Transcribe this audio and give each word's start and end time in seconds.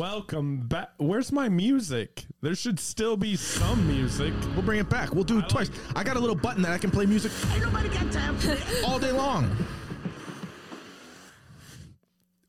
Welcome 0.00 0.66
back. 0.66 0.92
Where's 0.96 1.30
my 1.30 1.50
music? 1.50 2.24
There 2.40 2.54
should 2.54 2.80
still 2.80 3.18
be 3.18 3.36
some 3.36 3.86
music. 3.86 4.32
We'll 4.54 4.62
bring 4.62 4.80
it 4.80 4.88
back. 4.88 5.14
We'll 5.14 5.24
do 5.24 5.40
it 5.40 5.48
twice. 5.50 5.70
I 5.94 6.02
got 6.02 6.16
a 6.16 6.18
little 6.18 6.34
button 6.34 6.62
that 6.62 6.72
I 6.72 6.78
can 6.78 6.90
play 6.90 7.04
music. 7.04 7.30
Ain't 7.52 7.64
nobody 7.64 7.90
got 7.90 8.10
time 8.10 8.34
for 8.38 8.52
it 8.52 8.62
all 8.82 8.98
day 8.98 9.12
long. 9.12 9.50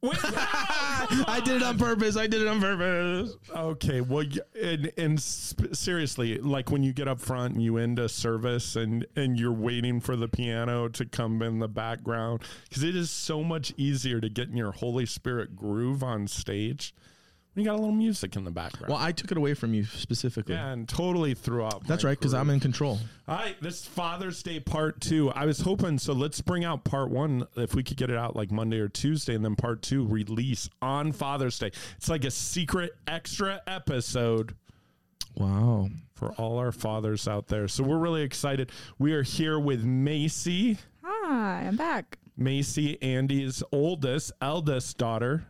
Wait, 0.02 0.18
I 0.24 1.42
did 1.43 1.57
it 1.57 1.64
on 1.64 1.78
purpose. 1.78 2.16
I 2.16 2.25
did 2.25 2.42
it 2.42 2.48
on 2.48 2.61
purpose. 2.61 3.36
okay, 3.54 4.00
well, 4.00 4.25
y- 4.25 4.39
and 4.57 4.89
and 4.97 5.20
sp- 5.20 5.75
seriously, 5.75 6.38
like 6.38 6.71
when 6.71 6.83
you 6.83 6.93
get 6.93 7.10
up 7.10 7.20
front 7.20 7.56
and 7.56 7.61
you 7.61 7.75
end 7.75 8.00
a 8.00 8.07
service 8.07 8.78
and 8.78 9.06
and 9.18 9.38
you're 9.38 9.52
waiting 9.52 10.00
for 10.00 10.15
the 10.15 10.29
piano 10.29 10.88
to 10.88 11.06
come 11.06 11.42
in 11.42 11.60
the 11.60 11.68
background 11.68 12.43
because 12.70 12.82
it 12.82 12.96
is 12.96 13.11
so 13.11 13.43
much 13.43 13.74
easier 13.75 14.21
to 14.21 14.29
get 14.29 14.47
in 14.47 14.56
your 14.56 14.71
Holy 14.71 15.06
Spirit 15.06 15.54
groove 15.54 16.02
on 16.02 16.29
stage 16.29 16.96
when 17.54 17.64
you 17.64 17.69
got 17.69 17.75
a 17.75 17.82
little 17.82 17.91
music 17.93 18.36
in 18.36 18.43
the 18.46 18.51
background. 18.51 18.91
Well, 18.93 19.00
I 19.01 19.11
took 19.11 19.32
it 19.32 19.37
away 19.37 19.54
from 19.54 19.73
you 19.73 19.83
specifically. 19.86 20.55
yeah, 20.55 20.71
and 20.71 20.87
totally 20.87 21.33
threw 21.33 21.64
up. 21.65 21.86
That's 21.86 22.04
right, 22.04 22.18
because. 22.18 22.33
I'm 22.33 22.50
in 22.50 22.59
control. 22.59 23.00
All 23.28 23.36
right, 23.36 23.55
this 23.61 23.86
Father's 23.86 24.42
Day 24.42 24.59
part 24.59 25.01
two. 25.01 25.29
I 25.32 25.46
was 25.46 25.59
hoping 25.59 25.97
so. 26.00 26.14
Let's 26.14 26.39
bring 26.42 26.64
out 26.64 26.83
part 26.86 27.09
one 27.09 27.45
if 27.57 27.75
we 27.75 27.83
could 27.83 27.97
get 27.97 28.09
it 28.09 28.15
out 28.18 28.36
like 28.36 28.51
Monday 28.51 28.79
or 28.79 28.87
Tuesday, 28.87 29.36
and 29.36 29.43
then 29.43 29.56
part 29.56 29.82
two 29.82 30.06
release 30.07 30.69
on 30.82 31.11
Father's 31.11 31.59
Day. 31.59 31.71
It's 31.97 32.08
like 32.09 32.23
a 32.25 32.31
secret 32.31 32.92
extra 33.08 33.61
episode 33.67 34.56
Wow. 35.36 35.89
for 36.14 36.31
all 36.33 36.58
our 36.58 36.72
fathers 36.72 37.28
out 37.28 37.47
there. 37.47 37.67
So 37.67 37.83
we're 37.83 37.97
really 37.97 38.22
excited. 38.22 38.72
We 39.00 39.14
are 39.14 39.23
here 39.23 39.59
with 39.59 39.83
Macy. 39.83 40.78
Hi, 41.03 41.64
I'm 41.67 41.76
back. 41.78 42.17
Macy, 42.38 43.02
Andy's 43.02 43.61
oldest, 43.72 44.31
eldest 44.42 44.98
daughter, 44.98 45.45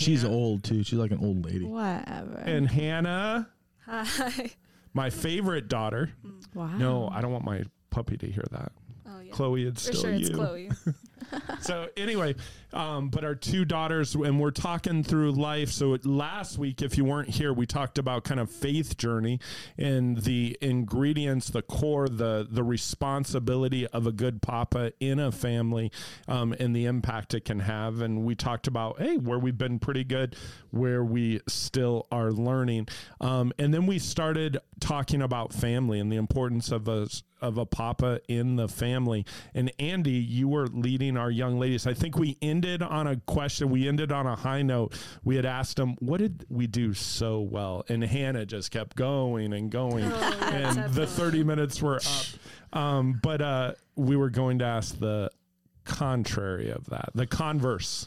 She's 0.00 0.24
old 0.24 0.64
too. 0.64 0.82
She's 0.82 0.98
like 0.98 1.10
an 1.10 1.18
old 1.24 1.44
lady. 1.44 1.64
Whatever. 1.64 2.42
and 2.44 2.68
Hannah, 2.68 3.48
Hi. 3.86 4.50
my 4.94 5.10
favorite 5.10 5.68
daughter. 5.68 6.10
Mm. 6.26 6.42
wow. 6.54 6.76
No, 6.78 7.08
I 7.12 7.20
don't 7.20 7.32
want 7.32 7.44
my 7.44 7.62
puppy 7.90 8.16
to 8.18 8.26
hear 8.26 8.44
that. 8.50 8.72
Oh 9.06 9.20
yeah. 9.20 9.32
Chloe, 9.32 9.64
it's 9.66 9.86
For 9.86 9.92
still 9.92 10.02
sure, 10.02 10.12
you. 10.12 10.26
it's 10.26 10.30
Chloe. 10.34 10.70
so 11.60 11.88
anyway, 11.96 12.34
um, 12.72 13.08
but 13.08 13.24
our 13.24 13.34
two 13.34 13.64
daughters, 13.64 14.14
and 14.14 14.40
we're 14.40 14.50
talking 14.50 15.02
through 15.02 15.32
life. 15.32 15.70
So 15.70 15.96
last 16.04 16.58
week, 16.58 16.82
if 16.82 16.96
you 16.96 17.04
weren't 17.04 17.28
here, 17.28 17.52
we 17.52 17.66
talked 17.66 17.98
about 17.98 18.24
kind 18.24 18.40
of 18.40 18.50
faith 18.50 18.96
journey 18.96 19.40
and 19.76 20.18
the 20.18 20.56
ingredients, 20.60 21.50
the 21.50 21.62
core, 21.62 22.08
the 22.08 22.46
the 22.48 22.62
responsibility 22.62 23.86
of 23.88 24.06
a 24.06 24.12
good 24.12 24.42
papa 24.42 24.92
in 25.00 25.18
a 25.18 25.32
family, 25.32 25.90
um, 26.28 26.54
and 26.58 26.74
the 26.74 26.86
impact 26.86 27.34
it 27.34 27.44
can 27.44 27.60
have. 27.60 28.00
And 28.00 28.24
we 28.24 28.34
talked 28.34 28.66
about 28.66 29.00
hey, 29.00 29.16
where 29.16 29.38
we've 29.38 29.58
been 29.58 29.78
pretty 29.78 30.04
good, 30.04 30.36
where 30.70 31.04
we 31.04 31.40
still 31.48 32.06
are 32.12 32.30
learning, 32.30 32.88
um, 33.20 33.52
and 33.58 33.74
then 33.74 33.86
we 33.86 33.98
started 33.98 34.58
talking 34.78 35.22
about 35.22 35.52
family 35.52 36.00
and 36.00 36.10
the 36.10 36.16
importance 36.16 36.70
of 36.70 36.88
a 36.88 37.08
of 37.40 37.58
a 37.58 37.66
papa 37.66 38.20
in 38.28 38.56
the 38.56 38.68
family. 38.68 39.24
And 39.54 39.72
Andy, 39.78 40.12
you 40.12 40.48
were 40.48 40.66
leading 40.66 41.16
our 41.20 41.30
young 41.30 41.58
ladies. 41.58 41.86
I 41.86 41.94
think 41.94 42.16
we 42.18 42.36
ended 42.42 42.82
on 42.82 43.06
a 43.06 43.16
question. 43.16 43.70
We 43.70 43.86
ended 43.86 44.10
on 44.10 44.26
a 44.26 44.34
high 44.34 44.62
note. 44.62 44.98
We 45.22 45.36
had 45.36 45.44
asked 45.44 45.76
them, 45.76 45.94
"What 46.00 46.18
did 46.18 46.46
we 46.48 46.66
do 46.66 46.94
so 46.94 47.40
well?" 47.40 47.84
And 47.88 48.02
Hannah 48.02 48.46
just 48.46 48.70
kept 48.70 48.96
going 48.96 49.52
and 49.52 49.70
going, 49.70 50.04
and 50.04 50.92
the 50.94 51.06
thirty 51.06 51.44
minutes 51.44 51.80
were 51.80 51.96
up. 51.96 52.78
Um, 52.78 53.20
but 53.22 53.40
uh, 53.40 53.72
we 53.96 54.16
were 54.16 54.30
going 54.30 54.58
to 54.60 54.64
ask 54.64 54.98
the 54.98 55.30
contrary 55.84 56.70
of 56.70 56.86
that, 56.86 57.10
the 57.14 57.26
converse. 57.26 58.06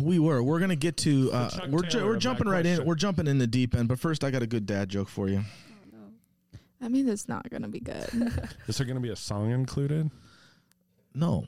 We 0.00 0.18
were. 0.18 0.42
We're 0.42 0.60
gonna 0.60 0.76
get 0.76 0.96
to. 0.98 1.30
Uh, 1.32 1.50
Chuck 1.50 1.68
we're 1.68 1.82
ju- 1.82 2.04
we're 2.04 2.16
jumping 2.16 2.48
right 2.48 2.64
in. 2.64 2.84
We're 2.84 2.94
jumping 2.94 3.26
in 3.26 3.38
the 3.38 3.46
deep 3.46 3.74
end. 3.74 3.88
But 3.88 3.98
first, 3.98 4.24
I 4.24 4.30
got 4.30 4.42
a 4.42 4.46
good 4.46 4.66
dad 4.66 4.88
joke 4.88 5.08
for 5.08 5.28
you. 5.28 5.42
I 6.80 6.88
mean, 6.88 7.08
it's 7.08 7.28
not 7.28 7.48
gonna 7.48 7.68
be 7.68 7.78
good. 7.80 8.08
Is 8.66 8.76
there 8.78 8.86
going 8.86 8.96
to 8.96 9.00
be 9.00 9.10
a 9.10 9.16
song 9.16 9.52
included? 9.52 10.10
No, 11.14 11.46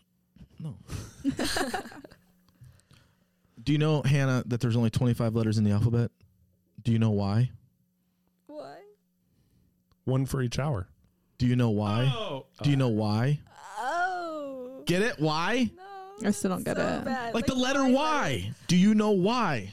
no. 0.58 0.76
Do 3.62 3.72
you 3.72 3.78
know 3.78 4.02
Hannah 4.02 4.42
that 4.46 4.60
there's 4.60 4.76
only 4.76 4.90
25 4.90 5.34
letters 5.34 5.56
in 5.58 5.64
the 5.64 5.70
alphabet? 5.70 6.10
Do 6.82 6.92
you 6.92 6.98
know 6.98 7.10
why? 7.10 7.50
what? 8.46 8.82
One 10.04 10.26
for 10.26 10.42
each 10.42 10.58
hour. 10.58 10.88
Do 11.38 11.46
you 11.46 11.56
know 11.56 11.70
why? 11.70 12.12
Oh, 12.14 12.46
Do 12.62 12.70
you 12.70 12.76
know 12.76 12.88
why? 12.88 13.40
Oh. 13.78 14.82
Get 14.86 15.02
it? 15.02 15.18
Why? 15.18 15.70
No. 15.76 16.28
I 16.28 16.30
still 16.30 16.50
don't 16.50 16.64
get 16.64 16.76
so 16.76 16.82
it. 16.82 17.04
Bad. 17.04 17.34
Like 17.34 17.46
the 17.46 17.54
letter 17.54 17.84
why 17.84 17.90
Y. 17.92 18.50
Do 18.68 18.76
you 18.76 18.94
know 18.94 19.10
why? 19.10 19.72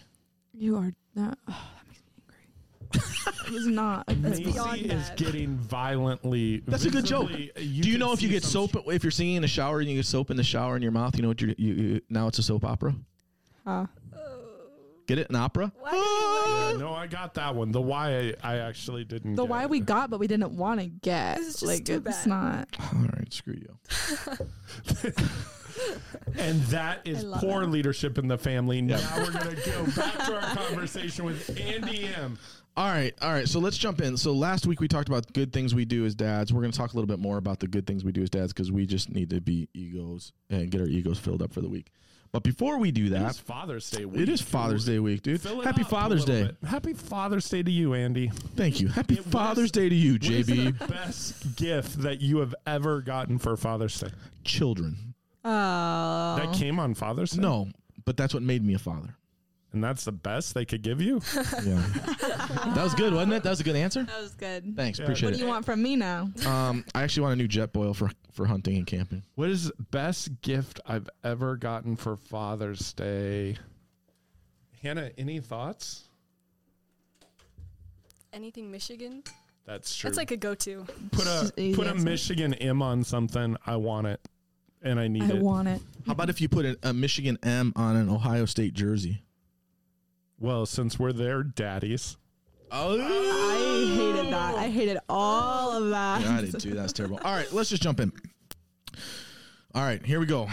You 0.54 0.78
are 0.78 0.92
not. 1.16 1.38
Oh, 1.48 1.70
that 1.76 1.88
makes 1.88 2.02
me 2.06 2.14
angry. 2.18 3.36
it 3.40 3.41
was 3.52 3.68
not. 3.68 4.06
A 4.08 4.14
good 4.16 4.24
Macy 4.24 4.44
beyond 4.46 4.80
is 4.82 4.92
bad. 5.10 5.18
getting 5.18 5.58
violently. 5.58 6.64
That's 6.68 6.86
a 6.86 6.90
good 6.90 7.06
joke. 7.06 7.28
visibly- 7.30 7.52
Do 7.56 7.62
you 7.64 7.84
can 7.84 8.00
know 8.00 8.14
if 8.14 8.22
you 8.22 8.28
see 8.30 8.34
get 8.34 8.44
some 8.44 8.70
soap 8.70 8.84
if 8.88 9.04
you're 9.04 9.12
singing 9.12 9.36
in 9.36 9.42
the 9.42 9.48
shower 9.48 9.80
and 9.80 9.90
you 9.90 9.96
get 9.98 10.06
soap 10.06 10.32
in 10.32 10.38
the 10.38 10.44
shower 10.44 10.76
in 10.76 10.82
your 10.82 10.92
mouth? 10.92 11.16
You 11.16 11.22
know 11.24 11.28
what 11.30 11.42
you're, 11.42 11.54
you, 11.58 11.74
you 11.74 12.02
now 12.10 12.28
it's 12.28 12.40
a 12.40 12.44
soap 12.44 12.64
opera. 12.66 12.96
Huh. 13.66 13.86
Get 15.08 15.18
it? 15.18 15.30
An 15.30 15.36
opera? 15.36 15.72
Why 15.80 15.92
do 15.92 15.98
you 15.98 16.04
Yeah, 16.04 16.78
no, 16.78 16.94
I 16.94 17.06
got 17.08 17.34
that 17.34 17.54
one. 17.54 17.72
The 17.72 17.82
why 17.82 18.34
I, 18.44 18.54
I 18.54 18.58
actually 18.60 19.04
didn't. 19.04 19.36
The 19.36 19.44
get 19.44 19.50
why 19.50 19.64
it. 19.64 19.70
we 19.70 19.80
got, 19.82 20.10
but 20.10 20.20
we 20.20 20.28
didn't 20.28 20.52
want 20.56 20.80
to 20.80 20.86
get. 20.86 21.38
This 21.38 21.48
is 21.48 21.54
just 21.56 21.64
like 21.66 21.84
too 21.86 21.96
it's 22.06 22.26
bad. 22.26 22.28
not. 22.28 22.68
All 22.80 23.00
right, 23.18 23.34
screw 23.34 23.56
you. 23.56 23.78
and 26.38 26.62
that 26.64 27.00
is 27.06 27.24
love 27.24 27.42
poor 27.42 27.64
it. 27.64 27.68
leadership 27.68 28.18
in 28.18 28.28
the 28.28 28.38
family. 28.38 28.82
Now 28.82 29.00
we're 29.18 29.32
gonna 29.32 29.56
go 29.66 29.86
back 29.96 30.14
to 30.28 30.36
our 30.36 30.56
conversation 30.56 31.26
with 31.26 31.60
Andy 31.60 32.06
M. 32.16 32.38
All 32.82 32.88
right, 32.88 33.14
all 33.22 33.32
right. 33.32 33.48
So 33.48 33.60
let's 33.60 33.78
jump 33.78 34.02
in. 34.02 34.18
So 34.18 34.32
last 34.34 34.66
week 34.66 34.80
we 34.80 34.88
talked 34.88 35.08
about 35.08 35.32
good 35.34 35.54
things 35.54 35.76
we 35.76 35.86
do 35.86 36.04
as 36.04 36.16
dads. 36.16 36.52
We're 36.52 36.62
going 36.62 36.72
to 36.72 36.78
talk 36.78 36.94
a 36.94 36.96
little 36.96 37.06
bit 37.08 37.20
more 37.20 37.38
about 37.38 37.60
the 37.60 37.68
good 37.68 37.86
things 37.86 38.04
we 38.04 38.12
do 38.12 38.24
as 38.24 38.30
dads 38.32 38.54
because 38.54 38.72
we 38.72 38.88
just 38.88 39.12
need 39.12 39.30
to 39.30 39.40
be 39.40 39.70
egos 39.76 40.34
and 40.50 40.72
get 40.72 40.82
our 40.82 40.88
egos 40.88 41.20
filled 41.20 41.44
up 41.44 41.54
for 41.54 41.62
the 41.62 41.70
week. 41.70 41.92
But 42.32 42.42
before 42.42 42.80
we 42.80 42.90
do 42.90 43.10
that, 43.10 43.20
that, 43.20 43.30
is 43.32 43.38
Father's 43.40 43.88
Day 43.92 44.06
week. 44.06 44.22
it 44.22 44.30
is 44.30 44.42
Father's 44.42 44.84
Day 44.86 44.98
week, 44.98 45.22
dude. 45.22 45.40
Fill 45.42 45.62
it 45.62 45.66
Happy 45.66 45.84
up 45.84 45.90
Father's 45.92 46.28
little 46.28 46.46
Day. 46.48 46.56
bit. 46.60 46.70
Happy 46.70 46.94
Father's 46.94 47.48
Day 47.48 47.62
to 47.62 47.70
you, 47.70 47.94
Andy. 47.94 48.30
Thank 48.56 48.80
you. 48.82 48.88
Happy 48.88 49.14
It 49.14 49.26
was- 49.26 49.32
Father's 49.32 49.70
Day 49.72 49.88
to 49.88 49.94
you, 49.96 50.14
What 50.14 50.24
is 50.24 50.48
JB. 50.48 50.80
the 50.80 50.88
best 50.88 51.56
gift 51.58 52.02
that 52.02 52.20
you 52.20 52.40
have 52.40 52.56
ever 52.66 53.02
gotten 53.02 53.38
for 53.38 53.56
Father's 53.58 54.00
Day? 54.00 54.10
Children. 54.44 55.14
Oh. 55.46 56.36
That 56.38 56.54
came 56.56 56.80
on 56.80 56.96
Father's 56.96 57.32
Day. 57.32 57.42
No, 57.44 57.68
but 58.06 58.18
that's 58.18 58.34
what 58.34 58.42
made 58.42 58.64
me 58.66 58.74
a 58.74 58.80
father. 58.80 59.16
and 59.74 59.82
that's 59.82 60.04
the 60.04 60.12
best 60.12 60.54
they 60.54 60.66
could 60.66 60.82
give 60.82 61.00
you. 61.02 61.22
Yeah. 61.66 61.82
That 62.54 62.84
was 62.84 62.94
good, 62.96 63.14
wasn't 63.14 63.34
it? 63.34 63.44
That 63.44 63.50
was 63.52 63.60
a 63.60 63.64
good 63.64 63.76
answer. 63.76 64.04
That 64.04 64.22
was 64.22 64.34
good. 64.36 64.76
Thanks, 64.76 65.00
Yeah. 65.00 65.06
appreciate 65.06 65.28
What 65.30 65.34
do 65.36 65.40
you 65.40 65.46
it. 65.46 65.50
want 65.50 65.66
from 65.66 65.82
me 65.82 65.96
now? 65.96 66.30
Um, 66.46 66.86
I 66.94 67.04
actually 67.04 67.24
want 67.24 67.34
a 67.34 67.36
new 67.38 67.48
Jetboil 67.48 67.96
for 67.96 68.12
for 68.32 68.46
hunting 68.46 68.78
and 68.78 68.88
camping. 68.88 69.24
What 69.36 69.50
is 69.50 69.72
best 69.92 70.42
gift 70.42 70.80
I've 70.86 71.10
ever 71.24 71.58
gotten 71.58 71.96
for 71.98 72.16
Father's 72.16 72.94
Day? 72.94 73.58
Hannah, 74.82 75.12
any 75.18 75.40
thoughts? 75.42 76.06
Anything 78.34 78.72
Michigan? 78.72 79.24
That's 79.66 79.96
true. 79.96 80.10
That's 80.10 80.18
like 80.18 80.32
a 80.32 80.38
go-to. 80.38 80.86
put 81.12 81.28
a 81.28 81.52
easy 81.58 81.76
put 81.76 81.88
a 81.88 81.92
answer. 81.92 82.06
Michigan 82.06 82.54
M 82.56 82.82
on 82.82 83.04
something. 83.04 83.58
I 83.66 83.76
want 83.76 84.08
it, 84.08 84.22
and 84.82 85.00
I 85.00 85.08
need 85.08 85.24
I 85.24 85.36
it. 85.36 85.42
want 85.42 85.68
it. 85.68 85.82
How 86.08 86.14
about 86.14 86.30
if 86.30 86.40
you 86.42 86.48
put 86.50 86.66
a, 86.66 86.78
a 86.84 86.94
Michigan 86.94 87.38
M 87.44 87.74
on 87.76 87.96
an 87.96 88.10
Ohio 88.10 88.46
State 88.46 88.74
jersey? 88.74 89.24
well, 90.40 90.66
since 90.66 90.98
we're 90.98 91.14
their 91.14 91.44
daddies, 91.44 92.18
Oh, 92.74 93.00
I 93.02 93.96
hated 93.96 94.34
that. 94.34 94.56
I 94.56 94.70
hated 94.70 94.98
all 95.10 95.72
of 95.72 95.90
that. 95.90 96.22
Yeah, 96.22 96.38
I 96.38 96.42
did 96.42 96.60
too. 96.60 96.74
That's 96.74 96.94
terrible. 96.94 97.20
All 97.24 97.36
right, 97.36 97.52
let's 97.52 97.70
just 97.70 97.84
jump 97.84 98.00
in. 98.00 98.14
All 99.76 99.84
right, 99.84 100.04
here 100.06 100.20
we 100.20 100.26
go. 100.26 100.48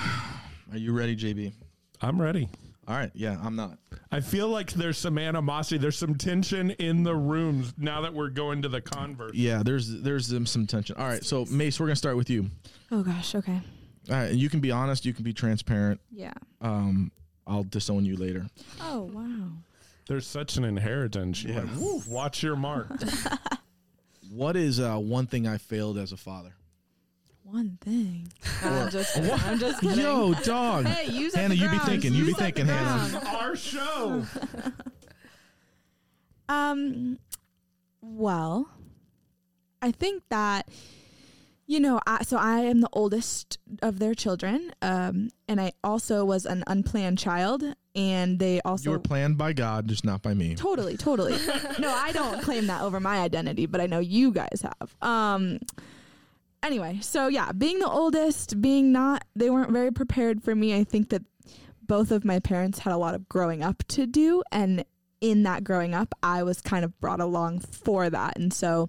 Are 0.73 0.77
you 0.77 0.93
ready, 0.93 1.17
JB? 1.17 1.53
I'm 2.01 2.21
ready. 2.21 2.49
All 2.89 2.97
right, 2.97 3.11
yeah, 3.15 3.39
I'm 3.43 3.55
not. 3.55 3.79
I 4.11 4.21
feel 4.21 4.49
like 4.49 4.73
there's 4.73 4.99
some 4.99 5.19
animosity. 5.19 5.79
There's 5.79 5.99
some 5.99 6.15
tension 6.17 6.71
in 6.73 7.03
the 7.05 7.15
rooms 7.15 7.75
now 7.77 8.01
that 8.01 8.15
we're 8.15 8.31
going 8.31 8.63
to 8.63 8.69
the 8.69 8.81
convert. 8.81 9.35
Yeah, 9.35 9.63
there's 9.63 10.01
there's 10.01 10.33
um, 10.33 10.47
some 10.47 10.67
tension. 10.67 10.97
All 10.97 11.07
right, 11.07 11.23
so 11.25 11.45
Mace, 11.47 11.79
we're 11.79 11.87
gonna 11.87 11.97
start 11.97 12.17
with 12.17 12.31
you. 12.31 12.47
Oh 12.91 13.03
gosh. 13.03 13.35
Okay. 13.35 13.61
All 14.11 14.17
right, 14.17 14.33
you 14.33 14.49
can 14.49 14.61
be 14.61 14.71
honest, 14.71 15.05
you 15.05 15.13
can 15.13 15.23
be 15.23 15.35
transparent. 15.35 16.01
Yeah. 16.11 16.33
Um, 16.63 17.13
I'll 17.47 17.65
disown 17.65 18.05
you 18.07 18.17
later. 18.17 18.47
Oh 18.81 19.11
wow. 19.13 19.51
There's 20.09 20.27
such 20.27 20.57
an 20.57 20.65
inheritance. 20.65 21.45
You're 21.45 21.53
Yeah. 21.55 21.61
like, 21.61 21.77
"Woo, 21.77 22.03
watch 22.09 22.43
your 22.43 22.57
mark. 22.57 22.89
What 24.31 24.57
is 24.57 24.79
uh, 24.79 24.99
one 24.99 25.27
thing 25.27 25.47
I 25.47 25.57
failed 25.57 25.97
as 25.97 26.13
a 26.13 26.17
father? 26.19 26.53
One 27.45 27.79
thing. 27.81 28.29
I'm 28.63 28.91
just 28.91 29.15
kidding. 29.15 29.31
I'm 29.33 29.59
just 29.59 29.81
kidding. 29.81 29.99
Yo, 30.01 30.35
dog. 30.35 30.85
Hey, 30.85 31.11
use 31.11 31.35
Hannah, 31.35 31.49
the 31.49 31.55
you 31.57 31.63
be 31.63 31.69
grounds. 31.69 31.85
thinking. 31.89 32.13
You 32.13 32.21
be 32.25 32.27
Use 32.29 32.37
the 32.37 32.43
thinking, 32.45 32.67
Hannah. 32.67 33.09
grounds. 33.11 33.27
our 33.27 33.57
show. 33.57 34.27
Um, 36.49 37.19
well, 38.01 38.71
I 39.83 39.93
think 39.93 40.23
that 40.31 40.69
you 41.69 41.81
know, 41.81 42.01
I, 42.07 42.25
so 42.25 42.39
I 42.39 42.61
am 42.61 42.81
the 42.81 42.89
oldest 42.95 43.59
of 43.83 43.99
their 43.99 44.15
children, 44.15 44.73
um, 44.81 45.29
and 45.47 45.61
I 45.61 45.73
also 45.85 46.25
was 46.25 46.47
an 46.47 46.65
unplanned 46.67 47.19
child, 47.19 47.63
and 47.95 48.39
they 48.39 48.63
also 48.63 48.85
You 48.85 48.91
were 48.93 48.99
planned 48.99 49.37
by 49.37 49.53
God, 49.53 49.87
just 49.87 50.03
not 50.03 50.23
by 50.23 50.33
me. 50.33 50.55
Totally, 50.55 50.97
totally. 50.97 51.33
no, 51.79 51.93
I 51.93 52.11
don't 52.13 52.41
claim 52.41 52.69
that 52.69 52.81
over 52.81 53.01
my 53.01 53.19
identity, 53.21 53.67
but 53.67 53.83
I 53.83 53.87
know 53.87 53.99
you 53.99 54.33
guys 54.33 54.63
have. 54.63 54.97
Um 55.03 55.59
anyway, 56.63 57.01
so 57.03 57.29
yeah, 57.29 57.53
being 57.53 57.81
the 57.81 57.89
oldest, 57.89 58.63
being 58.63 58.91
not 58.91 59.25
they 59.37 59.51
weren't 59.51 59.71
very 59.71 59.93
prepared 59.93 60.43
for 60.43 60.55
me. 60.55 60.75
I 60.75 60.85
think 60.85 61.11
that 61.11 61.23
both 61.83 62.11
of 62.11 62.25
my 62.25 62.39
parents 62.39 62.79
had 62.79 62.95
a 62.95 62.99
lot 62.99 63.15
of 63.15 63.29
growing 63.29 63.63
up 63.63 63.83
to 63.89 64.07
do 64.07 64.43
and 64.51 64.87
in 65.21 65.43
that 65.43 65.65
growing 65.65 65.95
up, 65.95 66.15
I 66.23 66.45
was 66.45 66.63
kind 66.63 66.85
of 66.85 66.99
brought 66.99 67.21
along 67.21 67.61
for 67.61 68.09
that. 68.09 68.39
And 68.39 68.55
so 68.55 68.89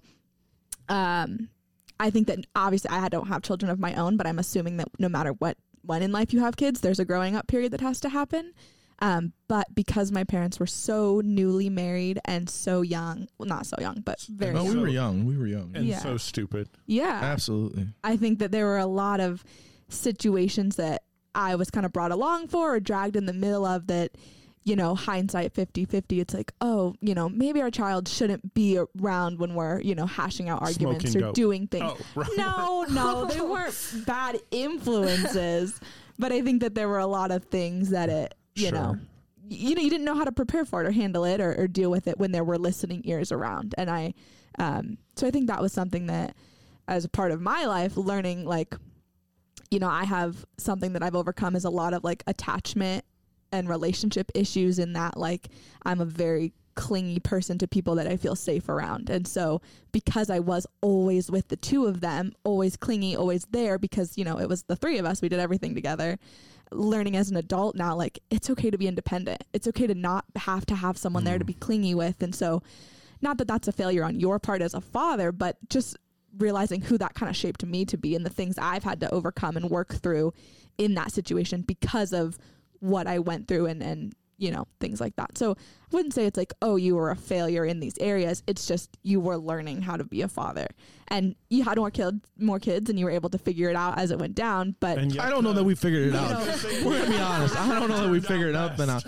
um 0.88 1.50
I 2.00 2.10
think 2.10 2.28
that 2.28 2.40
obviously 2.56 2.90
I 2.92 3.10
don't 3.10 3.28
have 3.28 3.42
children 3.42 3.70
of 3.70 3.80
my 3.80 3.94
own, 3.96 4.16
but 4.18 4.26
I'm 4.28 4.40
assuming 4.40 4.78
that 4.78 4.88
no 5.00 5.10
matter 5.10 5.32
what 5.34 5.58
when 5.84 6.02
in 6.04 6.12
life 6.12 6.34
you 6.34 6.40
have 6.42 6.56
kids, 6.58 6.82
there's 6.82 7.00
a 7.00 7.06
growing 7.06 7.36
up 7.36 7.48
period 7.48 7.72
that 7.74 7.82
has 7.82 8.00
to 8.02 8.10
happen. 8.10 8.54
Um, 9.02 9.32
but 9.48 9.74
because 9.74 10.12
my 10.12 10.26
parents 10.26 10.60
were 10.60 10.68
so 10.68 11.22
newly 11.24 11.70
married 11.70 12.20
and 12.26 12.50
so 12.50 12.82
young, 12.82 13.30
well, 13.38 13.48
not 13.48 13.66
so 13.66 13.78
young, 13.80 14.02
but 14.02 14.20
very 14.30 14.54
No, 14.54 14.64
young. 14.66 14.74
we 14.76 14.82
were 14.82 14.88
young. 14.90 15.26
We 15.26 15.38
were 15.38 15.48
young. 15.48 15.72
And 15.74 15.86
Yeah. 15.86 16.00
so 16.00 16.18
stupid. 16.18 16.68
yeah, 16.86 17.20
Absolutely. 17.24 17.88
I 18.04 18.18
think 18.18 18.40
that 18.40 18.52
there 18.52 18.66
were 18.66 18.78
a 18.78 18.86
lot 18.86 19.22
of 19.22 19.44
situations 19.88 20.76
that 20.76 21.04
I 21.36 21.56
was 21.56 21.70
kind 21.70 21.86
of 21.86 21.94
brought 21.94 22.12
along 22.12 22.48
for 22.48 22.76
or 22.76 22.80
dragged 22.80 23.16
in 23.16 23.26
the 23.26 23.34
middle 23.34 23.66
of 23.66 23.88
that, 23.88 24.12
you 24.64 24.76
know, 24.76 24.94
hindsight 24.94 25.54
50 25.54 25.86
50. 25.86 26.20
It's 26.20 26.34
like, 26.34 26.52
oh, 26.62 26.94
you 27.02 27.16
know, 27.16 27.30
maybe 27.30 27.62
our 27.62 27.72
child 27.72 28.08
shouldn't 28.08 28.54
be 28.54 28.80
around 29.00 29.40
when 29.40 29.56
we're, 29.56 29.80
you 29.82 29.96
know, 29.96 30.06
hashing 30.06 30.50
out 30.50 30.62
arguments 30.62 31.06
Smoking 31.12 31.18
or 31.18 31.26
dope. 31.28 31.36
doing 31.36 31.68
things. 31.68 31.92
Oh, 31.96 32.06
right. 32.16 32.30
No, 32.38 32.86
no, 32.90 33.26
they 33.26 33.42
weren't 33.54 33.76
bad 34.06 34.40
influences. 34.52 35.80
But 36.18 36.32
I 36.32 36.42
think 36.42 36.62
that 36.62 36.76
there 36.76 36.90
were 36.90 37.00
a 37.00 37.08
lot 37.08 37.32
of 37.32 37.46
things 37.46 37.90
that 37.92 38.10
it, 38.10 38.36
you 38.56 38.68
Sure. 38.70 38.72
know, 38.74 38.98
you 39.48 39.74
know, 39.76 39.82
you 39.82 39.90
didn't 39.90 40.06
know 40.06 40.16
how 40.16 40.26
to 40.26 40.32
prepare 40.32 40.66
for 40.66 40.84
it 40.84 40.88
or 40.88 40.92
handle 40.92 41.24
it 41.26 41.40
or, 41.42 41.56
or 41.60 41.68
deal 41.68 41.90
with 41.90 42.08
it 42.08 42.20
when 42.20 42.32
there 42.32 42.44
were 42.44 42.58
listening 42.58 43.02
ears 43.06 43.32
around. 43.32 43.74
And 43.78 43.90
I, 43.90 44.14
um, 44.60 44.98
so 45.16 45.26
I 45.26 45.32
think 45.32 45.48
that 45.48 45.62
was 45.62 45.72
something 45.74 46.08
that, 46.08 46.36
as 46.88 47.06
a 47.06 47.10
part 47.10 47.32
of 47.32 47.40
my 47.40 47.66
life, 47.66 47.96
learning 47.98 48.46
like, 48.46 48.76
you 49.72 49.80
know, 49.80 49.88
I 49.90 50.04
have 50.04 50.46
something 50.58 50.94
that 50.94 51.04
I've 51.04 51.16
overcome 51.16 51.56
is 51.56 51.64
a 51.64 51.70
lot 51.70 51.94
of 51.94 52.04
like 52.04 52.24
attachment 52.28 53.06
and 53.52 53.70
relationship 53.70 54.32
issues 54.36 54.80
in 54.80 54.94
that 54.94 55.18
like 55.18 55.50
I'm 55.84 56.02
a 56.02 56.06
very 56.06 56.54
clingy 56.80 57.20
person 57.20 57.58
to 57.58 57.68
people 57.68 57.96
that 57.96 58.08
I 58.08 58.16
feel 58.16 58.38
safe 58.38 58.70
around. 58.70 59.10
And 59.10 59.28
so 59.28 59.62
because 59.92 60.30
I 60.30 60.40
was 60.40 60.66
always 60.80 61.30
with 61.30 61.50
the 61.50 61.58
two 61.58 61.86
of 61.86 62.00
them, 62.00 62.32
always 62.46 62.78
clingy, 62.78 63.18
always 63.18 63.46
there 63.52 63.78
because, 63.78 64.18
you 64.18 64.24
know, 64.24 64.40
it 64.40 64.48
was 64.48 64.64
the 64.64 64.78
three 64.78 64.98
of 64.98 65.06
us, 65.06 65.22
we 65.22 65.28
did 65.28 65.40
everything 65.40 65.76
together. 65.76 66.18
Learning 66.72 67.18
as 67.18 67.30
an 67.30 67.36
adult 67.36 67.76
now 67.76 67.96
like 67.96 68.20
it's 68.30 68.50
okay 68.50 68.70
to 68.70 68.78
be 68.78 68.88
independent. 68.88 69.44
It's 69.52 69.68
okay 69.68 69.88
to 69.88 69.94
not 69.94 70.24
have 70.38 70.66
to 70.68 70.76
have 70.76 70.98
someone 70.98 71.26
there 71.26 71.38
to 71.38 71.44
be 71.44 71.54
mm. 71.54 71.60
clingy 71.60 71.96
with. 71.96 72.24
And 72.24 72.34
so 72.34 72.64
not 73.22 73.38
that 73.40 73.48
that's 73.50 73.68
a 73.68 73.74
failure 73.74 74.06
on 74.06 74.20
your 74.20 74.40
part 74.40 74.62
as 74.62 74.74
a 74.74 74.80
father, 74.80 75.34
but 75.34 75.58
just 75.70 75.98
realizing 76.38 76.80
who 76.80 76.98
that 77.00 77.14
kind 77.14 77.30
of 77.30 77.36
shaped 77.36 77.66
me 77.66 77.84
to 77.86 77.98
be 77.98 78.16
and 78.16 78.26
the 78.26 78.30
things 78.30 78.58
I've 78.58 78.84
had 78.86 79.02
to 79.02 79.14
overcome 79.14 79.58
and 79.58 79.70
work 79.70 79.96
through 79.96 80.34
in 80.78 80.94
that 80.94 81.12
situation 81.12 81.62
because 81.62 82.14
of 82.14 82.38
what 82.80 83.08
I 83.08 83.20
went 83.20 83.48
through 83.48 83.68
and 83.68 83.82
and 83.84 84.14
you 84.38 84.52
know 84.52 84.66
things 84.80 85.02
like 85.02 85.16
that. 85.18 85.38
So 85.38 85.52
I 85.52 85.96
wouldn't 85.96 86.14
say 86.14 86.26
it's 86.26 86.38
like 86.38 86.54
oh 86.62 86.78
you 86.78 86.96
were 86.96 87.12
a 87.12 87.16
failure 87.16 87.66
in 87.66 87.82
these 87.82 87.98
areas. 88.00 88.42
It's 88.48 88.66
just 88.66 88.98
you 89.04 89.20
were 89.20 89.38
learning 89.38 89.82
how 89.82 89.98
to 89.98 90.06
be 90.06 90.22
a 90.22 90.30
father 90.30 90.68
and 91.10 91.36
you 91.50 91.64
had 91.64 91.78
more 91.78 91.92
kids 91.92 92.22
more 92.38 92.58
kids 92.58 92.90
and 92.90 92.98
you 92.98 93.04
were 93.04 93.12
able 93.12 93.30
to 93.32 93.38
figure 93.38 93.70
it 93.70 93.76
out 93.76 94.00
as 94.00 94.12
it 94.12 94.18
went 94.18 94.36
down. 94.36 94.76
But 94.80 94.98
And 94.98 95.14
yet 95.14 95.26
I 95.26 95.30
don't 95.30 95.44
know 95.44 95.52
that 95.52 95.66
we 95.66 95.76
figured 95.76 96.08
it 96.08 96.16
out. 96.16 96.30
We're 96.86 97.00
gonna 97.00 97.12
be 97.12 97.18
honest. 97.20 97.58
I 97.60 97.78
don't 97.78 97.90
know 97.90 98.02
that 98.02 98.10
we 98.10 98.22
figured 98.22 98.52
it 98.52 98.56
out. 98.56 98.78
But 98.78 98.86
now, 98.86 99.00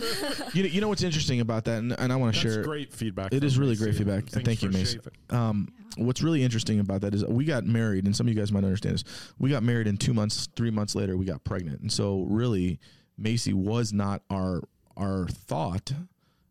you 0.54 0.64
know, 0.64 0.70
you 0.70 0.82
know 0.82 0.90
what's 0.90 1.04
interesting 1.04 1.40
about 1.40 1.64
that, 1.64 1.78
and, 1.80 1.98
and 1.98 2.12
I 2.12 2.18
want 2.18 2.36
to 2.36 2.42
share. 2.42 2.62
great 2.64 2.92
feedback. 2.92 3.34
It 3.34 3.46
is 3.46 3.58
really 3.58 3.72
Macy. 3.72 3.84
great 3.86 3.96
feedback. 3.96 4.26
Thanks 4.26 4.46
Thank 4.46 4.62
you, 4.64 4.70
for 4.70 4.78
Mace. 4.78 4.92
shaving. 4.96 5.14
Um, 5.30 5.70
what's 5.96 6.22
really 6.22 6.44
interesting 6.44 6.82
about 6.82 7.02
that 7.02 7.16
is 7.16 7.24
we 7.26 7.46
got 7.46 7.64
married, 7.66 8.04
and 8.04 8.14
some 8.14 8.28
of 8.28 8.34
you 8.34 8.38
guys 8.40 8.52
might 8.52 8.66
understand 8.66 8.96
this. 8.96 9.04
We 9.40 9.50
got 9.50 9.64
married, 9.64 9.88
and 9.88 9.98
two 9.98 10.14
months, 10.14 10.50
three 10.58 10.72
months 10.72 10.94
later, 10.94 11.16
we 11.16 11.24
got 11.24 11.42
pregnant, 11.46 11.80
and 11.80 11.90
so 11.92 12.26
really, 12.30 12.82
Macy 13.18 13.54
was 13.54 13.94
not 13.94 14.22
our 14.30 14.62
our 14.98 15.28
thought; 15.28 15.94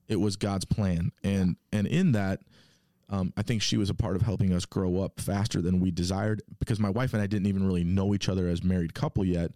it 0.08 0.16
was 0.16 0.36
God's 0.36 0.64
plan, 0.64 1.12
and 1.22 1.56
and 1.72 1.86
in 1.86 2.12
that. 2.12 2.40
Um, 3.12 3.32
I 3.36 3.42
think 3.42 3.60
she 3.60 3.76
was 3.76 3.90
a 3.90 3.94
part 3.94 4.14
of 4.14 4.22
helping 4.22 4.52
us 4.52 4.64
grow 4.64 5.02
up 5.02 5.20
faster 5.20 5.60
than 5.60 5.80
we 5.80 5.90
desired 5.90 6.42
because 6.60 6.78
my 6.78 6.90
wife 6.90 7.12
and 7.12 7.20
I 7.20 7.26
didn't 7.26 7.46
even 7.48 7.66
really 7.66 7.82
know 7.82 8.14
each 8.14 8.28
other 8.28 8.46
as 8.46 8.62
married 8.62 8.94
couple 8.94 9.24
yet. 9.24 9.50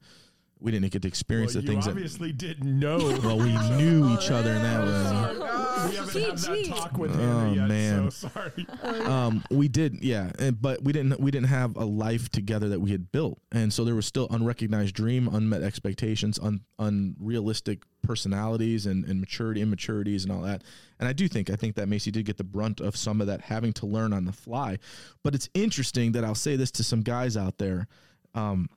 We 0.59 0.73
didn't 0.73 0.91
get 0.91 1.03
to 1.03 1.09
experience 1.09 1.55
Well, 1.55 1.63
the 1.63 1.69
you 1.69 1.73
things 1.75 1.85
that 1.85 1.93
obviously 1.93 2.33
didn't 2.33 2.81
know. 2.81 2.99
well 3.23 3.39
we 3.39 3.53
knew 3.77 4.13
each 4.13 4.33
other 4.33 4.55
in 4.55 4.61
that 4.63 5.39
way. 5.41 5.54
We 5.89 5.97
haven't 5.97 6.23
had 6.23 6.39
that 6.39 6.65
talk 6.67 6.97
with 6.99 7.11
Oh, 7.13 7.19
Hannah 7.19 7.55
yet. 7.55 7.69
man. 7.69 8.11
So 8.11 8.29
sorry. 8.35 8.67
um, 9.05 9.45
we 9.51 9.69
did, 9.69 10.03
yeah, 10.03 10.31
and- 10.39 10.61
but 10.61 10.83
we 10.85 10.93
didn't. 10.93 11.19
We 11.21 11.31
didn't 11.31 11.49
have 11.49 11.77
a 11.77 11.85
life 11.85 12.29
together 12.31 12.69
that 12.71 12.81
we 12.81 12.91
had 12.91 13.11
built, 13.13 13.39
and 13.53 13.73
so 13.73 13.85
there 13.85 13.95
was 13.95 14.07
still 14.07 14.27
unrecognized 14.31 14.95
dream, 14.95 15.29
unmet 15.29 15.63
expectations, 15.63 16.39
un, 16.43 16.61
unrealistic 16.79 17.83
personalities, 18.03 18.87
and, 18.87 19.05
and 19.07 19.21
maturity, 19.21 19.61
immaturities, 19.63 20.25
and 20.25 20.33
all 20.33 20.43
that. 20.43 20.63
And 20.99 21.09
I 21.09 21.13
do 21.13 21.27
think, 21.29 21.51
I 21.51 21.57
think 21.57 21.75
that 21.77 21.89
Macy 21.89 22.11
did 22.11 22.25
get 22.27 22.37
the 22.37 22.45
brunt 22.45 22.81
of 22.81 22.97
some 22.97 23.21
of 23.21 23.27
that, 23.29 23.41
having 23.41 23.73
to 23.75 23.87
learn 23.87 24.13
on 24.13 24.25
the 24.27 24.33
fly. 24.33 24.79
But 25.23 25.35
it's 25.35 25.49
interesting 25.55 26.13
that 26.13 26.25
I'll 26.25 26.35
say 26.35 26.57
this 26.57 26.71
to 26.73 26.85
some 26.85 27.03
guys 27.03 27.37
out 27.37 27.59
there. 27.59 27.87
Um, 28.35 28.69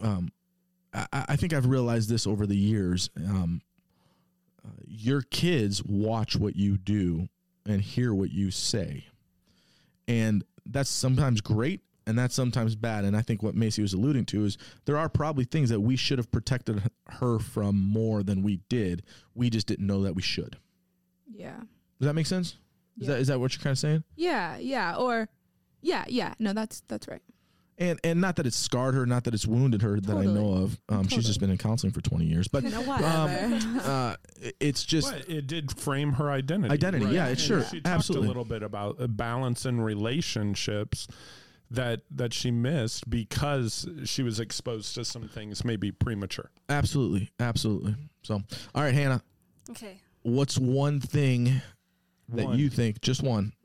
um, 0.00 0.30
I, 0.92 1.06
I 1.12 1.36
think 1.36 1.52
I've 1.52 1.66
realized 1.66 2.08
this 2.08 2.26
over 2.26 2.46
the 2.46 2.56
years. 2.56 3.10
Um, 3.16 3.60
uh, 4.64 4.70
your 4.86 5.22
kids 5.22 5.82
watch 5.84 6.36
what 6.36 6.56
you 6.56 6.76
do 6.78 7.28
and 7.66 7.80
hear 7.80 8.14
what 8.14 8.30
you 8.30 8.50
say. 8.50 9.06
And 10.08 10.44
that's 10.66 10.90
sometimes 10.90 11.40
great 11.40 11.80
and 12.06 12.18
that's 12.18 12.34
sometimes 12.34 12.74
bad. 12.76 13.04
And 13.04 13.16
I 13.16 13.22
think 13.22 13.42
what 13.42 13.54
Macy 13.54 13.80
was 13.82 13.92
alluding 13.94 14.26
to 14.26 14.44
is 14.44 14.58
there 14.84 14.96
are 14.98 15.08
probably 15.08 15.44
things 15.44 15.70
that 15.70 15.80
we 15.80 15.96
should 15.96 16.18
have 16.18 16.30
protected 16.30 16.82
her 17.08 17.38
from 17.38 17.76
more 17.76 18.22
than 18.22 18.42
we 18.42 18.58
did. 18.68 19.02
We 19.34 19.48
just 19.50 19.66
didn't 19.66 19.86
know 19.86 20.02
that 20.02 20.14
we 20.14 20.22
should. 20.22 20.56
yeah. 21.32 21.60
Does 22.00 22.06
that 22.06 22.14
make 22.14 22.26
sense? 22.26 22.48
Is 23.00 23.06
Yeah. 23.06 23.14
that 23.14 23.20
is 23.20 23.28
that 23.28 23.40
what 23.40 23.54
you're 23.56 23.62
kind 23.62 23.72
of 23.72 23.78
saying? 23.78 24.04
Yeah, 24.16 24.56
yeah, 24.58 24.96
or 24.96 25.28
yeah, 25.80 26.04
yeah. 26.08 26.34
No, 26.38 26.52
that's 26.52 26.82
that's 26.88 27.06
right. 27.08 27.22
And 27.76 27.98
and 28.04 28.20
not 28.20 28.36
that 28.36 28.46
it's 28.46 28.56
scarred 28.56 28.94
her, 28.94 29.04
not 29.04 29.24
that 29.24 29.34
it's 29.34 29.46
wounded 29.46 29.82
her 29.82 29.98
that 29.98 30.16
I 30.16 30.24
know 30.24 30.52
of. 30.62 30.78
Um, 30.88 31.08
She's 31.08 31.26
just 31.26 31.40
been 31.40 31.50
in 31.50 31.58
counseling 31.58 31.92
for 31.92 32.00
20 32.00 32.24
years, 32.24 32.46
but 32.46 32.62
No, 32.64 32.80
um, 32.92 33.80
uh, 33.82 34.14
it's 34.60 34.84
just 34.84 35.10
But 35.12 35.28
it 35.28 35.46
did 35.48 35.76
frame 35.76 36.12
her 36.12 36.30
identity. 36.30 36.72
Identity, 36.72 37.06
yeah, 37.06 37.26
it 37.26 37.30
And 37.30 37.40
sure, 37.40 37.64
She 37.64 37.80
talked 37.80 37.86
absolutely. 37.94 38.26
a 38.26 38.28
little 38.28 38.44
bit 38.44 38.62
about 38.62 39.00
a 39.00 39.08
balance 39.08 39.66
in 39.66 39.80
relationships 39.80 41.08
that 41.70 42.02
that 42.14 42.32
she 42.32 42.50
missed 42.52 43.08
because 43.10 43.88
she 44.04 44.22
was 44.22 44.38
exposed 44.38 44.94
to 44.94 45.04
some 45.04 45.26
things 45.28 45.64
maybe 45.64 45.90
premature. 45.90 46.50
absolutely, 46.68 47.30
absolutely. 47.40 47.96
So, 48.22 48.34
all 48.74 48.82
right, 48.82 48.94
Hannah, 48.94 49.22
Okay. 49.70 50.00
what's 50.22 50.58
one 50.58 51.00
thing 51.00 51.60
that 52.28 52.44
One. 52.46 52.58
you 52.58 52.70
think, 52.70 53.00
just 53.00 53.22
one, 53.22 53.46
Ooh. 53.46 53.63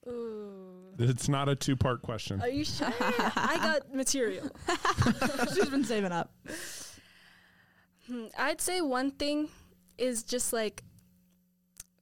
It's 1.00 1.30
not 1.30 1.48
a 1.48 1.56
two 1.56 1.78
part 1.78 2.02
question. 2.02 2.42
Are 2.42 2.50
you 2.50 2.66
sure? 2.66 2.92
I 3.00 3.58
got 3.62 3.96
material. 3.96 4.52
She's 5.54 5.70
been 5.70 5.86
saving 5.86 6.12
up. 6.12 6.36
Hmm, 8.08 8.26
I'd 8.38 8.60
say 8.60 8.82
one 8.82 9.12
thing 9.12 9.48
is 9.98 10.24
just 10.24 10.52
like 10.52 10.84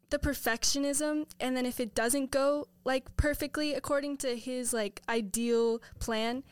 the 0.10 0.18
perfectionism 0.18 1.26
and 1.40 1.56
then 1.56 1.66
if 1.66 1.80
it 1.80 1.94
doesn't 1.94 2.32
go 2.32 2.68
like 2.86 3.16
perfectly 3.18 3.74
according 3.74 4.16
to 4.18 4.38
his 4.38 4.72
like 4.72 5.02
ideal 5.10 5.82
plan 6.00 6.44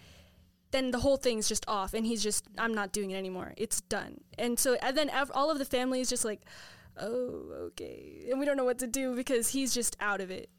then 0.72 0.92
the 0.92 1.00
whole 1.00 1.16
thing's 1.16 1.48
just 1.48 1.64
off 1.68 1.94
and 1.94 2.06
he's 2.06 2.22
just 2.22 2.46
I'm 2.58 2.74
not 2.74 2.92
doing 2.92 3.12
it 3.12 3.16
anymore. 3.16 3.54
It's 3.56 3.80
done. 3.82 4.20
And 4.38 4.60
so 4.60 4.76
and 4.82 4.96
then 4.98 5.10
ev- 5.10 5.32
all 5.34 5.50
of 5.50 5.58
the 5.58 5.66
family 5.66 6.02
is 6.02 6.10
just 6.10 6.26
like 6.26 6.42
oh 7.00 7.68
okay 7.68 8.28
and 8.30 8.40
we 8.40 8.46
don't 8.46 8.58
know 8.58 8.66
what 8.66 8.80
to 8.80 8.88
do 8.88 9.16
because 9.16 9.50
he's 9.50 9.74
just 9.74 9.96
out 10.00 10.20
of 10.20 10.30
it. 10.32 10.50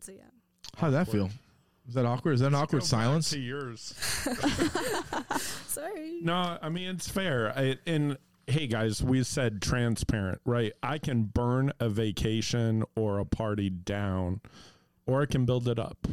So 0.00 0.12
yeah. 0.12 0.22
How 0.76 0.88
did 0.88 0.94
that 0.94 1.08
feel? 1.08 1.30
Is 1.88 1.94
that 1.94 2.06
awkward? 2.06 2.34
Is 2.34 2.40
that 2.40 2.48
an 2.48 2.54
awkward 2.54 2.80
Go 2.80 2.84
back 2.84 2.88
silence? 2.88 3.30
To 3.30 3.38
yours. 3.38 3.94
Sorry. 5.66 6.20
No, 6.22 6.58
I 6.60 6.68
mean 6.68 6.88
it's 6.88 7.08
fair. 7.08 7.52
I, 7.56 7.78
and 7.86 8.16
hey, 8.46 8.66
guys, 8.66 9.02
we 9.02 9.22
said 9.22 9.62
transparent, 9.62 10.40
right? 10.44 10.72
I 10.82 10.98
can 10.98 11.24
burn 11.24 11.72
a 11.80 11.88
vacation 11.88 12.84
or 12.96 13.18
a 13.18 13.24
party 13.24 13.70
down, 13.70 14.40
or 15.06 15.22
I 15.22 15.26
can 15.26 15.44
build 15.44 15.68
it 15.68 15.78
up. 15.78 16.06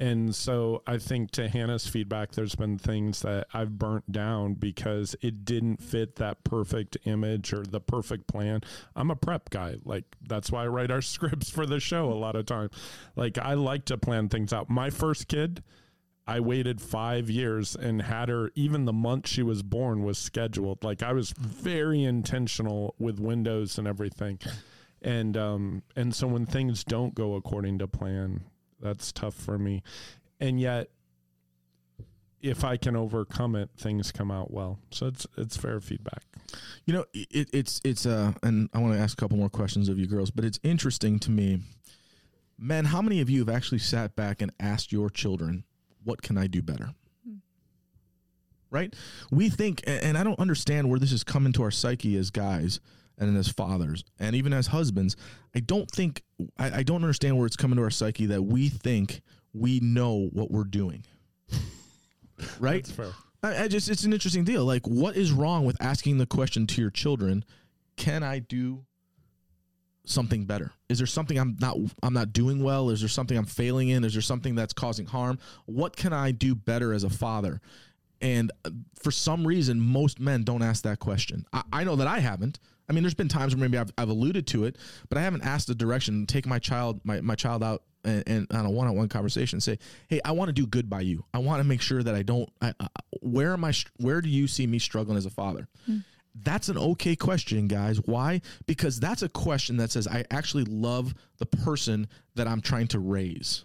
And 0.00 0.32
so 0.32 0.82
I 0.86 0.98
think 0.98 1.32
to 1.32 1.48
Hannah's 1.48 1.88
feedback, 1.88 2.30
there's 2.32 2.54
been 2.54 2.78
things 2.78 3.22
that 3.22 3.48
I've 3.52 3.78
burnt 3.78 4.12
down 4.12 4.54
because 4.54 5.16
it 5.20 5.44
didn't 5.44 5.82
fit 5.82 6.16
that 6.16 6.44
perfect 6.44 6.96
image 7.04 7.52
or 7.52 7.64
the 7.64 7.80
perfect 7.80 8.28
plan. 8.28 8.60
I'm 8.94 9.10
a 9.10 9.16
prep 9.16 9.50
guy. 9.50 9.76
Like 9.84 10.04
that's 10.22 10.52
why 10.52 10.64
I 10.64 10.68
write 10.68 10.92
our 10.92 11.02
scripts 11.02 11.50
for 11.50 11.66
the 11.66 11.80
show 11.80 12.12
a 12.12 12.14
lot 12.14 12.36
of 12.36 12.46
time. 12.46 12.70
Like 13.16 13.38
I 13.38 13.54
like 13.54 13.86
to 13.86 13.98
plan 13.98 14.28
things 14.28 14.52
out. 14.52 14.70
My 14.70 14.90
first 14.90 15.26
kid, 15.26 15.64
I 16.28 16.38
waited 16.40 16.80
five 16.80 17.28
years 17.28 17.74
and 17.74 18.02
had 18.02 18.28
her, 18.28 18.52
even 18.54 18.84
the 18.84 18.92
month 18.92 19.26
she 19.26 19.42
was 19.42 19.64
born 19.64 20.04
was 20.04 20.18
scheduled. 20.18 20.84
Like 20.84 21.02
I 21.02 21.12
was 21.12 21.30
very 21.32 22.04
intentional 22.04 22.94
with 23.00 23.18
windows 23.18 23.78
and 23.78 23.88
everything. 23.88 24.38
And, 25.02 25.36
um, 25.36 25.82
and 25.96 26.14
so 26.14 26.28
when 26.28 26.46
things 26.46 26.84
don't 26.84 27.14
go 27.16 27.34
according 27.34 27.78
to 27.78 27.88
plan, 27.88 28.42
that's 28.80 29.12
tough 29.12 29.34
for 29.34 29.58
me. 29.58 29.82
And 30.40 30.60
yet, 30.60 30.88
if 32.40 32.64
I 32.64 32.76
can 32.76 32.94
overcome 32.96 33.56
it, 33.56 33.70
things 33.76 34.12
come 34.12 34.30
out 34.30 34.50
well. 34.50 34.78
So 34.90 35.06
it's, 35.06 35.26
it's 35.36 35.56
fair 35.56 35.80
feedback. 35.80 36.22
You 36.84 36.94
know, 36.94 37.04
it, 37.12 37.48
it's 37.52 37.80
it's 37.84 38.06
uh, 38.06 38.32
and 38.42 38.70
I 38.72 38.78
want 38.78 38.94
to 38.94 39.00
ask 39.00 39.18
a 39.18 39.20
couple 39.20 39.36
more 39.36 39.50
questions 39.50 39.88
of 39.88 39.98
you 39.98 40.06
girls, 40.06 40.30
but 40.30 40.44
it's 40.44 40.60
interesting 40.62 41.18
to 41.20 41.30
me, 41.30 41.60
men. 42.58 42.86
How 42.86 43.02
many 43.02 43.20
of 43.20 43.28
you 43.28 43.40
have 43.40 43.48
actually 43.48 43.78
sat 43.80 44.16
back 44.16 44.40
and 44.40 44.52
asked 44.58 44.92
your 44.92 45.10
children, 45.10 45.64
"What 46.04 46.22
can 46.22 46.38
I 46.38 46.46
do 46.46 46.62
better?" 46.62 46.94
Right? 48.70 48.94
We 49.30 49.48
think, 49.48 49.82
and 49.86 50.18
I 50.18 50.22
don't 50.22 50.38
understand 50.38 50.90
where 50.90 50.98
this 50.98 51.10
is 51.10 51.24
coming 51.24 51.54
to 51.54 51.62
our 51.62 51.70
psyche 51.70 52.16
as 52.16 52.30
guys 52.30 52.80
and 53.18 53.36
as 53.36 53.48
fathers, 53.48 54.04
and 54.18 54.34
even 54.36 54.52
as 54.52 54.68
husbands. 54.68 55.16
I 55.54 55.60
don't 55.60 55.90
think 55.90 56.22
I, 56.58 56.78
I 56.78 56.82
don't 56.82 57.02
understand 57.02 57.36
where 57.36 57.46
it's 57.46 57.56
coming 57.56 57.76
to 57.76 57.82
our 57.82 57.90
psyche 57.90 58.26
that 58.26 58.42
we 58.42 58.68
think 58.68 59.22
we 59.52 59.80
know 59.80 60.28
what 60.32 60.50
we're 60.50 60.64
doing. 60.64 61.04
Right? 62.60 62.84
That's 62.84 62.92
fair. 62.92 63.10
I, 63.42 63.64
I 63.64 63.68
just 63.68 63.90
it's 63.90 64.04
an 64.04 64.12
interesting 64.12 64.44
deal. 64.44 64.64
Like, 64.64 64.86
what 64.86 65.16
is 65.16 65.32
wrong 65.32 65.64
with 65.64 65.76
asking 65.82 66.18
the 66.18 66.26
question 66.26 66.68
to 66.68 66.80
your 66.80 66.90
children? 66.92 67.44
Can 67.96 68.22
I 68.22 68.38
do 68.38 68.84
something 70.04 70.44
better? 70.44 70.70
Is 70.88 70.98
there 70.98 71.06
something 71.06 71.36
I'm 71.36 71.56
not 71.60 71.76
I'm 72.00 72.14
not 72.14 72.32
doing 72.32 72.62
well? 72.62 72.90
Is 72.90 73.00
there 73.00 73.08
something 73.08 73.36
I'm 73.36 73.44
failing 73.44 73.88
in? 73.88 74.04
Is 74.04 74.12
there 74.12 74.22
something 74.22 74.54
that's 74.54 74.72
causing 74.72 75.06
harm? 75.06 75.40
What 75.66 75.96
can 75.96 76.12
I 76.12 76.30
do 76.30 76.54
better 76.54 76.92
as 76.92 77.02
a 77.04 77.10
father? 77.10 77.60
And 78.20 78.50
uh, 78.64 78.70
for 78.94 79.10
some 79.10 79.46
reason, 79.46 79.80
most 79.80 80.18
men 80.18 80.42
don't 80.42 80.62
ask 80.62 80.82
that 80.84 80.98
question. 80.98 81.44
I, 81.52 81.62
I 81.72 81.84
know 81.84 81.96
that 81.96 82.06
I 82.06 82.18
haven't. 82.18 82.58
I 82.88 82.92
mean, 82.92 83.02
there's 83.02 83.14
been 83.14 83.28
times 83.28 83.54
where 83.54 83.60
maybe 83.60 83.78
I've, 83.78 83.92
I've 83.98 84.08
alluded 84.08 84.46
to 84.48 84.64
it, 84.64 84.76
but 85.08 85.18
I 85.18 85.22
haven't 85.22 85.44
asked 85.44 85.66
the 85.66 85.74
direction. 85.74 86.26
Take 86.26 86.46
my 86.46 86.58
child, 86.58 87.00
my, 87.04 87.20
my 87.20 87.34
child 87.34 87.62
out 87.62 87.82
and, 88.04 88.24
and 88.26 88.46
on 88.52 88.66
a 88.66 88.70
one-on-one 88.70 89.08
conversation. 89.08 89.56
and 89.56 89.62
Say, 89.62 89.78
hey, 90.08 90.20
I 90.24 90.32
want 90.32 90.48
to 90.48 90.52
do 90.52 90.66
good 90.66 90.88
by 90.88 91.02
you. 91.02 91.24
I 91.34 91.38
want 91.38 91.60
to 91.60 91.64
make 91.64 91.82
sure 91.82 92.02
that 92.02 92.14
I 92.14 92.22
don't. 92.22 92.48
I, 92.60 92.72
I, 92.80 92.88
where 93.20 93.52
am 93.52 93.64
I? 93.64 93.72
Where 93.98 94.20
do 94.20 94.28
you 94.28 94.46
see 94.46 94.66
me 94.66 94.78
struggling 94.78 95.18
as 95.18 95.26
a 95.26 95.30
father? 95.30 95.68
Hmm. 95.86 95.98
That's 96.34 96.68
an 96.68 96.78
okay 96.78 97.16
question, 97.16 97.66
guys. 97.66 97.98
Why? 98.04 98.40
Because 98.66 99.00
that's 99.00 99.22
a 99.22 99.28
question 99.28 99.76
that 99.78 99.90
says 99.90 100.06
I 100.06 100.24
actually 100.30 100.64
love 100.64 101.14
the 101.38 101.46
person 101.46 102.06
that 102.36 102.46
I'm 102.46 102.60
trying 102.60 102.86
to 102.88 102.98
raise. 102.98 103.64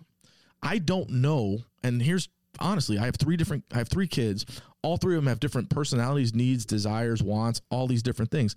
I 0.62 0.80
don't 0.80 1.10
know, 1.10 1.60
and 1.84 2.02
here's 2.02 2.30
honestly, 2.60 2.98
I 2.98 3.06
have 3.06 3.16
three 3.16 3.38
different 3.38 3.64
I 3.72 3.78
have 3.78 3.90
three 3.90 4.08
kids. 4.08 4.46
All 4.82 4.98
three 4.98 5.16
of 5.16 5.24
them 5.24 5.30
have 5.30 5.40
different 5.40 5.70
personalities, 5.70 6.34
needs, 6.34 6.66
desires, 6.66 7.24
wants, 7.24 7.62
all 7.70 7.88
these 7.88 8.04
different 8.04 8.32
things. 8.32 8.56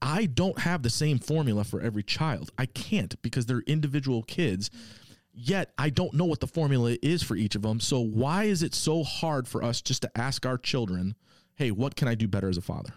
I 0.00 0.26
don't 0.26 0.60
have 0.60 0.82
the 0.82 0.90
same 0.90 1.18
formula 1.18 1.64
for 1.64 1.80
every 1.80 2.02
child. 2.02 2.50
I 2.56 2.66
can't 2.66 3.20
because 3.22 3.46
they're 3.46 3.62
individual 3.66 4.22
kids. 4.22 4.70
Yet 5.32 5.72
I 5.78 5.90
don't 5.90 6.14
know 6.14 6.24
what 6.24 6.40
the 6.40 6.46
formula 6.46 6.96
is 7.02 7.22
for 7.22 7.36
each 7.36 7.54
of 7.54 7.62
them. 7.62 7.80
So 7.80 8.00
why 8.00 8.44
is 8.44 8.62
it 8.62 8.74
so 8.74 9.04
hard 9.04 9.46
for 9.46 9.62
us 9.62 9.80
just 9.80 10.02
to 10.02 10.18
ask 10.18 10.44
our 10.44 10.58
children, 10.58 11.14
"Hey, 11.54 11.70
what 11.70 11.96
can 11.96 12.08
I 12.08 12.14
do 12.14 12.26
better 12.26 12.48
as 12.48 12.56
a 12.56 12.62
father?" 12.62 12.94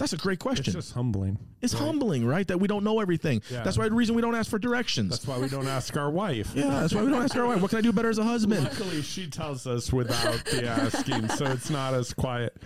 That's 0.00 0.12
a 0.12 0.16
great 0.16 0.34
It's 0.34 0.42
question. 0.42 0.72
just 0.72 0.92
humbling. 0.94 1.38
It's 1.60 1.72
humbling, 1.74 2.26
right? 2.26 2.48
That 2.48 2.58
we 2.58 2.66
don't 2.66 2.82
know 2.82 2.98
everything. 3.00 3.42
Yeah. 3.50 3.62
That's 3.62 3.78
why 3.78 3.88
the 3.88 3.94
reason 3.94 4.16
we 4.16 4.22
don't 4.22 4.34
ask 4.34 4.50
for 4.50 4.58
directions. 4.58 5.10
That's 5.10 5.26
why 5.26 5.38
we 5.38 5.48
don't 5.48 5.68
ask 5.68 5.96
our 5.96 6.10
wife. 6.10 6.50
yeah, 6.54 6.80
that's 6.80 6.94
why 6.94 7.02
we 7.04 7.10
don't 7.10 7.22
ask 7.22 7.36
our 7.36 7.46
wife, 7.46 7.60
"What 7.60 7.68
can 7.70 7.78
I 7.78 7.82
do 7.82 7.92
better 7.92 8.08
as 8.08 8.18
a 8.18 8.24
husband?" 8.24 8.64
Luckily, 8.64 9.02
she 9.02 9.28
tells 9.28 9.66
us 9.66 9.92
without 9.92 10.44
the 10.46 10.66
asking, 10.66 11.28
so 11.28 11.44
it's 11.46 11.70
not 11.70 11.94
as 11.94 12.12
quiet. 12.12 12.56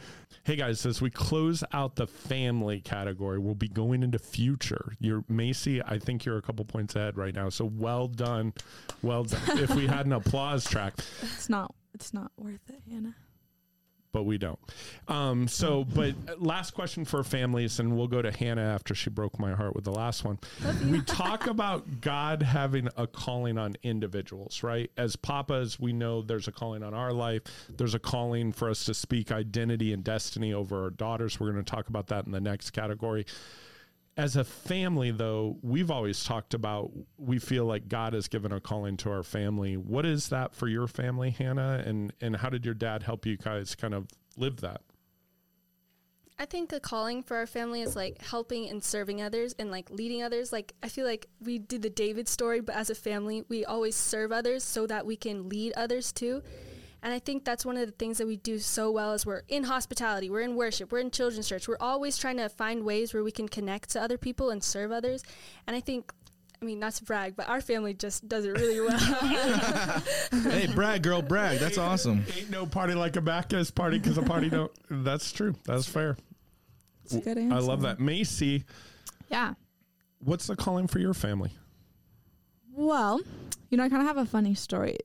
Hey 0.44 0.56
guys, 0.56 0.84
as 0.86 1.00
we 1.00 1.10
close 1.10 1.64
out 1.72 1.96
the 1.96 2.06
family 2.06 2.80
category, 2.80 3.38
we'll 3.38 3.54
be 3.54 3.68
going 3.68 4.02
into 4.02 4.18
future. 4.18 4.92
You're 5.00 5.24
Macy. 5.28 5.82
I 5.82 5.98
think 5.98 6.24
you're 6.24 6.36
a 6.36 6.42
couple 6.42 6.64
points 6.66 6.94
ahead 6.96 7.16
right 7.16 7.34
now. 7.34 7.48
So 7.48 7.64
well 7.64 8.08
done, 8.08 8.52
well 9.02 9.24
done. 9.24 9.40
if 9.58 9.74
we 9.74 9.86
had 9.86 10.06
an 10.06 10.12
applause 10.12 10.64
track, 10.64 10.94
It's 11.22 11.48
not. 11.48 11.74
It's 11.94 12.12
not 12.12 12.30
worth 12.36 12.60
it, 12.68 12.82
Hannah. 12.90 13.14
But 14.14 14.22
we 14.22 14.38
don't. 14.38 14.60
Um, 15.08 15.48
so, 15.48 15.84
but 15.84 16.14
last 16.40 16.70
question 16.70 17.04
for 17.04 17.24
families, 17.24 17.80
and 17.80 17.96
we'll 17.96 18.06
go 18.06 18.22
to 18.22 18.30
Hannah 18.30 18.62
after 18.62 18.94
she 18.94 19.10
broke 19.10 19.40
my 19.40 19.54
heart 19.54 19.74
with 19.74 19.82
the 19.82 19.90
last 19.90 20.24
one. 20.24 20.38
We 20.88 21.02
talk 21.02 21.48
about 21.48 22.00
God 22.00 22.40
having 22.40 22.88
a 22.96 23.08
calling 23.08 23.58
on 23.58 23.74
individuals, 23.82 24.62
right? 24.62 24.88
As 24.96 25.16
papas, 25.16 25.80
we 25.80 25.92
know 25.92 26.22
there's 26.22 26.46
a 26.46 26.52
calling 26.52 26.84
on 26.84 26.94
our 26.94 27.12
life. 27.12 27.42
There's 27.76 27.96
a 27.96 27.98
calling 27.98 28.52
for 28.52 28.70
us 28.70 28.84
to 28.84 28.94
speak 28.94 29.32
identity 29.32 29.92
and 29.92 30.04
destiny 30.04 30.52
over 30.52 30.84
our 30.84 30.90
daughters. 30.90 31.40
We're 31.40 31.50
going 31.50 31.64
to 31.64 31.70
talk 31.70 31.88
about 31.88 32.06
that 32.06 32.24
in 32.24 32.30
the 32.30 32.40
next 32.40 32.70
category. 32.70 33.26
As 34.16 34.36
a 34.36 34.44
family, 34.44 35.10
though, 35.10 35.58
we've 35.62 35.90
always 35.90 36.22
talked 36.22 36.54
about 36.54 36.92
we 37.18 37.40
feel 37.40 37.64
like 37.64 37.88
God 37.88 38.12
has 38.12 38.28
given 38.28 38.52
a 38.52 38.60
calling 38.60 38.96
to 38.98 39.10
our 39.10 39.24
family. 39.24 39.76
What 39.76 40.06
is 40.06 40.28
that 40.28 40.54
for 40.54 40.68
your 40.68 40.86
family, 40.86 41.30
Hannah? 41.30 41.82
And 41.84 42.12
and 42.20 42.36
how 42.36 42.48
did 42.48 42.64
your 42.64 42.74
dad 42.74 43.02
help 43.02 43.26
you 43.26 43.36
guys 43.36 43.74
kind 43.74 43.92
of 43.92 44.06
live 44.36 44.60
that? 44.60 44.82
I 46.38 46.46
think 46.46 46.72
a 46.72 46.80
calling 46.80 47.22
for 47.22 47.36
our 47.36 47.46
family 47.46 47.82
is 47.82 47.94
like 47.94 48.20
helping 48.20 48.68
and 48.68 48.82
serving 48.82 49.22
others 49.22 49.54
and 49.58 49.70
like 49.70 49.90
leading 49.90 50.22
others. 50.22 50.52
Like 50.52 50.74
I 50.82 50.88
feel 50.88 51.06
like 51.06 51.26
we 51.40 51.58
did 51.58 51.82
the 51.82 51.90
David 51.90 52.28
story, 52.28 52.60
but 52.60 52.74
as 52.74 52.90
a 52.90 52.94
family, 52.94 53.44
we 53.48 53.64
always 53.64 53.94
serve 53.94 54.32
others 54.32 54.64
so 54.64 54.86
that 54.86 55.06
we 55.06 55.16
can 55.16 55.48
lead 55.48 55.72
others 55.76 56.12
too. 56.12 56.42
And 57.04 57.12
I 57.12 57.18
think 57.18 57.44
that's 57.44 57.66
one 57.66 57.76
of 57.76 57.84
the 57.84 57.92
things 57.92 58.16
that 58.16 58.26
we 58.26 58.38
do 58.38 58.58
so 58.58 58.90
well 58.90 59.12
is 59.12 59.26
we're 59.26 59.42
in 59.48 59.64
hospitality, 59.64 60.30
we're 60.30 60.40
in 60.40 60.56
worship, 60.56 60.90
we're 60.90 61.00
in 61.00 61.10
children's 61.10 61.46
church. 61.46 61.68
We're 61.68 61.76
always 61.78 62.16
trying 62.16 62.38
to 62.38 62.48
find 62.48 62.82
ways 62.82 63.12
where 63.12 63.22
we 63.22 63.30
can 63.30 63.46
connect 63.46 63.90
to 63.90 64.00
other 64.00 64.16
people 64.16 64.48
and 64.48 64.64
serve 64.64 64.90
others. 64.90 65.22
And 65.66 65.76
I 65.76 65.80
think 65.80 66.12
I 66.62 66.64
mean, 66.64 66.78
not 66.78 66.94
to 66.94 67.04
brag, 67.04 67.36
but 67.36 67.46
our 67.46 67.60
family 67.60 67.92
just 67.92 68.26
does 68.26 68.46
it 68.46 68.52
really 68.52 68.80
well. 68.80 68.98
hey, 70.50 70.66
brag, 70.74 71.02
girl, 71.02 71.20
brag. 71.20 71.58
That's 71.58 71.76
awesome. 71.76 72.24
Ain't 72.38 72.48
no 72.48 72.64
party 72.64 72.94
like 72.94 73.16
a 73.16 73.20
Bacchus 73.20 73.70
party 73.70 73.98
because 73.98 74.16
a 74.16 74.22
party 74.22 74.48
don't. 74.48 74.72
That's 74.88 75.30
true. 75.30 75.54
That's 75.66 75.86
fair. 75.86 76.16
It's 77.04 77.12
a 77.12 77.20
good 77.20 77.36
I 77.36 77.58
love 77.58 77.82
that. 77.82 78.00
Macy, 78.00 78.64
Yeah. 79.28 79.52
what's 80.20 80.46
the 80.46 80.56
calling 80.56 80.86
for 80.86 81.00
your 81.00 81.12
family? 81.12 81.50
Well, 82.72 83.20
you 83.68 83.76
know, 83.76 83.84
I 83.84 83.90
kind 83.90 84.00
of 84.00 84.08
have 84.08 84.16
a 84.16 84.24
funny 84.24 84.54
story 84.54 84.96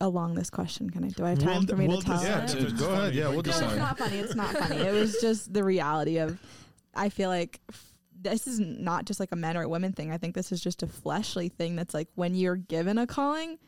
along 0.00 0.34
this 0.34 0.50
question. 0.50 0.90
Can 0.90 1.04
I? 1.04 1.08
Do 1.08 1.24
I 1.24 1.30
have 1.30 1.38
time 1.38 1.58
We'll- 1.58 1.66
for 1.66 1.76
me 1.76 1.88
we'll 1.88 2.00
to 2.00 2.06
tell 2.06 2.18
decide 2.20 2.50
it? 2.50 2.62
if 2.72 2.78
go 2.78 2.92
ahead. 2.92 3.14
Yeah, 3.14 3.28
we'll 3.28 3.42
go 3.42 3.50
No, 3.50 3.58
decide. 3.58 3.68
it's 3.70 3.76
not 3.78 3.98
funny. 3.98 4.16
It's 4.18 4.34
not 4.34 4.50
funny. 4.56 4.76
It 4.76 4.92
was 4.92 5.20
just 5.20 5.52
the 5.52 5.62
reality 5.64 6.18
of. 6.18 6.38
I 6.94 7.08
feel 7.10 7.28
like 7.28 7.60
this 8.18 8.46
is 8.46 8.58
not 8.58 9.04
just 9.04 9.20
like 9.20 9.30
a 9.32 9.36
men 9.36 9.56
or 9.56 9.62
a 9.62 9.68
women 9.68 9.92
thing. 9.92 10.10
I 10.10 10.16
think 10.18 10.34
this 10.34 10.50
is 10.50 10.60
just 10.62 10.82
a 10.82 10.86
fleshly 10.86 11.48
thing. 11.50 11.76
That's 11.76 11.92
like 11.94 12.08
when 12.14 12.34
you're 12.34 12.56
given 12.56 12.96
a 12.96 13.06
calling, 13.06 13.58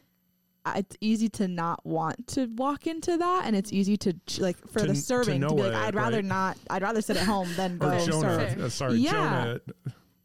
uh, 0.64 0.72
it's 0.76 0.96
easy 1.02 1.28
to 1.28 1.46
not 1.46 1.84
want 1.84 2.26
to 2.28 2.46
walk 2.56 2.86
into 2.86 3.16
that, 3.18 3.42
and 3.44 3.54
it's 3.54 3.70
easy 3.72 3.96
to 3.98 4.14
like 4.38 4.56
for 4.68 4.80
To- 4.80 4.86
the 4.86 4.94
serving 4.94 5.42
to, 5.42 5.48
know 5.48 5.54
be 5.54 5.62
like, 5.62 5.72
it, 5.72 5.76
I'd 5.76 5.94
rather 5.94 6.16
right? 6.16 6.24
not. 6.24 6.56
I'd 6.70 6.82
rather 6.82 7.02
sit 7.02 7.16
at 7.18 7.26
home 7.26 7.48
than 7.56 7.76
go 7.78 7.90
Jonah. 8.06 8.48
serve. 8.50 8.60
uh, 8.60 8.68
sorry, 8.70 8.94
Yeah. 8.96 9.12
Jonah. 9.12 9.60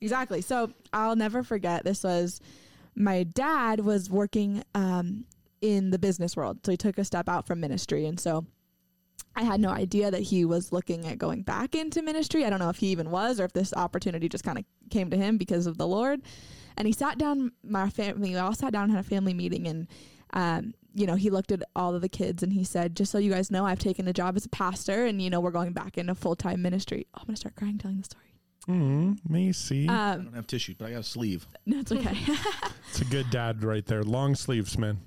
Exactly. 0.01 0.41
So 0.41 0.71
I'll 0.91 1.15
never 1.15 1.43
forget. 1.43 1.83
This 1.83 2.03
was 2.03 2.39
my 2.95 3.23
dad 3.23 3.79
was 3.81 4.09
working 4.09 4.63
um, 4.75 5.25
in 5.63 5.89
the 5.91 5.97
business 5.97 6.35
world, 6.35 6.59
so 6.65 6.71
he 6.71 6.77
took 6.77 6.97
a 6.97 7.05
step 7.05 7.29
out 7.29 7.47
from 7.47 7.59
ministry, 7.61 8.05
and 8.05 8.19
so 8.19 8.45
I 9.35 9.43
had 9.43 9.59
no 9.61 9.69
idea 9.69 10.11
that 10.11 10.21
he 10.21 10.43
was 10.45 10.71
looking 10.71 11.07
at 11.07 11.17
going 11.17 11.41
back 11.41 11.73
into 11.73 12.01
ministry. 12.01 12.43
I 12.45 12.49
don't 12.49 12.59
know 12.59 12.69
if 12.69 12.75
he 12.77 12.87
even 12.87 13.09
was, 13.09 13.39
or 13.39 13.45
if 13.45 13.53
this 13.53 13.73
opportunity 13.73 14.27
just 14.29 14.43
kind 14.43 14.57
of 14.57 14.65
came 14.91 15.09
to 15.09 15.17
him 15.17 15.37
because 15.37 15.65
of 15.65 15.77
the 15.77 15.87
Lord. 15.87 16.21
And 16.75 16.85
he 16.85 16.91
sat 16.93 17.17
down. 17.17 17.51
My 17.63 17.89
family, 17.89 18.31
we 18.31 18.35
all 18.35 18.53
sat 18.53 18.73
down 18.73 18.83
and 18.85 18.91
had 18.91 19.05
a 19.05 19.07
family 19.07 19.33
meeting, 19.33 19.67
and 19.67 19.87
um, 20.33 20.73
you 20.93 21.07
know, 21.07 21.15
he 21.15 21.29
looked 21.29 21.51
at 21.51 21.63
all 21.75 21.95
of 21.95 22.01
the 22.01 22.09
kids 22.09 22.43
and 22.43 22.51
he 22.51 22.63
said, 22.63 22.95
"Just 22.95 23.11
so 23.11 23.17
you 23.19 23.31
guys 23.31 23.49
know, 23.49 23.65
I've 23.65 23.79
taken 23.79 24.07
a 24.07 24.13
job 24.13 24.35
as 24.35 24.45
a 24.45 24.49
pastor, 24.49 25.05
and 25.05 25.21
you 25.21 25.29
know, 25.29 25.39
we're 25.39 25.51
going 25.51 25.71
back 25.73 25.97
into 25.97 26.13
full 26.15 26.35
time 26.35 26.61
ministry." 26.61 27.07
Oh, 27.13 27.19
I'm 27.21 27.27
gonna 27.27 27.37
start 27.37 27.55
crying 27.55 27.77
telling 27.77 27.97
the 27.99 28.03
story. 28.03 28.33
Mm, 28.67 29.17
Macy. 29.29 29.87
I 29.89 30.11
Um, 30.13 30.23
don't 30.25 30.33
have 30.35 30.47
tissues, 30.47 30.75
but 30.77 30.87
I 30.87 30.91
got 30.91 30.99
a 31.01 31.03
sleeve. 31.03 31.47
no, 31.65 31.79
it's 31.79 31.91
okay. 31.91 32.17
it's 32.89 33.01
a 33.01 33.05
good 33.05 33.29
dad 33.29 33.63
right 33.63 33.85
there. 33.85 34.03
Long 34.03 34.35
sleeves, 34.35 34.77
man. 34.77 34.99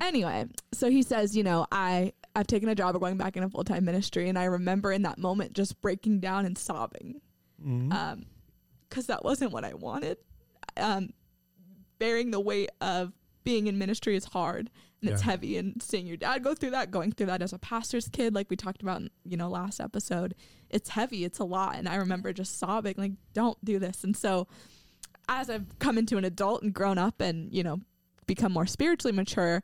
Anyway, 0.00 0.46
so 0.72 0.90
he 0.90 1.02
says, 1.02 1.36
you 1.36 1.42
know, 1.42 1.66
I 1.72 2.12
I've 2.36 2.46
taken 2.46 2.68
a 2.68 2.74
job 2.74 2.94
of 2.96 3.00
going 3.00 3.16
back 3.16 3.36
into 3.36 3.48
full 3.48 3.64
time 3.64 3.84
ministry, 3.84 4.28
and 4.28 4.38
I 4.38 4.44
remember 4.44 4.90
in 4.92 5.02
that 5.02 5.18
moment 5.18 5.52
just 5.52 5.80
breaking 5.80 6.20
down 6.20 6.46
and 6.46 6.56
sobbing, 6.58 7.20
Mm. 7.64 7.92
um, 7.92 8.26
because 8.88 9.06
that 9.06 9.24
wasn't 9.24 9.52
what 9.52 9.64
I 9.64 9.74
wanted. 9.74 10.18
Um, 10.76 11.10
bearing 11.98 12.30
the 12.30 12.40
weight 12.40 12.70
of 12.80 13.12
being 13.44 13.66
in 13.68 13.78
ministry 13.78 14.16
is 14.16 14.24
hard 14.24 14.70
and 15.00 15.10
it's 15.10 15.22
heavy, 15.22 15.58
and 15.58 15.82
seeing 15.82 16.06
your 16.06 16.16
dad 16.16 16.42
go 16.42 16.54
through 16.54 16.70
that, 16.70 16.90
going 16.90 17.12
through 17.12 17.26
that 17.26 17.42
as 17.42 17.52
a 17.52 17.58
pastor's 17.58 18.08
kid, 18.08 18.34
like 18.34 18.48
we 18.48 18.56
talked 18.56 18.80
about, 18.82 19.02
in, 19.02 19.10
you 19.24 19.36
know, 19.36 19.50
last 19.50 19.78
episode, 19.80 20.34
it's 20.70 20.88
heavy, 20.88 21.24
it's 21.24 21.38
a 21.38 21.44
lot, 21.44 21.76
and 21.76 21.86
I 21.88 21.96
remember 21.96 22.32
just 22.32 22.58
sobbing, 22.58 22.94
like, 22.96 23.12
don't 23.34 23.62
do 23.64 23.78
this, 23.78 24.02
and 24.02 24.16
so 24.16 24.48
as 25.28 25.50
I've 25.50 25.78
come 25.78 25.98
into 25.98 26.16
an 26.16 26.24
adult 26.24 26.62
and 26.62 26.72
grown 26.72 26.96
up, 26.98 27.20
and 27.20 27.52
you 27.54 27.62
know, 27.62 27.80
become 28.26 28.52
more 28.52 28.66
spiritually 28.66 29.14
mature 29.14 29.62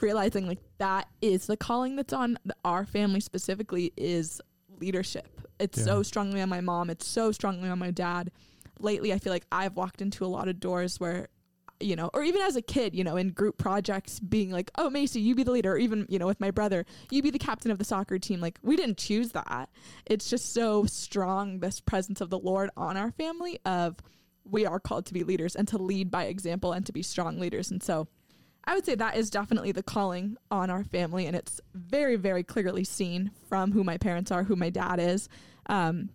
realizing 0.00 0.46
like 0.46 0.60
that 0.78 1.08
is 1.20 1.46
the 1.46 1.56
calling 1.56 1.96
that's 1.96 2.12
on 2.12 2.38
the, 2.44 2.54
our 2.64 2.86
family 2.86 3.20
specifically 3.20 3.92
is 3.96 4.40
leadership. 4.80 5.40
It's 5.58 5.78
Yeah. 5.78 5.84
so 5.84 6.02
strongly 6.02 6.40
on 6.40 6.48
my 6.48 6.60
mom. 6.60 6.88
It's 6.88 7.06
so 7.06 7.32
strongly 7.32 7.68
on 7.68 7.78
my 7.80 7.90
dad. 7.90 8.30
Lately, 8.78 9.12
I 9.12 9.18
feel 9.18 9.32
like 9.32 9.44
I've 9.50 9.74
walked 9.76 10.00
into 10.00 10.24
a 10.24 10.28
lot 10.28 10.46
of 10.46 10.60
doors 10.60 11.00
where, 11.00 11.26
you 11.80 11.96
know, 11.96 12.10
or 12.14 12.22
even 12.22 12.40
as 12.42 12.54
a 12.54 12.62
kid, 12.62 12.94
you 12.94 13.02
know, 13.02 13.16
in 13.16 13.30
group 13.30 13.58
projects, 13.58 14.20
being 14.20 14.52
like, 14.52 14.70
"Oh, 14.78 14.88
Macy, 14.88 15.20
you 15.20 15.34
be 15.34 15.42
the 15.42 15.50
leader," 15.50 15.72
or 15.72 15.78
even 15.78 16.06
you 16.08 16.20
know, 16.20 16.26
with 16.26 16.38
my 16.38 16.52
brother, 16.52 16.86
you 17.10 17.20
be 17.20 17.30
the 17.30 17.38
captain 17.40 17.72
of 17.72 17.78
the 17.78 17.84
soccer 17.84 18.20
team. 18.20 18.40
Like 18.40 18.60
we 18.62 18.76
didn't 18.76 18.98
choose 18.98 19.32
that. 19.32 19.68
It's 20.06 20.30
just 20.30 20.52
so 20.54 20.84
strong 20.84 21.58
this 21.58 21.80
presence 21.80 22.20
of 22.20 22.30
the 22.30 22.38
Lord 22.38 22.70
on 22.76 22.96
our 22.96 23.10
family 23.10 23.58
of 23.64 23.96
we 24.50 24.66
are 24.66 24.80
called 24.80 25.06
to 25.06 25.14
be 25.14 25.24
leaders 25.24 25.54
and 25.54 25.68
to 25.68 25.78
lead 25.78 26.10
by 26.10 26.24
example 26.24 26.72
and 26.72 26.86
to 26.86 26.92
be 26.92 27.02
strong 27.02 27.38
leaders. 27.38 27.70
And 27.70 27.82
so 27.82 28.08
I 28.64 28.74
would 28.74 28.84
say 28.84 28.94
that 28.94 29.16
is 29.16 29.30
definitely 29.30 29.72
the 29.72 29.82
calling 29.82 30.36
on 30.50 30.70
our 30.70 30.84
family. 30.84 31.26
And 31.26 31.34
it's 31.36 31.60
very, 31.74 32.16
very 32.16 32.42
clearly 32.42 32.84
seen 32.84 33.30
from 33.48 33.72
who 33.72 33.84
my 33.84 33.96
parents 33.96 34.30
are, 34.30 34.44
who 34.44 34.56
my 34.56 34.70
dad 34.70 35.00
is. 35.00 35.28
Um, 35.66 36.10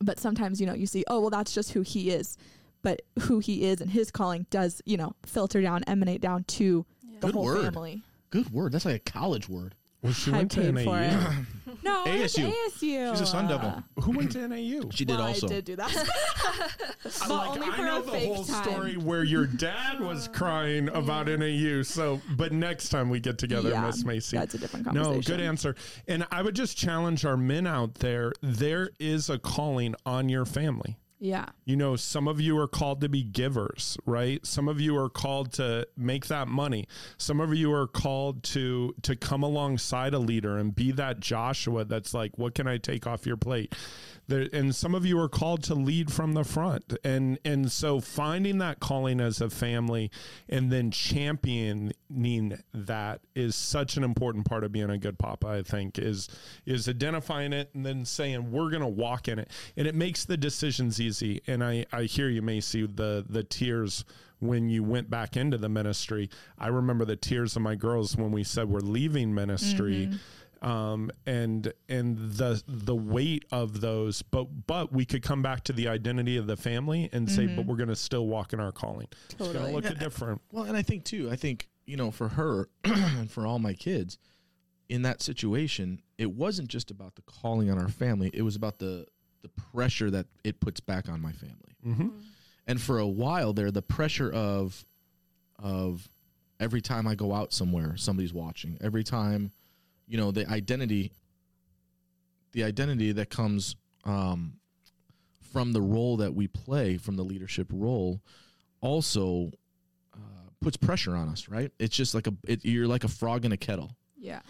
but 0.00 0.18
sometimes, 0.18 0.60
you 0.60 0.66
know, 0.66 0.74
you 0.74 0.86
see, 0.86 1.04
oh, 1.08 1.20
well, 1.20 1.30
that's 1.30 1.54
just 1.54 1.72
who 1.72 1.82
he 1.82 2.10
is. 2.10 2.36
But 2.82 3.02
who 3.20 3.38
he 3.40 3.64
is 3.64 3.80
and 3.80 3.90
his 3.90 4.10
calling 4.10 4.46
does, 4.50 4.80
you 4.84 4.96
know, 4.96 5.14
filter 5.24 5.60
down, 5.60 5.82
emanate 5.84 6.20
down 6.20 6.44
to 6.44 6.84
the 7.20 7.28
Good 7.28 7.34
whole 7.34 7.44
word. 7.44 7.64
family. 7.64 8.02
Good 8.30 8.50
word. 8.50 8.72
That's 8.72 8.84
like 8.84 8.96
a 8.96 9.10
college 9.10 9.48
word. 9.48 9.74
Well, 10.06 10.14
she 10.14 10.32
I 10.32 10.36
went 10.38 10.50
to 10.52 10.60
paid 10.60 10.84
for 10.84 10.90
NAU. 11.00 11.02
it. 11.02 11.34
No, 11.82 12.04
I 12.04 12.16
went 12.16 12.30
to 12.30 12.40
ASU. 12.40 12.52
ASU. 12.68 13.10
She's 13.12 13.20
a 13.20 13.26
Sun 13.26 13.46
Devil. 13.48 13.82
Who 14.02 14.12
went 14.12 14.32
to 14.32 14.48
NAU? 14.48 14.88
She 14.90 15.04
did 15.04 15.18
well, 15.18 15.28
also. 15.28 15.46
I 15.46 15.50
did 15.50 15.64
do 15.66 15.76
that. 15.76 15.92
but 17.04 17.28
Like, 17.28 17.48
only 17.50 17.66
I 17.68 17.76
know 17.84 17.98
a 17.98 18.02
the 18.02 18.10
fake 18.10 18.34
whole 18.34 18.44
time. 18.44 18.62
story 18.64 18.96
where 18.96 19.22
your 19.22 19.46
dad 19.46 20.00
was 20.00 20.26
crying 20.32 20.88
about 20.88 21.26
NAU. 21.28 21.82
So, 21.82 22.20
but 22.36 22.52
next 22.52 22.88
time 22.88 23.08
we 23.10 23.20
get 23.20 23.38
together, 23.38 23.70
Yeah, 23.70 23.82
Miss 23.86 24.04
Macy. 24.04 24.36
That's 24.36 24.54
a 24.54 24.58
different 24.58 24.86
conversation. 24.86 25.02
No, 25.10 25.14
conversation. 25.16 25.36
good 25.38 25.44
answer. 25.46 25.74
And 26.08 26.26
I 26.32 26.42
would 26.42 26.56
just 26.56 26.76
challenge 26.76 27.24
our 27.24 27.36
men 27.36 27.66
out 27.66 27.94
there. 27.94 28.32
There 28.42 28.90
is 28.98 29.28
a 29.30 29.38
calling 29.38 29.94
on 30.04 30.28
your 30.28 30.44
family. 30.44 30.96
Yeah. 31.18 31.46
You 31.64 31.76
know, 31.76 31.96
some 31.96 32.28
of 32.28 32.40
you 32.40 32.58
are 32.58 32.68
called 32.68 33.00
to 33.00 33.08
be 33.08 33.22
givers, 33.22 33.96
right? 34.04 34.44
Some 34.44 34.68
of 34.68 34.80
you 34.80 34.96
are 34.98 35.08
called 35.08 35.52
to 35.54 35.86
make 35.96 36.26
that 36.26 36.46
money. 36.46 36.86
Some 37.16 37.40
of 37.40 37.54
you 37.54 37.72
are 37.72 37.86
called 37.86 38.42
to 38.44 38.94
to 39.02 39.16
come 39.16 39.42
alongside 39.42 40.12
a 40.12 40.18
leader 40.18 40.58
and 40.58 40.74
be 40.74 40.92
that 40.92 41.20
Joshua 41.20 41.84
that's 41.84 42.12
like, 42.12 42.36
what 42.36 42.54
can 42.54 42.66
I 42.66 42.76
take 42.76 43.06
off 43.06 43.26
your 43.26 43.38
plate? 43.38 43.74
There, 44.28 44.48
and 44.52 44.74
some 44.74 44.94
of 44.94 45.06
you 45.06 45.20
are 45.20 45.28
called 45.28 45.62
to 45.64 45.74
lead 45.74 46.12
from 46.12 46.32
the 46.32 46.44
front. 46.44 46.96
And 47.04 47.38
and 47.44 47.70
so 47.70 48.00
finding 48.00 48.58
that 48.58 48.80
calling 48.80 49.20
as 49.20 49.40
a 49.40 49.48
family 49.48 50.10
and 50.48 50.70
then 50.70 50.90
championing 50.90 51.92
that 52.74 53.20
is 53.34 53.54
such 53.54 53.96
an 53.96 54.04
important 54.04 54.44
part 54.44 54.64
of 54.64 54.72
being 54.72 54.90
a 54.90 54.98
good 54.98 55.18
papa, 55.18 55.46
I 55.46 55.62
think, 55.62 55.98
is 55.98 56.28
is 56.66 56.88
identifying 56.88 57.52
it 57.52 57.70
and 57.72 57.86
then 57.86 58.04
saying 58.04 58.50
we're 58.50 58.70
gonna 58.70 58.88
walk 58.88 59.28
in 59.28 59.38
it. 59.38 59.50
And 59.76 59.86
it 59.86 59.94
makes 59.94 60.24
the 60.24 60.36
decisions 60.36 61.00
easy. 61.06 61.42
And 61.46 61.62
I, 61.62 61.86
I 61.92 62.04
hear 62.04 62.28
you, 62.28 62.42
Macy, 62.42 62.86
the 62.86 63.24
the 63.28 63.42
tears 63.42 64.04
when 64.38 64.68
you 64.68 64.82
went 64.84 65.08
back 65.08 65.36
into 65.36 65.56
the 65.56 65.68
ministry. 65.68 66.28
I 66.58 66.68
remember 66.68 67.04
the 67.04 67.16
tears 67.16 67.56
of 67.56 67.62
my 67.62 67.74
girls 67.74 68.16
when 68.16 68.32
we 68.32 68.44
said 68.44 68.68
we're 68.68 68.80
leaving 68.80 69.34
ministry 69.34 70.10
um, 70.62 71.10
and 71.26 71.72
and 71.88 72.18
the 72.18 72.62
the 72.66 72.94
weight 72.94 73.44
of 73.50 73.80
those. 73.80 74.22
But 74.22 74.66
but 74.66 74.92
we 74.92 75.04
could 75.04 75.22
come 75.22 75.42
back 75.42 75.64
to 75.64 75.72
the 75.72 75.88
identity 75.88 76.36
of 76.36 76.46
the 76.46 76.56
family 76.56 77.08
and 77.12 77.30
say, 77.30 77.46
but 77.46 77.66
we're 77.66 77.76
going 77.76 77.88
to 77.88 77.96
still 77.96 78.26
walk 78.26 78.52
in 78.52 78.60
our 78.60 78.72
calling. 78.72 79.08
It's 79.26 79.34
going 79.34 79.52
to 79.52 79.58
Totally. 79.58 79.82
look 79.82 79.98
different. 79.98 80.40
Well, 80.52 80.64
and 80.64 80.76
I 80.76 80.82
think 80.82 81.04
too, 81.04 81.30
I 81.30 81.36
think, 81.36 81.68
you 81.86 81.96
know, 81.96 82.10
for 82.10 82.28
her 82.28 82.68
and 82.84 83.30
for 83.30 83.46
all 83.46 83.58
my 83.58 83.74
kids 83.74 84.18
in 84.88 85.02
that 85.02 85.20
situation, 85.20 86.00
it 86.18 86.30
wasn't 86.32 86.68
just 86.68 86.90
about 86.90 87.16
the 87.16 87.22
calling 87.22 87.70
on 87.70 87.78
our 87.78 87.88
family, 87.88 88.30
it 88.32 88.42
was 88.42 88.56
about 88.56 88.78
the 88.78 89.06
the 89.42 89.48
pressure 89.48 90.10
that 90.10 90.26
it 90.44 90.60
puts 90.60 90.80
back 90.80 91.08
on 91.08 91.20
my 91.20 91.32
family. 91.32 91.76
hmm 91.82 92.08
And 92.66 92.80
for 92.80 92.98
a 92.98 93.06
while 93.06 93.52
there, 93.52 93.70
the 93.70 93.82
pressure 93.82 94.30
of 94.32 94.84
of 95.58 96.08
every 96.60 96.80
time 96.80 97.06
I 97.06 97.14
go 97.14 97.32
out 97.32 97.52
somewhere, 97.52 97.96
somebody's 97.96 98.32
watching. 98.32 98.76
Every 98.80 99.04
time, 99.04 99.52
you 100.06 100.16
know, 100.18 100.30
the 100.30 100.48
identity 100.48 101.12
the 102.52 102.64
identity 102.64 103.12
that 103.12 103.28
comes 103.30 103.76
um, 104.04 104.54
from 105.52 105.72
the 105.72 105.80
role 105.80 106.16
that 106.18 106.34
we 106.34 106.46
play, 106.48 106.96
from 106.96 107.16
the 107.16 107.22
leadership 107.24 107.66
role, 107.70 108.20
also 108.80 109.50
uh, 110.14 110.18
puts 110.60 110.76
pressure 110.76 111.14
on 111.14 111.28
us, 111.28 111.48
right? 111.48 111.70
It's 111.78 111.94
just 111.94 112.14
like 112.14 112.26
a 112.26 112.34
it, 112.44 112.64
you're 112.64 112.86
like 112.86 113.04
a 113.04 113.08
frog 113.08 113.44
in 113.44 113.52
a 113.52 113.56
kettle, 113.56 113.94
Yeah. 114.16 114.40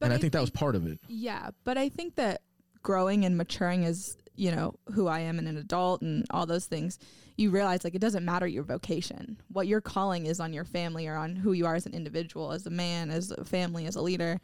and 0.00 0.12
I 0.12 0.18
think 0.18 0.32
that 0.32 0.40
was 0.40 0.50
part 0.50 0.74
of 0.74 0.86
it. 0.86 0.98
Yeah, 1.08 1.50
but 1.64 1.76
I 1.78 1.88
think 1.88 2.16
that 2.16 2.42
growing 2.82 3.24
and 3.24 3.36
maturing 3.36 3.84
as 3.84 4.16
you 4.36 4.50
know 4.50 4.74
who 4.94 5.06
I 5.06 5.20
am 5.20 5.38
and 5.38 5.46
an 5.48 5.56
adult 5.56 6.02
and 6.02 6.24
all 6.30 6.46
those 6.46 6.66
things, 6.66 6.98
you 7.36 7.50
realize 7.50 7.84
like 7.84 7.94
it 7.94 8.00
doesn't 8.00 8.24
matter 8.24 8.46
your 8.46 8.64
vocation. 8.64 9.40
What 9.48 9.66
your 9.66 9.80
calling 9.80 10.26
is 10.26 10.40
on 10.40 10.52
your 10.52 10.64
family 10.64 11.06
or 11.06 11.14
on 11.16 11.36
who 11.36 11.52
you 11.52 11.66
are 11.66 11.74
as 11.74 11.86
an 11.86 11.94
individual, 11.94 12.52
as 12.52 12.66
a 12.66 12.70
man, 12.70 13.10
as 13.10 13.30
a 13.30 13.44
family, 13.44 13.86
as 13.86 13.96
a 13.96 14.02
leader. 14.02 14.40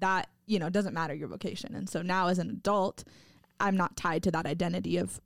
That 0.00 0.28
you 0.46 0.58
know 0.58 0.70
doesn't 0.70 0.94
matter 0.94 1.14
your 1.14 1.28
vocation. 1.28 1.74
And 1.74 1.88
so 1.88 2.02
now 2.02 2.28
as 2.28 2.38
an 2.38 2.50
adult, 2.50 3.04
I'm 3.60 3.76
not 3.76 3.96
tied 3.96 4.22
to 4.24 4.30
that 4.30 4.46
identity 4.46 4.96
of 4.96 5.20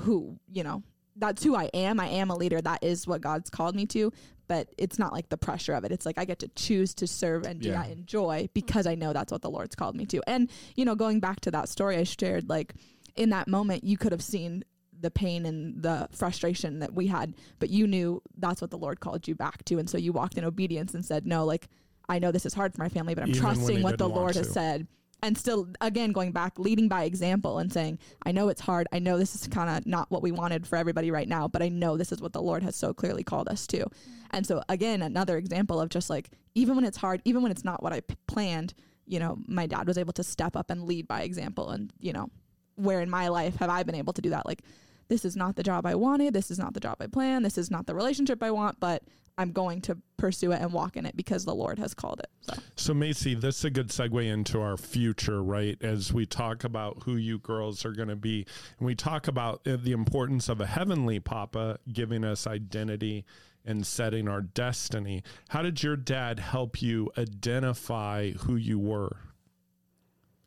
who 0.00 0.38
you 0.50 0.62
know. 0.62 0.82
That's 1.16 1.42
who 1.42 1.56
I 1.56 1.64
am. 1.74 1.98
I 1.98 2.06
am 2.06 2.30
a 2.30 2.36
leader. 2.36 2.60
That 2.60 2.84
is 2.84 3.04
what 3.06 3.20
God's 3.20 3.50
called 3.50 3.74
me 3.74 3.86
to. 3.86 4.12
But 4.46 4.68
it's 4.78 4.98
not 5.00 5.12
like 5.12 5.28
the 5.28 5.36
pressure 5.36 5.74
of 5.74 5.84
it. 5.84 5.90
It's 5.90 6.06
like 6.06 6.16
I 6.16 6.24
get 6.24 6.38
to 6.38 6.48
choose 6.48 6.94
to 6.94 7.06
serve 7.08 7.44
and 7.44 7.60
do 7.60 7.70
Yeah. 7.70 7.82
that 7.82 7.90
in 7.90 8.06
joy 8.06 8.48
because 8.54 8.86
I 8.86 8.94
know 8.94 9.12
that's 9.12 9.32
what 9.32 9.42
the 9.42 9.50
Lord's 9.50 9.74
called 9.74 9.96
me 9.96 10.06
to. 10.06 10.22
And 10.28 10.48
you 10.76 10.84
know, 10.84 10.94
going 10.94 11.18
back 11.20 11.40
to 11.40 11.50
that 11.50 11.68
story 11.68 11.96
I 11.96 12.04
shared, 12.04 12.48
like 12.48 12.74
in 13.18 13.30
that 13.30 13.48
moment, 13.48 13.84
you 13.84 13.96
could 13.98 14.12
have 14.12 14.22
seen 14.22 14.64
the 15.00 15.10
pain 15.10 15.46
and 15.46 15.82
the 15.82 16.08
frustration 16.10 16.80
that 16.80 16.92
we 16.92 17.06
had, 17.06 17.34
but 17.58 17.70
you 17.70 17.86
knew 17.86 18.20
that's 18.36 18.60
what 18.60 18.70
the 18.70 18.78
Lord 18.78 19.00
called 19.00 19.28
you 19.28 19.34
back 19.34 19.64
to. 19.66 19.78
And 19.78 19.88
so 19.88 19.96
you 19.98 20.12
walked 20.12 20.36
in 20.38 20.44
obedience 20.44 20.94
and 20.94 21.04
said, 21.04 21.26
No, 21.26 21.44
like, 21.44 21.68
I 22.08 22.18
know 22.18 22.32
this 22.32 22.46
is 22.46 22.54
hard 22.54 22.74
for 22.74 22.80
my 22.82 22.88
family, 22.88 23.14
but 23.14 23.22
I'm 23.22 23.30
Even 23.30 23.40
trusting 23.40 23.82
what 23.82 23.98
the 23.98 24.08
Lord 24.08 24.34
has 24.34 24.46
to. 24.48 24.52
said. 24.52 24.86
And 25.22 25.36
still, 25.36 25.68
again, 25.80 26.12
going 26.12 26.30
back, 26.30 26.58
leading 26.60 26.88
by 26.88 27.02
example 27.04 27.58
and 27.58 27.72
saying, 27.72 27.98
I 28.22 28.30
know 28.30 28.48
it's 28.48 28.60
hard. 28.60 28.86
I 28.92 29.00
know 29.00 29.18
this 29.18 29.34
is 29.34 29.48
kind 29.48 29.68
of 29.68 29.84
not 29.84 30.08
what 30.12 30.22
we 30.22 30.30
wanted 30.30 30.64
for 30.66 30.76
everybody 30.76 31.10
right 31.10 31.28
now, 31.28 31.48
but 31.48 31.60
I 31.60 31.68
know 31.68 31.96
this 31.96 32.12
is 32.12 32.20
what 32.22 32.32
the 32.32 32.40
Lord 32.42 32.62
has 32.62 32.76
so 32.76 32.94
clearly 32.94 33.24
called 33.24 33.48
us 33.48 33.66
to. 33.68 33.86
And 34.30 34.46
so, 34.46 34.62
again, 34.68 35.02
another 35.02 35.36
example 35.36 35.80
of 35.80 35.88
just 35.88 36.08
like, 36.08 36.30
even 36.54 36.76
when 36.76 36.84
it's 36.84 36.96
hard, 36.96 37.20
even 37.24 37.42
when 37.42 37.50
it's 37.50 37.64
not 37.64 37.82
what 37.82 37.92
I 37.92 38.00
p- 38.00 38.14
planned, 38.28 38.74
you 39.06 39.18
know, 39.18 39.38
my 39.48 39.66
dad 39.66 39.88
was 39.88 39.98
able 39.98 40.12
to 40.14 40.22
step 40.22 40.54
up 40.54 40.70
and 40.70 40.84
lead 40.84 41.08
by 41.08 41.22
example. 41.22 41.70
And, 41.70 41.92
you 41.98 42.12
know, 42.12 42.30
where 42.78 43.00
in 43.00 43.10
my 43.10 43.28
life 43.28 43.56
have 43.56 43.70
I 43.70 43.82
been 43.82 43.94
able 43.94 44.12
to 44.14 44.22
do 44.22 44.30
that? 44.30 44.46
Like, 44.46 44.62
this 45.08 45.24
is 45.24 45.36
not 45.36 45.56
the 45.56 45.62
job 45.62 45.86
I 45.86 45.94
wanted. 45.94 46.34
This 46.34 46.50
is 46.50 46.58
not 46.58 46.74
the 46.74 46.80
job 46.80 46.96
I 47.00 47.06
planned. 47.06 47.44
This 47.44 47.58
is 47.58 47.70
not 47.70 47.86
the 47.86 47.94
relationship 47.94 48.42
I 48.42 48.50
want, 48.50 48.78
but 48.78 49.02
I'm 49.38 49.52
going 49.52 49.80
to 49.82 49.96
pursue 50.16 50.50
it 50.52 50.60
and 50.60 50.72
walk 50.72 50.96
in 50.96 51.06
it 51.06 51.16
because 51.16 51.44
the 51.44 51.54
Lord 51.54 51.78
has 51.78 51.94
called 51.94 52.18
it. 52.18 52.28
So, 52.40 52.54
So, 52.74 52.94
Macy, 52.94 53.34
this 53.34 53.58
is 53.58 53.64
a 53.64 53.70
good 53.70 53.88
segue 53.88 54.24
into 54.24 54.60
our 54.60 54.76
future, 54.76 55.42
right? 55.42 55.78
As 55.80 56.12
we 56.12 56.26
talk 56.26 56.64
about 56.64 57.04
who 57.04 57.14
you 57.14 57.38
girls 57.38 57.84
are 57.84 57.92
going 57.92 58.08
to 58.08 58.16
be, 58.16 58.46
and 58.78 58.86
we 58.86 58.96
talk 58.96 59.28
about 59.28 59.66
uh, 59.66 59.76
the 59.80 59.92
importance 59.92 60.48
of 60.48 60.60
a 60.60 60.66
heavenly 60.66 61.20
papa 61.20 61.78
giving 61.92 62.24
us 62.24 62.46
identity 62.46 63.24
and 63.64 63.86
setting 63.86 64.28
our 64.28 64.40
destiny. 64.40 65.22
How 65.50 65.62
did 65.62 65.82
your 65.82 65.96
dad 65.96 66.40
help 66.40 66.82
you 66.82 67.10
identify 67.16 68.32
who 68.32 68.56
you 68.56 68.78
were? 68.78 69.18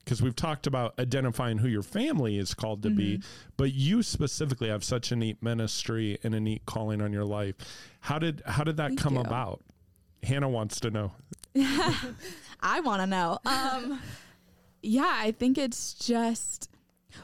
Because 0.04 0.22
we've 0.22 0.36
talked 0.36 0.66
about 0.68 0.98
identifying 1.00 1.60
who 1.60 1.68
your 1.68 1.84
family 1.84 2.38
is 2.38 2.54
called 2.54 2.82
to 2.84 2.90
be, 2.90 3.22
but 3.56 3.72
you 3.74 4.02
specifically 4.02 4.70
have 4.70 4.84
such 4.84 5.12
a 5.12 5.16
neat 5.16 5.42
ministry 5.44 6.18
and 6.24 6.34
a 6.34 6.40
neat 6.40 6.66
calling 6.66 7.02
on 7.02 7.14
your 7.14 7.24
life. 7.24 7.56
How 8.02 8.18
did 8.18 8.42
how 8.46 8.64
did 8.64 8.78
that 8.78 8.90
Thank 8.90 9.00
come 9.00 9.14
you. 9.16 9.22
about? 9.22 9.62
Hannah 10.24 10.50
wants 10.50 10.80
to 10.82 10.90
know. 10.92 11.12
I 11.56 12.80
want 12.82 13.02
to 13.02 13.08
know. 13.08 13.38
Um, 13.46 14.00
yeah, 14.82 15.12
I 15.14 15.32
think 15.32 15.58
it's 15.58 15.94
just, 15.94 16.70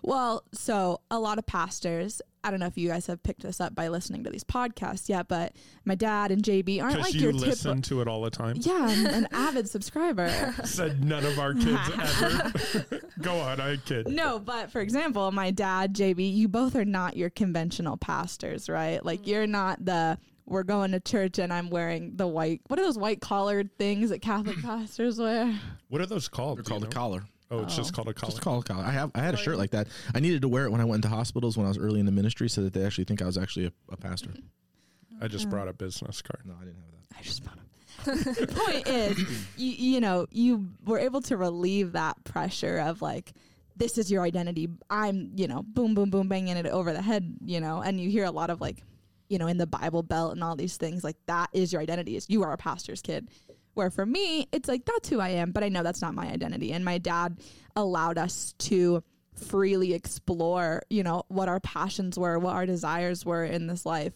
well, 0.04 0.44
so 0.54 1.02
a 1.10 1.20
lot 1.20 1.38
of 1.38 1.46
pastors, 1.46 2.22
I 2.44 2.52
don't 2.52 2.60
know 2.60 2.68
if 2.68 2.78
you 2.78 2.88
guys 2.88 3.08
have 3.08 3.22
picked 3.24 3.42
this 3.42 3.60
up 3.60 3.76
by 3.76 3.90
listening 3.90 4.24
to 4.24 4.30
these 4.30 4.44
podcasts 4.44 5.10
yet, 5.10 5.28
but 5.28 5.54
my 5.86 5.96
dad 5.96 6.32
and 6.32 6.42
JB 6.42 6.82
aren't 6.82 7.00
like 7.00 7.14
you 7.14 7.22
your 7.22 7.34
listen 7.34 7.82
typical. 7.82 7.98
to 7.98 8.02
it 8.02 8.08
all 8.08 8.22
the 8.22 8.30
time. 8.30 8.56
Yeah, 8.60 8.88
I'm 8.90 9.06
an 9.06 9.28
avid 9.34 9.70
subscriber. 9.70 10.30
Said 10.64 11.04
none 11.04 11.26
of 11.26 11.40
our 11.40 11.54
kids 11.54 11.80
ever. 12.22 13.02
Go 13.22 13.40
on, 13.40 13.60
I 13.60 13.78
kid. 13.78 14.08
No, 14.08 14.40
but 14.40 14.72
for 14.72 14.82
example, 14.82 15.32
my 15.32 15.52
dad, 15.52 15.94
JB, 15.94 16.34
you 16.34 16.48
both 16.48 16.76
are 16.76 16.86
not 16.86 17.18
your 17.18 17.30
conventional 17.30 17.98
pastors, 17.98 18.70
right? 18.70 19.04
Like 19.04 19.24
mm. 19.24 19.28
you're 19.28 19.48
not 19.48 19.84
the 19.84 20.18
we're 20.46 20.64
going 20.64 20.92
to 20.94 21.00
church 21.02 21.40
and 21.40 21.52
I'm 21.52 21.70
wearing 21.70 22.16
the 22.16 22.26
white 22.26 22.62
what 22.68 22.80
are 22.80 22.84
those 22.84 22.98
white 22.98 23.20
collared 23.20 23.78
things 23.78 24.10
that 24.10 24.22
Catholic 24.22 24.58
pastors 24.62 25.20
wear? 25.20 25.60
What 25.90 26.02
are 26.02 26.06
those 26.06 26.28
called? 26.28 26.60
They're 26.60 26.64
Do 26.64 26.74
you 26.74 26.80
called 26.80 26.84
a 26.84 26.86
know? 26.86 26.92
collar. 26.92 27.24
Oh, 27.50 27.60
it's 27.64 27.76
just 27.76 27.94
Oh. 27.94 27.96
called 27.96 28.10
a 28.10 28.14
collar. 28.14 28.32
Just 28.32 28.42
call 28.42 28.60
a 28.60 28.64
collar. 28.64 28.84
I 28.84 28.92
have 28.92 29.12
I 29.16 29.20
had 29.20 29.34
a 29.34 29.38
shirt 29.38 29.58
like 29.58 29.72
that. 29.72 29.88
I 30.14 30.20
needed 30.20 30.42
to 30.42 30.48
wear 30.48 30.66
it 30.66 30.72
when 30.72 30.82
I 30.82 30.86
went 30.86 31.04
into 31.06 31.16
hospitals 31.16 31.58
when 31.58 31.66
I 31.66 31.70
was 31.70 31.78
early 31.78 32.00
in 32.00 32.06
the 32.06 32.12
ministry, 32.12 32.50
so 32.50 32.62
that 32.64 32.74
they 32.74 32.84
actually 32.86 33.06
think 33.06 33.22
I 33.22 33.26
was 33.26 33.38
actually 33.38 33.68
a, 33.68 33.72
a 33.92 33.98
pastor. 33.98 34.30
Mm-hmm. 34.30 35.24
I 35.24 35.28
just 35.28 35.50
brought 35.50 35.68
a 35.68 35.74
business 35.74 36.22
card. 36.22 36.42
No, 36.46 36.54
I 36.62 36.66
didn't 36.66 36.78
have 36.78 36.92
that. 36.92 37.18
I 37.18 37.22
just 37.24 37.44
found 37.44 37.60
the 38.06 38.48
point 38.48 38.88
is, 38.88 39.18
you, 39.58 39.72
you 39.94 40.00
know, 40.00 40.28
you 40.30 40.68
were 40.86 41.00
able 41.00 41.22
to 41.22 41.36
relieve 41.38 41.94
that 41.94 42.24
pressure 42.24 42.78
of 42.80 43.02
like, 43.02 43.34
this 43.76 43.98
is 43.98 44.12
your 44.12 44.22
identity. 44.24 44.68
I'm, 44.90 45.32
you 45.36 45.48
know, 45.48 45.64
boom, 45.64 45.96
boom, 45.96 46.10
boom, 46.12 46.28
banging 46.28 46.58
it 46.58 46.68
over 46.68 46.94
the 46.94 47.02
head, 47.02 47.38
you 47.44 47.60
know, 47.60 47.82
and 47.82 48.00
you 48.00 48.10
hear 48.10 48.26
a 48.26 48.32
lot 48.32 48.50
of 48.52 48.62
like, 48.62 48.84
you 49.30 49.40
know, 49.40 49.48
in 49.48 49.58
the 49.58 49.66
Bible 49.68 50.04
Belt 50.04 50.34
and 50.34 50.44
all 50.44 50.56
these 50.56 50.78
things, 50.78 51.04
like 51.04 51.18
that 51.26 51.50
is 51.54 51.74
your 51.74 51.82
identity. 51.82 52.16
Is 52.16 52.30
you 52.30 52.44
are 52.44 52.54
a 52.54 52.58
pastor's 52.58 53.02
kid. 53.02 53.30
Where 53.78 53.92
for 53.92 54.06
me, 54.06 54.48
it's 54.52 54.68
like 54.68 54.86
that's 54.86 55.08
who 55.08 55.20
I 55.20 55.30
am, 55.30 55.52
but 55.52 55.64
I 55.64 55.70
know 55.70 55.84
that's 55.84 56.02
not 56.02 56.16
my 56.16 56.28
identity. 56.28 56.74
And 56.74 56.84
my 56.84 56.98
dad 56.98 57.38
allowed 57.76 58.18
us 58.18 58.54
to 58.60 59.04
freely 59.36 59.94
explore, 59.94 60.82
you 60.90 61.04
know, 61.04 61.24
what 61.28 61.48
our 61.48 61.60
passions 61.60 62.18
were, 62.18 62.40
what 62.40 62.56
our 62.56 62.66
desires 62.66 63.26
were 63.26 63.46
in 63.46 63.68
this 63.68 63.86
life, 63.86 64.14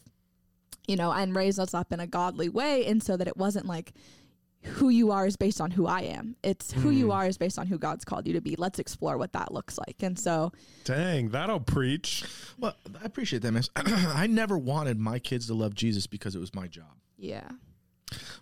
you 0.88 0.96
know, 0.96 1.12
and 1.12 1.36
raised 1.36 1.60
us 1.60 1.74
up 1.74 1.94
in 1.94 2.00
a 2.00 2.08
godly 2.08 2.50
way. 2.50 2.86
And 2.88 3.04
so 3.04 3.16
that 3.16 3.28
it 3.28 3.38
wasn't 3.38 3.68
like 3.68 3.94
who 4.64 4.90
you 4.90 5.12
are 5.12 5.26
is 5.26 5.38
based 5.38 5.60
on 5.60 5.72
who 5.72 5.88
I 5.88 6.02
am. 6.02 6.36
It's 6.44 6.72
who 6.72 6.92
you 6.92 7.06
hmm. 7.06 7.12
are 7.12 7.28
is 7.28 7.38
based 7.38 7.58
on 7.58 7.68
who 7.68 7.78
God's 7.78 8.06
called 8.06 8.28
you 8.28 8.34
to 8.34 8.42
be. 8.42 8.56
Let's 8.58 8.80
explore 8.80 9.18
what 9.18 9.34
that 9.34 9.54
looks 9.54 9.78
like. 9.78 9.98
And 10.02 10.18
so, 10.18 10.52
Dang, 10.84 11.30
that'll 11.30 11.60
preach. 11.60 12.24
Well, 12.60 12.76
I 13.02 13.06
appreciate 13.06 13.42
that, 13.42 13.52
man. 13.52 13.64
I 13.76 14.28
never 14.28 14.58
wanted 14.58 15.00
my 15.00 15.20
kids 15.20 15.48
to 15.48 15.54
love 15.54 15.74
Jesus 15.74 16.06
because 16.08 16.36
it 16.36 16.40
was 16.40 16.54
my 16.54 16.68
job. 16.68 16.94
yeah. 17.18 17.50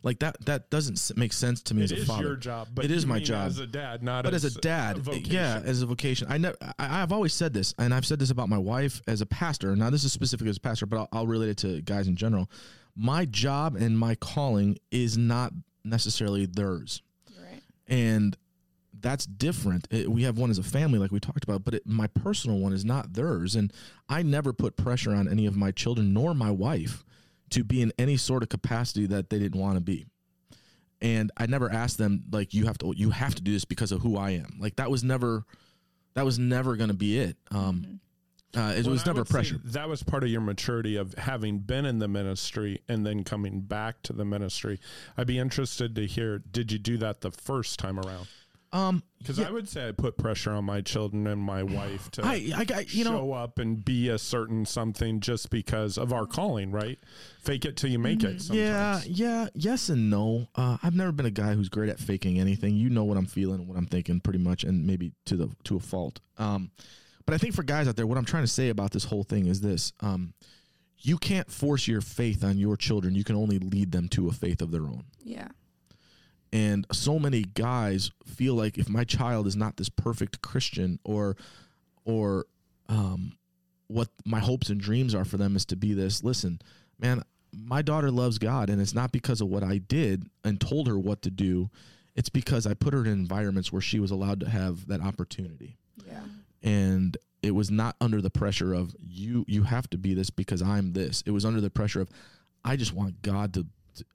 Like 0.04 0.20
that. 0.20 0.44
That 0.46 0.70
doesn't 0.70 1.18
make 1.18 1.34
sense 1.34 1.62
to 1.64 1.74
me 1.74 1.82
It 1.82 1.86
as 1.86 1.92
a 1.92 1.96
is 2.02 2.08
father. 2.08 2.24
your 2.24 2.36
job, 2.36 2.70
but 2.74 2.86
It 2.86 2.92
is 2.92 3.04
you 3.04 3.10
my 3.10 3.16
mean 3.16 3.26
job. 3.26 3.48
as 3.48 3.60
a 3.60 3.68
dad, 3.68 4.02
not 4.04 4.24
but 4.24 4.34
as, 4.34 4.46
as 4.46 4.56
a 4.56 4.62
dad, 4.62 4.98
vocation. 5.00 5.32
yeah, 5.32 5.62
as 5.64 5.82
a 5.82 5.86
vocation. 5.86 6.28
I 6.30 6.38
never. 6.38 6.58
I, 6.78 6.86
have 7.00 7.12
always 7.12 7.34
said 7.34 7.54
this, 7.54 7.74
and 7.78 7.94
I've 7.94 8.06
said 8.06 8.20
this 8.20 8.32
about 8.32 8.50
my 8.50 8.58
wife 8.58 9.02
as 9.08 9.22
a 9.22 9.26
pastor. 9.26 9.76
Now, 9.76 9.90
this 9.90 10.04
is 10.04 10.14
specific 10.14 10.48
as 10.48 10.58
a 10.58 10.60
pastor, 10.62 10.86
but 10.86 10.98
I'll, 11.00 11.10
I'll 11.12 11.28
relate 11.28 11.50
it 11.50 11.58
to 11.58 11.82
guys 11.82 12.08
in 12.08 12.16
general. 12.16 12.50
My 12.96 13.26
job 13.26 13.76
and 13.76 13.98
my 13.98 14.16
calling 14.16 14.78
is 14.92 15.18
not 15.18 15.54
necessarily 15.84 16.46
theirs, 16.46 17.02
Right. 17.40 17.62
and 17.88 18.36
that's 19.02 19.26
different. 19.26 19.88
It- 19.92 20.12
we 20.12 20.24
have 20.24 20.38
one 20.38 20.50
as 20.50 20.58
a 20.58 20.64
family, 20.64 21.00
like 21.00 21.12
we 21.12 21.20
talked 21.22 21.44
about, 21.46 21.64
but 21.64 21.76
it, 21.76 21.88
my 21.88 22.08
personal 22.08 22.60
one 22.60 22.74
is 22.74 22.84
not 22.84 23.14
theirs, 23.14 23.56
and 23.56 23.72
I 24.10 24.24
never 24.24 24.52
put 24.52 24.76
pressure 24.76 25.14
on 25.16 25.30
any 25.30 25.46
of 25.46 25.56
my 25.56 25.72
children 25.72 26.12
nor 26.14 26.34
my 26.34 26.52
wife 26.52 27.06
to 27.52 27.64
be 27.64 27.82
in 27.82 27.92
any 27.98 28.18
sort 28.18 28.44
of 28.44 28.50
capacity 28.50 29.06
that 29.08 29.30
they 29.30 29.40
didn't 29.40 29.60
want 29.60 29.76
to 29.76 29.82
be 29.82 30.06
and 31.02 31.32
I 31.38 31.46
never 31.46 31.72
asked 31.72 31.98
them 31.98 32.24
like 32.32 32.54
you 32.54 32.66
have 32.66 32.78
to 32.80 32.94
you 32.96 33.12
have 33.12 33.36
to 33.36 33.42
do 33.42 33.52
this 33.54 33.66
because 33.66 33.92
of 33.92 34.02
who 34.02 34.18
I 34.18 34.32
am. 34.32 34.58
Like 34.60 34.76
that 34.78 34.92
was 34.92 35.04
never 35.04 35.46
that 36.14 36.26
was 36.26 36.38
never 36.38 36.76
going 36.76 36.90
to 36.90 36.96
be 36.96 37.18
it. 37.20 37.38
Um 37.52 38.00
uh, 38.58 38.74
it 38.76 38.84
Well, 38.84 38.94
was 38.94 39.06
never 39.06 39.24
pressure. 39.24 39.62
That 39.64 39.88
was 39.88 40.02
part 40.02 40.24
of 40.24 40.30
your 40.30 40.42
maturity 40.42 40.96
of 40.96 41.14
having 41.14 41.60
been 41.60 41.86
in 41.86 42.00
the 42.00 42.08
ministry 42.08 42.82
and 42.90 43.06
then 43.06 43.24
coming 43.24 43.62
back 43.62 44.02
to 44.04 44.14
the 44.14 44.26
ministry. 44.26 44.80
I'd 45.16 45.28
be 45.28 45.38
interested 45.38 45.96
to 45.96 46.08
hear 46.08 46.40
did 46.40 46.72
you 46.72 46.80
do 46.80 46.98
that 46.98 47.22
the 47.22 47.32
first 47.32 47.78
time 47.78 48.00
around? 48.00 48.28
Um 48.72 49.04
Because 49.18 49.40
Yeah. 49.40 49.48
I 49.48 49.52
would 49.52 49.68
say 49.68 49.88
I 49.88 49.92
put 49.92 50.18
pressure 50.18 50.52
on 50.52 50.66
my 50.66 50.82
children 50.82 51.26
and 51.28 51.42
my 51.42 51.64
wife 51.78 52.12
to 52.12 52.26
I 52.26 52.52
I 52.56 52.66
got 52.66 52.94
you 52.94 53.04
show 53.04 53.12
know 53.12 53.34
up 53.34 53.60
and 53.60 53.84
be 53.84 54.10
a 54.10 54.18
certain 54.18 54.66
something 54.66 55.20
just 55.20 55.50
because 55.50 55.98
of 55.98 56.14
our 56.14 56.26
calling, 56.26 56.72
right? 56.72 57.00
Fake 57.42 57.66
it 57.66 57.76
till 57.78 57.90
you 57.90 58.00
make 58.00 58.24
it. 58.24 58.42
Sometimes. 58.42 58.58
yeah 58.58 59.02
yeah 59.06 59.48
yes 59.54 59.90
and 59.90 60.10
no. 60.10 60.48
Uh, 60.56 60.78
I've 60.84 60.96
never 60.96 61.12
been 61.12 61.26
a 61.26 61.32
guy 61.32 61.54
who's 61.56 61.70
great 61.70 61.90
at 61.90 62.00
faking 62.00 62.40
anything. 62.40 62.76
You 62.76 62.90
know 62.90 63.04
what 63.04 63.18
I'm 63.18 63.26
feeling, 63.26 63.68
what 63.68 63.78
I'm 63.78 63.88
thinking, 63.88 64.20
pretty 64.20 64.40
much, 64.40 64.64
and 64.64 64.86
maybe 64.86 65.12
to 65.26 65.36
the 65.36 65.50
to 65.66 65.76
a 65.78 65.80
fault. 65.80 66.20
Um, 66.38 66.72
but 67.26 67.34
I 67.36 67.38
think 67.38 67.54
for 67.56 67.64
guys 67.64 67.88
out 67.88 67.96
there, 67.96 68.08
what 68.08 68.18
I'm 68.18 68.26
trying 68.26 68.44
to 68.44 68.48
say 68.48 68.70
about 68.70 68.92
this 68.92 69.06
whole 69.06 69.24
thing 69.24 69.46
is 69.48 69.62
this: 69.62 69.94
um, 70.00 70.34
you 70.98 71.18
can't 71.18 71.50
force 71.52 71.88
your 71.88 72.02
faith 72.02 72.44
on 72.44 72.58
your 72.58 72.76
children. 72.76 73.16
You 73.16 73.24
can 73.24 73.36
only 73.36 73.58
lead 73.60 73.92
them 73.92 74.08
to 74.10 74.28
a 74.28 74.32
faith 74.32 74.62
of 74.62 74.72
their 74.72 74.82
own. 74.84 75.04
Yeah. 75.24 75.48
And 76.52 76.86
so 76.92 77.20
many 77.20 77.44
guys 77.44 78.12
feel 78.26 78.56
like 78.56 78.78
if 78.78 78.90
my 78.90 79.04
child 79.04 79.46
is 79.48 79.56
not 79.56 79.78
this 79.78 79.90
perfect 79.90 80.42
christian 80.42 81.00
or 81.04 81.36
or 82.06 82.46
um 82.88 83.34
what 83.88 84.10
my 84.26 84.40
hopes 84.40 84.70
and 84.70 84.80
dreams 84.80 85.14
are 85.16 85.26
for 85.26 85.38
them 85.38 85.56
is 85.56 85.66
to 85.66 85.76
be 85.76 85.94
this 85.94 86.24
listen 86.24 86.60
man 87.00 87.24
my 87.52 87.82
daughter 87.82 88.12
loves 88.12 88.38
god 88.38 88.70
and 88.70 88.82
it's 88.82 88.94
not 88.94 89.12
because 89.12 89.42
of 89.42 89.48
what 89.48 89.64
i 89.64 89.78
did 89.78 90.30
and 90.44 90.60
told 90.62 90.88
her 90.88 90.98
what 91.00 91.22
to 91.24 91.32
do. 91.32 91.70
It's 92.16 92.30
because 92.30 92.68
i 92.68 92.74
put 92.74 92.94
her 92.94 93.02
in 93.02 93.08
environments 93.08 93.72
where 93.72 93.82
she 93.82 94.00
was 94.00 94.12
allowed 94.12 94.40
to 94.42 94.50
have 94.50 94.88
that 94.88 95.02
opportunity. 95.02 95.78
Yeah. 96.06 96.22
and 96.62 97.18
it 97.42 97.52
was 97.52 97.72
not 97.72 97.96
under 98.02 98.22
the 98.22 98.30
pressure 98.30 98.74
of 98.74 98.94
you 99.00 99.46
you 99.48 99.64
have 99.64 99.90
to 99.92 99.98
be 99.98 100.14
this 100.14 100.30
because 100.30 100.62
i'm 100.62 100.94
this. 100.94 101.24
It 101.26 101.32
was 101.32 101.46
under 101.46 101.62
the 101.62 101.70
pressure 101.70 102.02
of 102.02 102.10
i 102.66 102.76
just 102.76 102.94
want 102.94 103.22
god 103.22 103.54
to 103.54 103.66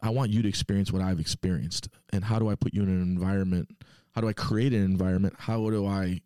i 0.02 0.10
want 0.10 0.30
you 0.30 0.42
to 0.42 0.48
experience 0.48 0.92
what 0.92 1.02
i've 1.02 1.20
experienced 1.20 1.88
and 2.12 2.24
how 2.24 2.38
do 2.38 2.48
i 2.48 2.54
put 2.54 2.74
you 2.74 2.82
in 2.82 2.88
an 2.88 3.02
environment 3.02 3.68
how 4.12 4.20
do 4.20 4.28
i 4.28 4.32
create 4.32 4.72
an 4.72 4.84
environment 4.84 5.34
how 5.38 5.70
do 5.70 5.86
i 5.86 6.20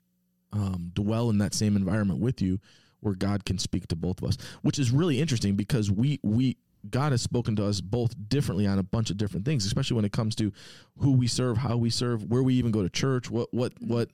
um, 0.52 0.90
dwell 0.94 1.28
in 1.28 1.38
that 1.38 1.52
same 1.52 1.76
environment 1.76 2.20
with 2.20 2.40
you 2.40 2.58
where 3.00 3.14
god 3.14 3.44
can 3.44 3.58
speak 3.58 3.86
to 3.86 3.96
both 3.96 4.22
of 4.22 4.28
us 4.28 4.36
which 4.62 4.78
is 4.78 4.90
really 4.90 5.20
interesting 5.20 5.54
because 5.56 5.90
we 5.90 6.18
we 6.22 6.56
god 6.90 7.12
has 7.12 7.20
spoken 7.20 7.54
to 7.54 7.64
us 7.64 7.80
both 7.80 8.14
differently 8.28 8.66
on 8.66 8.78
a 8.78 8.82
bunch 8.82 9.10
of 9.10 9.16
different 9.16 9.44
things 9.44 9.66
especially 9.66 9.94
when 9.94 10.04
it 10.04 10.12
comes 10.12 10.34
to 10.34 10.52
who 10.98 11.12
we 11.12 11.26
serve 11.26 11.58
how 11.58 11.76
we 11.76 11.90
serve 11.90 12.24
where 12.24 12.42
we 12.42 12.54
even 12.54 12.70
go 12.70 12.82
to 12.82 12.88
church 12.88 13.30
what 13.30 13.52
what 13.52 13.72
what 13.80 14.08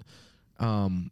um 0.59 1.11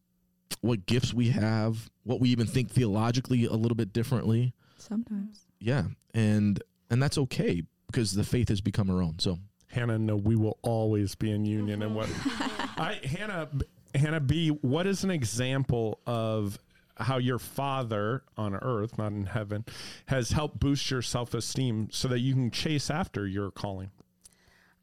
what 0.61 0.87
gifts 0.87 1.13
we 1.15 1.31
have, 1.31 1.91
what 2.05 2.21
we 2.21 2.29
even 2.31 2.47
think 2.47 2.71
theologically 2.71 3.45
a 3.45 3.53
little 3.53 3.75
bit 3.75 3.93
differently. 3.93 4.55
Sometimes. 4.79 5.47
Yeah, 5.59 5.85
and 6.15 6.63
and 6.91 7.03
that's 7.03 7.19
okay 7.19 7.63
because 7.93 8.13
the 8.13 8.25
faith 8.25 8.49
has 8.49 8.61
become 8.61 8.91
our 8.91 9.03
own. 9.03 9.19
So 9.19 9.39
Hannah, 9.69 9.99
no, 9.99 10.17
we 10.17 10.37
will 10.37 10.59
always 10.63 11.15
be 11.15 11.31
in 11.31 11.45
union. 11.45 11.83
And 11.83 11.95
what 11.95 12.09
mm-hmm. 12.09 12.81
I 12.81 12.95
Hannah 13.07 13.49
Hannah 13.95 14.21
B, 14.21 14.49
what 14.49 14.87
is 14.87 15.05
an 15.05 15.11
example 15.11 16.01
of 16.07 16.59
how 16.97 17.19
your 17.19 17.39
father 17.39 18.23
on 18.37 18.55
earth, 18.55 18.99
not 18.99 19.13
in 19.13 19.25
heaven, 19.25 19.65
has 20.07 20.31
helped 20.33 20.59
boost 20.61 20.91
your 20.91 21.03
self 21.03 21.35
esteem 21.35 21.89
so 21.91 22.09
that 22.09 22.21
you 22.21 22.35
can 22.35 22.51
chase 22.51 22.91
after 22.91 23.27
your 23.27 23.51
calling? 23.51 23.91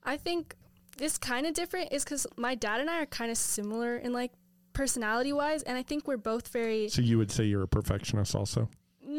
I 0.03 0.17
think 0.17 0.55
it's 0.99 1.17
kind 1.17 1.45
of 1.45 1.53
different 1.53 1.91
is 1.91 2.03
because 2.03 2.27
my 2.35 2.55
dad 2.55 2.81
and 2.81 2.89
I 2.89 3.01
are 3.01 3.05
kind 3.05 3.31
of 3.31 3.37
similar 3.37 3.97
in 3.97 4.13
like 4.13 4.31
personality 4.73 5.33
wise, 5.33 5.63
and 5.63 5.77
I 5.77 5.83
think 5.83 6.07
we're 6.07 6.17
both 6.17 6.47
very 6.49 6.89
So 6.89 7.01
you 7.01 7.17
would 7.17 7.31
say 7.31 7.45
you're 7.45 7.63
a 7.63 7.67
perfectionist 7.67 8.35
also? 8.35 8.69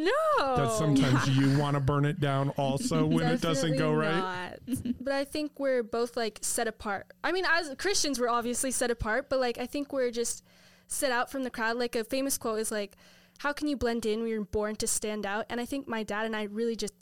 No. 0.04 0.56
That 0.56 0.72
sometimes 0.72 1.28
you 1.36 1.58
want 1.58 1.74
to 1.74 1.80
burn 1.80 2.04
it 2.04 2.20
down 2.20 2.50
also 2.50 3.04
when 3.04 3.26
it 3.26 3.40
doesn't 3.40 3.76
go 3.76 3.92
right? 3.92 4.16
not. 4.16 4.58
but 5.00 5.12
I 5.12 5.24
think 5.24 5.58
we're 5.58 5.82
both 5.82 6.16
like 6.16 6.38
set 6.42 6.68
apart. 6.68 7.06
I 7.22 7.32
mean, 7.32 7.44
as 7.50 7.74
Christians, 7.78 8.18
we're 8.18 8.28
obviously 8.28 8.70
set 8.70 8.90
apart, 8.90 9.28
but 9.28 9.40
like 9.40 9.58
I 9.58 9.66
think 9.66 9.92
we're 9.92 10.10
just 10.10 10.44
set 10.86 11.12
out 11.12 11.30
from 11.30 11.44
the 11.44 11.50
crowd. 11.50 11.76
Like 11.76 11.96
a 11.96 12.04
famous 12.04 12.38
quote 12.38 12.58
is 12.58 12.70
like, 12.70 12.96
"How 13.38 13.52
can 13.52 13.68
you 13.68 13.76
blend 13.76 14.06
in 14.06 14.20
when 14.20 14.28
you're 14.28 14.44
born 14.44 14.76
to 14.76 14.86
stand 14.86 15.26
out?" 15.26 15.46
And 15.50 15.60
I 15.60 15.64
think 15.66 15.86
my 15.86 16.02
dad 16.02 16.26
and 16.26 16.34
I 16.34 16.44
really 16.44 16.76
just 16.76 16.94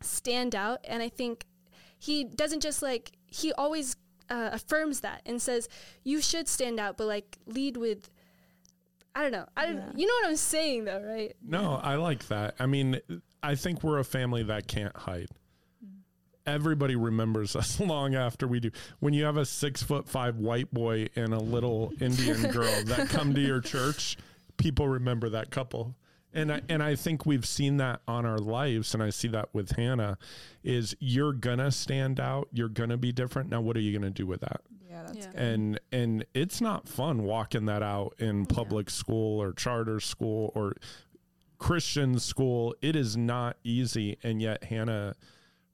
stand 0.00 0.54
out, 0.54 0.80
and 0.84 1.02
I 1.02 1.08
think 1.08 1.46
he 1.98 2.24
doesn't 2.24 2.60
just 2.60 2.82
like 2.82 3.12
he 3.26 3.52
always 3.52 3.96
uh, 4.30 4.50
affirms 4.52 5.00
that 5.00 5.22
and 5.26 5.40
says 5.40 5.68
you 6.02 6.20
should 6.20 6.48
stand 6.48 6.78
out, 6.78 6.96
but 6.96 7.06
like 7.06 7.38
lead 7.46 7.76
with. 7.76 8.10
I 9.14 9.22
don't 9.22 9.32
know. 9.32 9.46
I 9.56 9.66
don't. 9.66 9.76
Yeah. 9.76 9.92
You 9.94 10.06
know 10.06 10.14
what 10.22 10.30
I'm 10.30 10.36
saying, 10.36 10.84
though, 10.84 11.00
right? 11.00 11.36
No, 11.42 11.80
I 11.82 11.96
like 11.96 12.26
that. 12.28 12.56
I 12.58 12.66
mean, 12.66 13.00
I 13.42 13.54
think 13.54 13.82
we're 13.82 13.98
a 13.98 14.04
family 14.04 14.42
that 14.44 14.66
can't 14.66 14.96
hide. 14.96 15.28
Everybody 16.46 16.96
remembers 16.96 17.56
us 17.56 17.80
long 17.80 18.14
after 18.14 18.46
we 18.46 18.60
do. 18.60 18.70
When 19.00 19.14
you 19.14 19.24
have 19.24 19.36
a 19.36 19.46
six 19.46 19.82
foot 19.82 20.08
five 20.08 20.36
white 20.36 20.72
boy 20.72 21.08
and 21.16 21.32
a 21.32 21.38
little 21.38 21.92
Indian 22.00 22.50
girl 22.50 22.84
that 22.84 23.08
come 23.10 23.34
to 23.34 23.40
your 23.40 23.60
church, 23.60 24.16
people 24.56 24.88
remember 24.88 25.28
that 25.30 25.50
couple. 25.50 25.94
And 26.36 26.52
I, 26.52 26.62
and 26.68 26.82
I 26.82 26.96
think 26.96 27.24
we've 27.24 27.46
seen 27.46 27.76
that 27.76 28.00
on 28.08 28.26
our 28.26 28.38
lives, 28.38 28.92
and 28.92 29.02
I 29.02 29.10
see 29.10 29.28
that 29.28 29.50
with 29.52 29.76
Hannah. 29.76 30.18
Is 30.64 30.96
you're 30.98 31.32
gonna 31.32 31.70
stand 31.70 32.18
out, 32.18 32.48
you're 32.52 32.68
gonna 32.68 32.96
be 32.96 33.12
different. 33.12 33.50
Now, 33.50 33.60
what 33.60 33.76
are 33.76 33.80
you 33.80 33.96
gonna 33.96 34.10
do 34.10 34.26
with 34.26 34.40
that? 34.40 34.60
Yeah, 34.94 35.02
that's 35.02 35.18
Yeah. 35.18 35.32
good. 35.32 35.40
and 35.40 35.80
and 35.90 36.26
it's 36.34 36.60
not 36.60 36.88
fun 36.88 37.24
walking 37.24 37.66
that 37.66 37.82
out 37.82 38.14
in 38.20 38.46
public 38.46 38.88
school 38.90 39.42
or 39.42 39.52
charter 39.52 39.98
school 39.98 40.52
or 40.54 40.76
christian 41.58 42.18
school 42.20 42.74
it 42.80 42.94
is 42.94 43.16
not 43.16 43.56
easy 43.64 44.18
and 44.22 44.40
yet 44.40 44.62
hannah 44.64 45.14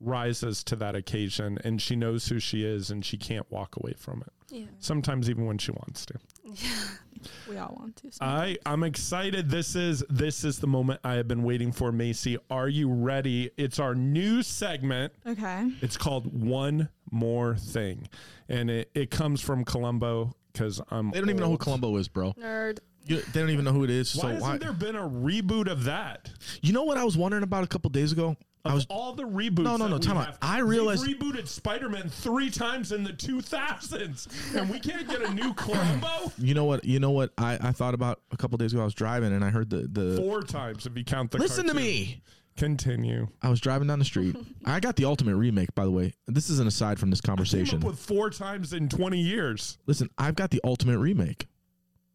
rises 0.01 0.65
to 0.65 0.77
that 0.77 0.95
occasion 0.97 1.59
and 1.65 1.81
she 1.81 1.95
knows 1.97 2.27
who 2.29 2.39
she 2.39 2.65
is 2.65 2.91
and 2.91 3.05
she 3.05 3.17
can't 3.17 3.51
walk 3.51 3.77
away 3.77 3.93
from 3.97 4.23
it 4.27 4.33
Yeah. 4.55 4.65
sometimes 4.79 5.29
even 5.29 5.45
when 5.47 5.59
she 5.59 5.73
wants 5.73 6.07
to 6.07 6.15
Yeah. 6.45 6.69
we 7.49 7.59
all 7.59 7.77
want 7.79 7.97
to. 7.97 8.11
so. 8.13 8.25
i 8.25 8.57
i'm 8.65 8.83
excited 8.83 9.51
this 9.51 9.77
is 9.77 10.03
this 10.09 10.43
is 10.43 10.59
the 10.59 10.67
moment 10.67 11.01
i 11.05 11.15
have 11.15 11.29
been 11.29 11.43
waiting 11.43 11.71
for 11.71 11.93
macy 11.93 12.39
are 12.51 12.69
you 12.69 12.91
ready 12.91 13.51
it's 13.59 13.79
our 13.79 13.95
new 13.95 14.43
segment 14.43 15.13
okay. 15.27 15.71
It's 15.83 15.97
called 15.99 16.27
One 16.43 16.89
More 17.11 17.57
Thing. 17.57 18.09
And 18.49 18.71
it, 18.71 18.91
it 18.95 19.11
comes 19.11 19.41
from 19.41 19.65
Columbo 19.65 20.35
because 20.53 20.81
I'm. 20.91 21.11
they 21.11 21.21
don't 21.21 21.29
even 21.31 21.41
know 21.41 21.47
who 21.47 21.53
old. 21.53 21.61
Columbo 21.61 21.97
is, 21.97 22.09
bro. 22.09 22.33
Nerd. 22.35 22.79
You, 23.07 23.21
they 23.33 23.41
don't 23.41 23.51
even 23.51 23.65
know 23.65 23.73
who 23.73 23.85
it 23.85 23.91
is. 23.91 24.15
Why 24.17 24.21
so 24.23 24.29
hasn't 24.29 24.43
why? 24.43 24.59
there 24.59 24.73
been 24.73 24.97
a 24.97 25.09
reboot 25.09 25.71
of 25.71 25.85
that? 25.85 26.31
You 26.63 26.73
know 26.73 26.83
what 26.85 26.99
I 26.99 27.05
was 27.05 27.17
wondering 27.17 27.43
about 27.45 27.65
a 27.65 27.67
couple 27.69 27.91
days 27.91 28.13
ago? 28.13 28.37
Of 28.65 28.73
I 28.73 28.75
was 28.75 28.87
all 28.91 29.15
the 29.15 29.23
reboots. 29.25 29.63
No, 29.63 29.77
no, 29.77 29.89
no, 29.89 29.99
time 29.99 30.19
out. 30.19 30.37
I 30.43 30.57
they've 30.57 30.67
realized- 30.69 31.07
rebooted 31.07 31.49
Spider-Man 31.49 32.09
three 32.11 32.51
times 32.51 32.93
in 32.93 33.05
the 33.05 33.13
2000s, 33.13 34.55
and 34.55 34.69
we 34.69 34.79
can't 34.79 35.09
get 35.09 35.23
a 35.23 35.33
new 35.33 35.55
Columbo 35.55 36.33
You 36.39 36.55
know 36.55 36.67
what? 36.67 36.85
You 36.85 37.01
know 37.01 37.11
what? 37.11 37.33
I, 37.39 37.59
I 37.61 37.73
thought 37.73 37.95
about 37.95 38.21
a 38.31 38.37
couple 38.37 38.59
days 38.59 38.73
ago. 38.73 38.83
I 38.83 38.85
was 38.85 38.95
driving 38.95 39.33
and 39.33 39.45
I 39.45 39.51
heard 39.51 39.71
the 39.71 39.89
the. 39.91 40.17
four 40.17 40.43
times 40.43 40.87
if 40.87 40.97
you 40.97 41.05
count 41.05 41.31
the. 41.31 41.39
Listen 41.39 41.67
to 41.69 41.75
me. 41.75 42.23
Continue. 42.57 43.29
I 43.41 43.49
was 43.49 43.61
driving 43.61 43.89
down 43.89 43.99
the 44.01 44.05
street. 44.05 44.37
I 44.67 44.81
got 44.81 44.97
the 44.97 45.07
ultimate 45.07 45.37
remake, 45.37 45.75
by 45.75 45.85
the 45.85 45.91
way. 45.91 46.13
This 46.27 46.51
is 46.51 46.59
an 46.59 46.67
aside 46.67 46.99
from 46.99 47.09
this 47.09 47.23
conversation. 47.23 47.79
up 47.79 47.85
with 47.85 47.99
four 47.99 48.29
times 48.29 48.75
in 48.75 48.89
20 48.89 49.19
years. 49.19 49.79
Listen, 49.87 50.11
I've 50.19 50.35
got 50.35 50.51
the 50.51 50.61
ultimate 50.65 50.99
remake, 50.99 51.47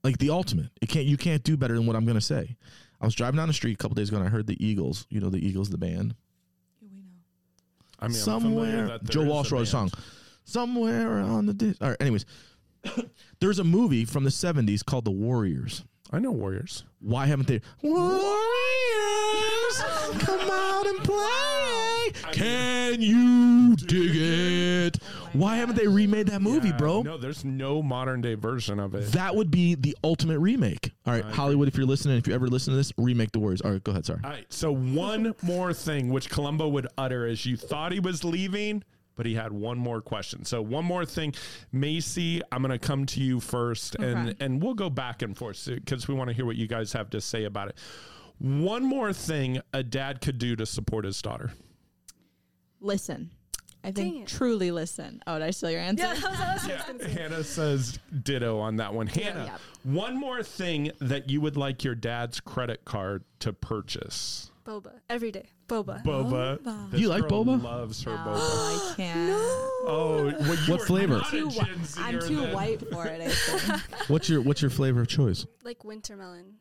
like 0.03 0.19
the 0.19 0.29
ultimate. 0.29 0.69
It 0.81 0.89
can't 0.89 1.05
you 1.05 1.17
can't 1.17 1.43
do 1.43 1.57
better 1.57 1.73
than 1.73 1.87
what 1.87 1.95
I'm 1.95 2.05
gonna 2.05 2.21
say. 2.21 2.55
I 3.01 3.05
was 3.05 3.15
driving 3.15 3.37
down 3.37 3.47
the 3.47 3.53
street 3.55 3.73
a 3.73 3.77
couple 3.77 3.95
days 3.95 4.09
ago 4.09 4.17
and 4.17 4.25
I 4.27 4.29
heard 4.29 4.45
the 4.45 4.63
Eagles. 4.63 5.07
You 5.09 5.19
know 5.19 5.29
the 5.29 5.43
Eagles, 5.43 5.69
the 5.69 5.77
band. 5.79 6.13
I 7.99 8.07
mean, 8.07 8.15
Somewhere, 8.17 8.87
that 8.87 9.03
Joe 9.05 9.23
Walsh 9.23 9.51
wrote 9.51 9.61
a 9.63 9.65
song. 9.65 9.89
Somewhere 10.43 11.19
on 11.19 11.45
the. 11.45 11.53
Di- 11.53 11.75
All 11.81 11.89
right. 11.89 11.97
Anyways, 12.01 12.25
there's 13.39 13.59
a 13.59 13.63
movie 13.63 14.05
from 14.05 14.23
the 14.23 14.29
'70s 14.29 14.83
called 14.85 15.05
The 15.05 15.11
Warriors. 15.11 15.83
I 16.11 16.19
know 16.19 16.31
Warriors. 16.31 16.83
Why 16.99 17.25
haven't 17.25 17.47
they? 17.47 17.61
Warriors, 17.81 18.23
come 20.19 20.49
out 20.51 20.85
and 20.85 20.99
play. 21.03 22.11
Can 22.31 23.01
you 23.01 23.75
dig 23.75 24.11
it? 24.15 24.97
Why 25.37 25.57
haven't 25.57 25.75
they 25.75 25.87
remade 25.87 26.27
that 26.27 26.41
movie, 26.41 26.69
Yeah, 26.69 26.77
bro? 26.77 27.01
No, 27.01 27.17
there's 27.17 27.43
no 27.45 27.81
modern 27.81 28.21
day 28.21 28.35
version 28.35 28.79
of 28.79 28.95
it. 28.95 29.11
That 29.11 29.35
would 29.35 29.51
be 29.51 29.75
the 29.75 29.95
ultimate 30.03 30.39
remake. 30.39 30.91
All 31.05 31.13
right, 31.13 31.23
Hollywood, 31.25 31.67
if 31.67 31.75
you're 31.77 31.85
listening, 31.85 32.17
if 32.17 32.27
you 32.27 32.33
ever 32.33 32.47
listen 32.47 32.71
to 32.71 32.77
this, 32.77 32.91
remake 32.97 33.31
The 33.31 33.39
Warriors. 33.39 33.61
All 33.61 33.71
right, 33.71 33.83
go 33.83 33.91
ahead. 33.91 34.05
Sorry. 34.05 34.19
All 34.23 34.29
right. 34.29 34.45
So 34.51 34.71
one 34.73 35.33
more 35.41 35.73
thing 35.73 36.09
which 36.09 36.29
Columbo 36.29 36.67
would 36.69 36.87
utter 36.97 37.27
as 37.27 37.45
you 37.45 37.57
thought 37.57 37.91
he 37.91 37.99
was 37.99 38.23
leaving, 38.23 38.83
but 39.15 39.25
he 39.25 39.35
had 39.35 39.51
one 39.51 39.77
more 39.77 40.01
question. 40.01 40.43
So 40.45 40.61
one 40.61 40.85
more 40.85 41.05
thing, 41.05 41.33
Macy, 41.71 42.41
I'm 42.51 42.61
going 42.61 42.71
to 42.77 42.79
come 42.85 43.05
to 43.07 43.21
you 43.21 43.39
first, 43.39 43.95
and 43.95 44.29
Okay. 44.29 44.43
and 44.45 44.61
we'll 44.61 44.73
go 44.73 44.89
back 44.89 45.21
and 45.21 45.35
forth 45.37 45.65
because 45.67 46.07
we 46.07 46.13
want 46.13 46.29
to 46.29 46.33
hear 46.33 46.45
what 46.45 46.55
you 46.57 46.67
guys 46.67 46.91
have 46.93 47.09
to 47.11 47.21
say 47.21 47.45
about 47.45 47.69
it. 47.69 47.77
One 48.39 48.83
more 48.83 49.13
thing 49.13 49.61
a 49.73 49.81
dad 49.83 50.19
could 50.19 50.37
do 50.37 50.55
to 50.57 50.65
support 50.65 51.05
his 51.05 51.21
daughter. 51.21 51.51
Listen. 52.81 53.31
I 53.85 53.91
think 53.91 54.27
truly 54.27 54.71
listen. 54.71 55.21
Oh, 55.27 55.37
did 55.39 55.45
I 55.45 55.51
steal 55.51 55.69
your 55.71 55.79
answer? 55.81 56.03
Yeah, 56.05 56.13
that 56.15 56.29
was 56.31 56.39
what 56.39 56.39
I 56.39 56.53
was 56.53 57.01
Yeah. 57.01 57.07
Hannah 57.21 57.43
says 57.43 57.99
ditto 58.23 58.57
on 58.59 58.77
that 58.77 58.93
one. 58.93 59.07
Hannah, 59.07 59.45
Yep. 59.45 59.59
one 59.83 60.17
more 60.17 60.41
thing 60.43 60.91
that 60.99 61.29
you 61.29 61.39
would 61.41 61.55
like 61.55 61.83
your 61.83 61.95
dad's 61.95 62.39
credit 62.39 62.83
card 62.85 63.23
to 63.39 63.53
purchase. 63.53 64.49
Boba 64.65 64.93
every 65.09 65.31
day. 65.31 65.45
Boba. 65.67 66.03
Boba. 66.03 66.57
Boba. 66.59 66.89
This 66.91 66.99
You 67.01 67.09
like 67.09 67.27
girl 67.27 67.45
boba? 67.45 67.61
Loves 67.61 68.03
her 68.03 68.11
No, 68.11 68.17
boba. 68.17 68.37
I 68.39 68.93
can't. 68.97 69.29
Oh, 69.87 70.23
well, 70.39 70.55
you 70.55 70.71
What 70.71 70.81
are 70.81 70.85
flavor? 70.87 71.17
not 71.17 71.29
Too, 71.29 71.47
whi- 71.49 71.65
Gen 71.65 71.79
I'm 71.99 72.19
too 72.19 72.35
then. 72.41 72.53
white 72.53 72.89
for 72.91 73.05
it. 73.05 73.21
I 73.21 73.29
think. 73.29 74.09
What's 74.09 74.27
your 74.27 74.41
What's 74.41 74.61
your 74.63 74.71
flavor 74.71 75.01
of 75.01 75.07
choice? 75.07 75.45
like 75.63 75.83
winter 75.83 76.15
melon. 76.17 76.55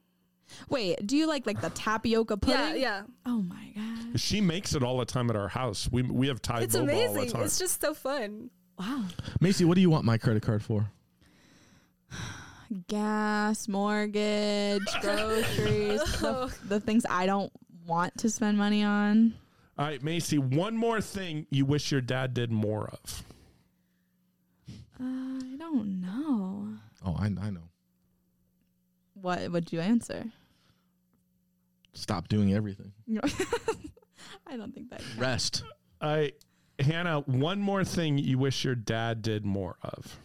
Wait, 0.69 1.07
do 1.07 1.17
you 1.17 1.27
like 1.27 1.47
like 1.47 1.61
the 1.61 1.71
tapioca 1.71 2.37
pudding? 2.37 2.61
Yeah, 2.61 2.75
yeah. 2.75 3.03
Oh 3.27 3.43
my 3.43 3.73
god! 3.77 4.21
She 4.21 4.40
makes 4.40 4.75
it 4.75 4.83
all 4.83 4.99
the 4.99 5.05
time 5.05 5.31
at 5.31 5.37
our 5.37 5.49
house. 5.49 5.88
We 5.90 6.03
we 6.03 6.29
have 6.29 6.40
Thai 6.43 6.62
It's 6.62 6.75
boba 6.77 6.81
all 6.81 6.87
the 6.87 6.93
amazing. 6.93 7.31
time. 7.33 7.43
It's 7.43 7.59
just 7.59 7.81
so 7.81 7.95
fun. 7.95 8.51
Wow. 8.79 9.05
Macy, 9.40 9.64
what 9.64 9.75
do 9.77 9.81
you 9.81 9.90
want 9.90 10.05
my 10.05 10.19
credit 10.19 10.43
card 10.43 10.62
for? 10.62 10.90
Gas, 12.88 13.69
mortgage, 13.69 14.83
groceries, 15.01 16.01
the, 16.21 16.53
the 16.67 16.81
things 16.81 17.05
I 17.09 17.27
don't 17.27 17.53
want 17.87 18.17
to 18.19 18.31
spend 18.31 18.57
money 18.59 18.83
on. 18.83 19.35
all 19.79 19.85
right, 19.87 20.03
Macy. 20.03 20.38
One 20.38 20.77
more 20.77 21.01
thing 21.01 21.47
you 21.51 21.67
wish 21.67 21.93
your 21.93 22.01
dad 22.01 22.35
did 22.35 22.51
more 22.51 22.88
of. 22.88 23.23
Uh, 25.01 25.05
I 25.05 25.57
don't 25.59 26.01
know. 26.01 26.69
Oh, 27.05 27.17
I, 27.19 27.27
I 27.27 27.51
know. 27.51 27.69
What 29.21 29.51
would 29.53 29.73
you 29.73 29.81
answer? 29.81 30.25
Stop 31.95 32.29
doing 32.29 32.53
everything. 32.55 32.93
I 34.47 34.57
don't 34.57 34.75
think 34.75 34.91
that. 34.91 35.03
Rest. 35.17 35.65
I, 36.01 36.33
Hannah. 36.79 37.21
One 37.21 37.61
more 37.61 37.85
thing 37.85 38.19
you 38.19 38.37
wish 38.39 38.65
your 38.65 38.75
dad 38.75 39.23
did 39.23 39.45
more 39.45 39.77
of. 39.83 40.19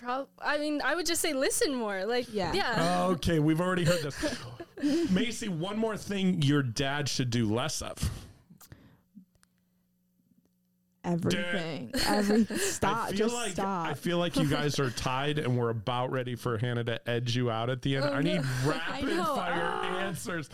Prob- 0.00 0.28
I 0.38 0.58
mean, 0.58 0.80
I 0.84 0.94
would 0.94 1.06
just 1.06 1.22
say 1.22 1.32
listen 1.32 1.74
more. 1.74 2.04
Like, 2.04 2.26
Yeah. 2.32 2.52
yeah. 2.52 2.74
Oh, 3.06 3.12
okay, 3.12 3.38
we've 3.38 3.60
already 3.60 3.84
heard 3.84 4.02
this. 4.02 4.38
Macy, 5.10 5.48
one 5.48 5.78
more 5.78 5.96
thing 5.96 6.42
your 6.42 6.62
dad 6.62 7.08
should 7.08 7.30
do 7.30 7.52
less 7.52 7.80
of. 7.80 7.96
Everything. 11.04 11.90
Every 12.06 12.44
Stop. 12.56 13.04
I 13.04 13.08
feel 13.10 13.16
Just 13.18 13.34
like 13.34 13.52
stop. 13.52 13.86
I 13.86 13.94
feel 13.94 14.18
like 14.18 14.36
you 14.36 14.46
guys 14.48 14.78
are 14.78 14.90
tied, 14.90 15.38
and 15.38 15.56
we're 15.58 15.70
about 15.70 16.10
ready 16.10 16.34
for 16.34 16.56
Hannah 16.58 16.84
to 16.84 17.08
edge 17.08 17.36
you 17.36 17.50
out 17.50 17.68
at 17.70 17.82
the 17.82 17.96
end. 17.96 18.06
Oh, 18.06 18.12
I 18.12 18.22
need 18.22 18.40
rapid 18.64 19.04
know. 19.08 19.34
fire 19.36 19.52
Ah. 19.70 19.98
answers. 19.98 20.48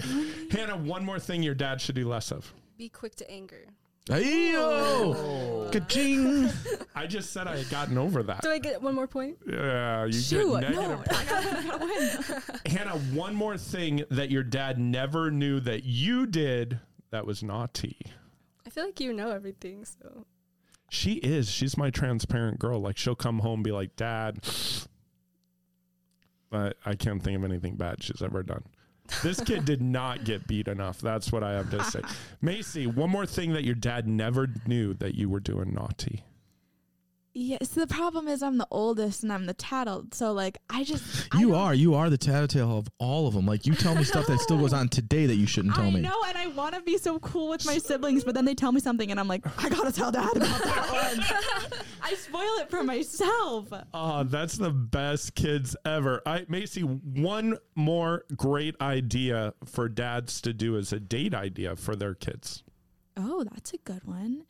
Hannah, 0.51 0.77
one 0.77 1.05
more 1.05 1.19
thing 1.21 1.43
your 1.43 1.55
dad 1.55 1.81
should 1.81 1.95
do 1.95 2.09
less 2.09 2.33
of. 2.33 2.53
Be 2.77 2.89
quick 2.89 3.15
to 3.17 3.31
anger. 3.31 3.67
Ayo! 4.09 5.71
Ka-ching! 5.71 6.51
I 6.95 7.07
just 7.07 7.33
said 7.33 7.47
I 7.47 7.57
had 7.59 7.69
gotten 7.71 7.97
over 7.99 8.23
that. 8.25 8.43
Do 8.43 8.51
I 8.51 8.59
get 8.59 8.83
one 8.83 8.95
more 8.95 9.07
point? 9.07 9.39
Yeah, 9.49 10.07
you 10.07 10.13
Shoot, 10.13 10.61
get 10.61 10.71
negative. 10.71 11.01
I 11.11 11.25
gotta, 11.25 11.49
I 11.59 11.63
gotta 11.63 11.85
win. 11.85 12.43
Hannah, 12.73 12.99
one 13.15 13.35
more 13.35 13.57
thing 13.57 14.03
that 14.11 14.31
your 14.31 14.43
dad 14.43 14.79
never 14.79 15.31
knew 15.31 15.61
that 15.61 15.85
you 15.85 16.27
did 16.27 16.81
that 17.11 17.27
was 17.27 17.43
naughty. 17.43 17.99
I 18.67 18.71
feel 18.71 18.85
like 18.87 19.01
you 19.01 19.13
know 19.13 19.31
everything. 19.31 19.85
So 19.85 20.27
She 20.93 21.15
is. 21.15 21.49
She's 21.49 21.79
my 21.79 21.91
transparent 21.91 22.59
girl. 22.59 22.81
Like 22.81 22.99
she'll 22.99 23.15
come 23.15 23.39
home 23.39 23.59
and 23.59 23.65
be 23.65 23.71
like, 23.71 23.95
"Dad, 23.95 24.45
but 26.51 26.77
I 26.85 26.97
can't 26.97 27.23
think 27.23 27.39
of 27.39 27.45
anything 27.45 27.77
bad 27.77 28.03
she's 28.03 28.21
ever 28.21 28.43
done." 28.43 28.65
This 29.23 29.41
kid 29.41 29.65
did 29.65 29.81
not 29.81 30.25
get 30.25 30.49
beat 30.49 30.67
enough. 30.67 31.01
That's 31.01 31.31
what 31.31 31.45
I 31.45 31.53
have 31.53 31.71
to 31.71 31.85
say. 31.85 32.01
Macy, 32.43 32.89
one 32.89 33.09
more 33.09 33.25
thing 33.25 33.53
that 33.53 33.65
your 33.65 33.77
dad 33.77 34.09
never 34.09 34.49
knew 34.67 34.93
that 34.95 35.15
you 35.15 35.29
were 35.29 35.41
doing 35.41 35.73
naughty. 35.73 36.25
Yes. 37.33 37.69
the 37.69 37.87
problem 37.87 38.27
is 38.27 38.43
I'm 38.43 38.59
the 38.59 38.67
oldest 38.73 39.23
and 39.23 39.33
I'm 39.33 39.47
the 39.47 39.55
tattled. 39.55 40.15
So 40.15 40.33
like 40.33 40.59
I 40.69 40.83
just 40.83 41.29
I 41.33 41.39
You 41.39 41.51
don't- 41.51 41.57
are. 41.61 41.75
You 41.75 41.95
are 41.95 42.11
the 42.11 42.19
tattletale 42.19 42.77
of 42.77 42.89
all 42.99 43.29
of 43.29 43.35
them. 43.35 43.47
Like 43.47 43.67
you 43.67 43.75
tell 43.75 43.95
me 43.95 44.03
stuff 44.03 44.27
that 44.27 44.41
still 44.41 44.59
goes 44.59 44.73
on 44.73 44.89
today 44.89 45.27
that 45.27 45.37
you 45.37 45.47
shouldn't 45.47 45.75
tell 45.77 45.85
I 45.87 45.91
me. 45.91 46.01
know, 46.01 46.17
and 46.27 46.37
I 46.37 46.49
want 46.49 46.75
to 46.75 46.81
be 46.83 46.99
so 46.99 47.21
cool 47.21 47.49
with 47.51 47.65
my 47.65 47.79
siblings, 47.79 48.25
but 48.25 48.35
then 48.35 48.45
they 48.45 48.55
tell 48.55 48.73
me 48.73 48.81
something, 48.81 49.11
and 49.13 49.21
I'm 49.21 49.29
like, 49.29 49.47
I 49.63 49.69
gotta 49.69 49.93
tell 49.93 50.11
dad 50.11 50.37
about 50.37 50.63
that 50.65 50.91
one. 51.71 51.81
I 52.03 52.15
spoil 52.15 52.59
it 52.59 52.69
for 52.69 52.83
myself. 52.83 53.69
Oh, 53.95 54.25
that's 54.25 54.57
the 54.57 54.71
best 54.71 55.37
kids 55.37 55.77
ever. 55.85 56.23
I 56.27 56.47
Macy, 56.49 56.81
one 56.83 57.59
more 57.77 58.25
great 58.37 58.75
idea 58.81 59.55
for 59.65 59.89
dads 59.89 60.41
to 60.41 60.53
do 60.53 60.77
as 60.77 60.93
a 60.93 60.99
date 60.99 61.35
idea 61.35 61.77
for 61.77 61.95
their 61.95 62.15
kids. 62.15 62.65
Oh, 63.17 63.45
that's 63.45 63.73
a 63.73 63.79
good 63.79 64.03
one. 64.05 64.45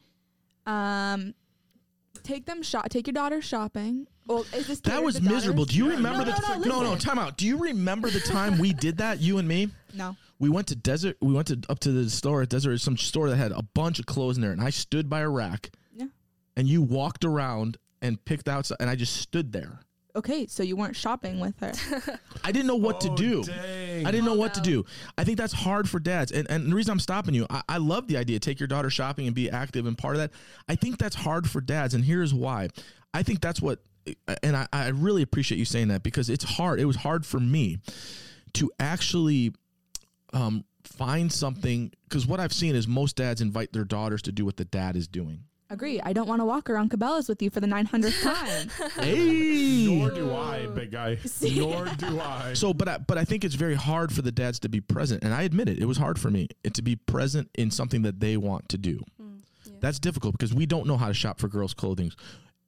Um, 0.67 1.35
take 2.31 2.47
them 2.47 2.63
shop. 2.63 2.89
Take 2.89 3.07
your 3.07 3.13
daughter 3.13 3.43
shopping. 3.43 4.07
Well, 4.27 4.45
is 4.55 4.67
this 4.69 4.81
That 4.81 5.03
was 5.03 5.21
miserable. 5.21 5.65
Do 5.65 5.77
you 5.77 5.91
remember 5.91 6.25
no, 6.25 6.33
the 6.33 6.41
no, 6.41 6.59
no, 6.59 6.83
no, 6.83 6.91
no, 6.93 6.97
time 6.97 7.19
out. 7.19 7.37
Do 7.37 7.47
you 7.47 7.59
remember 7.59 8.09
the 8.11 8.21
time 8.21 8.59
we 8.59 8.73
did 8.73 8.99
that, 8.99 9.21
you 9.21 9.39
and 9.39 9.47
me? 9.49 9.69
No. 9.93 10.17
We 10.39 10.49
went 10.49 10.69
to 10.69 10.77
desert 10.77 11.17
we 11.21 11.33
went 11.35 11.49
to 11.49 11.61
up 11.69 11.81
to 11.81 11.91
the 11.91 12.09
store 12.09 12.43
at 12.43 12.49
desert 12.49 12.79
some 12.81 12.97
store 12.97 13.29
that 13.29 13.37
had 13.37 13.51
a 13.51 13.63
bunch 13.75 13.99
of 13.99 14.07
clothes 14.07 14.37
in 14.37 14.41
there 14.41 14.53
and 14.53 14.63
I 14.63 14.71
stood 14.71 15.11
by 15.11 15.19
a 15.21 15.29
rack 15.29 15.71
Yeah. 15.97 16.07
and 16.57 16.69
you 16.69 16.81
walked 16.81 17.25
around 17.25 17.77
and 18.01 18.25
picked 18.25 18.49
out 18.49 18.67
some, 18.67 18.77
and 18.79 18.89
I 18.89 18.95
just 18.95 19.17
stood 19.17 19.51
there. 19.53 19.81
Okay, 20.15 20.47
so 20.47 20.63
you 20.63 20.77
weren't 20.77 20.95
shopping 20.97 21.41
with 21.41 21.59
her. 21.61 21.73
I 22.45 22.53
didn't 22.53 22.69
know 22.69 22.77
what 22.77 23.01
to 23.03 23.11
Oh, 23.11 23.17
do. 23.17 23.43
dang. 23.43 23.90
I 23.99 24.11
didn't 24.11 24.25
know 24.25 24.35
what 24.35 24.55
to 24.55 24.61
do. 24.61 24.85
I 25.19 25.25
think 25.25 25.39
that's 25.39 25.53
hard 25.53 25.89
for 25.89 25.99
dads. 25.99 26.33
And, 26.33 26.51
and 26.51 26.71
the 26.71 26.75
reason 26.75 26.93
I'm 26.93 27.01
stopping 27.01 27.35
you, 27.35 27.47
I, 27.51 27.63
I 27.69 27.77
love 27.79 28.07
the 28.09 28.17
idea 28.17 28.39
take 28.39 28.61
your 28.61 28.67
daughter 28.67 28.91
shopping 28.91 29.27
and 29.27 29.35
be 29.35 29.51
active 29.51 29.87
and 29.87 29.97
part 29.97 30.17
of 30.17 30.21
that. 30.21 30.31
I 30.69 30.75
think 30.77 30.99
that's 30.99 31.17
hard 31.17 31.49
for 31.49 31.61
dads. 31.61 31.95
And 31.95 32.05
here's 32.05 32.33
why. 32.33 32.69
I 33.13 33.23
think 33.23 33.41
that's 33.41 33.61
what, 33.61 33.81
and 34.43 34.57
I, 34.57 34.67
I 34.73 34.89
really 34.89 35.23
appreciate 35.23 35.59
you 35.59 35.65
saying 35.65 35.89
that 35.89 36.03
because 36.03 36.31
it's 36.31 36.45
hard. 36.45 36.81
It 36.81 36.87
was 36.87 36.97
hard 36.97 37.27
for 37.27 37.41
me 37.41 37.79
to 38.55 38.71
actually 38.81 39.53
um, 40.33 40.65
find 40.85 41.33
something. 41.33 41.93
Because 42.09 42.27
what 42.27 42.41
I've 42.41 42.53
seen 42.53 42.75
is 42.75 42.89
most 42.89 43.17
dads 43.17 43.41
invite 43.41 43.73
their 43.73 43.85
daughters 43.85 44.23
to 44.23 44.33
do 44.33 44.45
what 44.45 44.57
the 44.57 44.65
dad 44.65 44.97
is 44.97 45.07
doing. 45.09 45.45
Agree. 45.71 46.01
I 46.01 46.13
don't 46.13 46.27
want 46.27 46.41
to 46.41 46.45
walk 46.45 46.69
around 46.69 46.91
Cabela's 46.91 47.29
with 47.29 47.41
you 47.41 47.49
for 47.49 47.61
the 47.61 47.67
900th 47.69 48.23
time. 48.81 48.91
hey. 49.05 49.87
Nor 49.87 50.11
do 50.11 50.35
I, 50.35 50.67
big 50.67 50.91
guy. 50.91 51.17
Nor 51.43 51.85
do 51.97 52.21
I. 52.21 52.55
So, 52.55 52.75
but 52.75 52.89
I, 52.89 52.99
but 52.99 53.17
I 53.19 53.25
think 53.25 53.45
it's 53.45 53.55
very 53.55 53.77
hard 53.77 54.13
for 54.13 54.21
the 54.23 54.33
dads 54.33 54.59
to 54.61 54.69
be 54.69 54.81
present, 54.81 55.23
and 55.23 55.33
I 55.33 55.43
admit 55.43 55.69
it. 55.69 55.79
It 55.79 55.87
was 55.87 55.97
hard 55.97 56.19
for 56.19 56.29
me 56.29 56.49
it, 56.65 56.75
to 56.75 56.83
be 56.83 56.97
present 56.97 57.51
in 57.55 57.71
something 57.71 58.03
that 58.03 58.19
they 58.19 58.37
want 58.37 58.69
to 58.71 58.79
do. 58.79 59.01
Mm, 59.23 59.43
That's 59.81 60.01
difficult 60.01 60.37
because 60.37 60.53
we 60.53 60.67
don't 60.67 60.89
know 60.89 60.97
how 60.97 61.07
to 61.07 61.15
shop 61.15 61.39
for 61.39 61.47
girls' 61.47 61.73
clothing. 61.73 62.11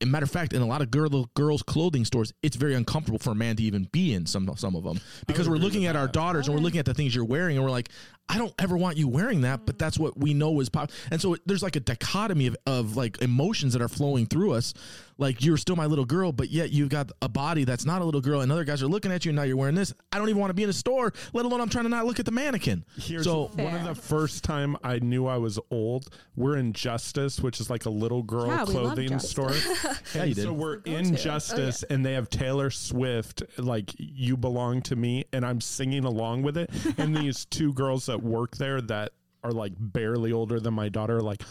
As 0.01 0.09
a 0.09 0.11
matter 0.11 0.25
of 0.25 0.31
fact, 0.31 0.53
in 0.53 0.63
a 0.63 0.67
lot 0.67 0.81
of 0.83 0.91
girl, 0.91 1.29
girls' 1.35 1.63
clothing 1.63 2.05
stores, 2.05 2.33
it's 2.43 2.57
very 2.57 2.75
uncomfortable 2.75 3.19
for 3.21 3.31
a 3.31 3.35
man 3.37 3.57
to 3.57 3.63
even 3.63 3.89
be 3.93 4.15
in 4.15 4.27
some 4.27 4.49
some 4.57 4.75
of 4.75 4.83
them 4.85 5.01
because 5.27 5.49
we're 5.49 5.57
looking 5.57 5.83
with 5.83 5.91
at 5.91 5.97
our 5.97 6.07
that. 6.07 6.13
daughters 6.13 6.47
and 6.47 6.55
we're 6.55 6.61
oh, 6.61 6.63
looking 6.65 6.81
at 6.81 6.87
the 6.87 6.95
things 6.95 7.15
you're 7.15 7.25
wearing, 7.25 7.57
and 7.57 7.65
we're 7.65 7.71
like, 7.71 7.89
I 8.33 8.39
don't 8.39 8.55
ever 8.59 8.77
want 8.77 8.97
you 8.97 9.09
wearing 9.09 9.43
that, 9.43 9.67
but 9.67 9.79
that's 9.79 9.99
what 9.99 10.19
we 10.19 10.33
know 10.33 10.59
is 10.61 10.69
pop. 10.71 10.91
And 11.11 11.21
so 11.21 11.35
it, 11.35 11.43
there's 11.47 11.63
like 11.63 11.77
a 11.77 11.81
dichotomy 11.81 12.47
of, 12.47 12.57
of 12.67 12.97
like 12.97 13.21
emotions 13.21 13.75
that 13.75 13.83
are 13.83 13.89
flowing 13.89 14.25
through 14.27 14.53
us. 14.53 14.73
Like 15.19 15.45
you're 15.45 15.59
still 15.59 15.77
my 15.77 15.85
little 15.87 16.07
girl, 16.07 16.33
but 16.33 16.49
yet 16.51 16.73
you've 16.73 16.89
got 16.89 17.13
a 17.21 17.29
body 17.29 17.65
that's 17.65 17.85
not 17.85 18.01
a 18.01 18.05
little 18.05 18.23
girl, 18.23 18.41
and 18.41 18.51
other 18.51 18.65
guys 18.65 18.83
are 18.83 18.89
looking 18.89 19.13
at 19.13 19.25
you, 19.25 19.29
and 19.31 19.37
now 19.37 19.43
you're 19.43 19.57
wearing 19.59 19.75
this. 19.75 19.93
I 20.11 20.19
don't 20.19 20.29
even 20.31 20.41
want 20.41 20.51
to 20.51 20.55
be 20.55 20.63
in 20.65 20.71
a 20.71 20.73
store, 20.73 21.13
let 21.35 21.45
alone 21.45 21.61
I'm 21.61 21.69
trying 21.69 21.85
to 21.85 21.91
not 21.91 22.07
look 22.07 22.19
at 22.19 22.25
the 22.25 22.33
mannequin. 22.33 22.85
Here's 22.99 23.25
so 23.25 23.51
one 23.55 23.75
of 23.75 23.85
the 23.85 23.95
first 23.95 24.43
time 24.43 24.77
I 24.83 24.99
knew 24.99 25.27
I 25.27 25.37
was 25.37 25.61
old. 25.71 26.09
We're 26.35 26.57
in 26.57 26.73
Justice, 26.73 27.39
which 27.41 27.61
is 27.61 27.69
like 27.69 27.85
a 27.85 27.91
little 27.91 28.23
girl 28.23 28.47
Yeah, 28.49 28.65
clothing 28.65 29.11
Justice. 29.11 29.31
store. 29.31 29.53
Yeah, 30.15 30.21
And 30.23 30.29
you 30.31 30.35
did. 30.35 30.45
So 30.45 30.53
we're 30.53 30.77
go 30.79 30.91
in 30.91 31.15
to. 31.15 31.23
Justice, 31.23 31.85
oh, 31.89 31.95
and 31.95 32.05
they 32.05 32.15
have 32.15 32.29
Taylor 32.31 32.71
Swift, 32.71 33.43
like 33.59 33.93
"You 33.99 34.37
Belong 34.37 34.81
to 34.83 34.97
Me," 34.97 35.25
and 35.33 35.45
I'm 35.45 35.61
singing 35.61 36.05
along 36.05 36.43
with 36.43 36.57
it. 36.57 36.71
and 36.99 37.15
these 37.15 37.45
two 37.45 37.73
girls 37.75 38.07
that 38.07 38.22
work 38.23 38.57
there 38.57 38.81
that 38.83 39.13
are 39.45 39.53
like 39.53 39.73
barely 39.79 40.33
older 40.33 40.61
than 40.61 40.75
my 40.75 40.89
daughter, 40.89 41.19
are 41.19 41.23
like. 41.23 41.43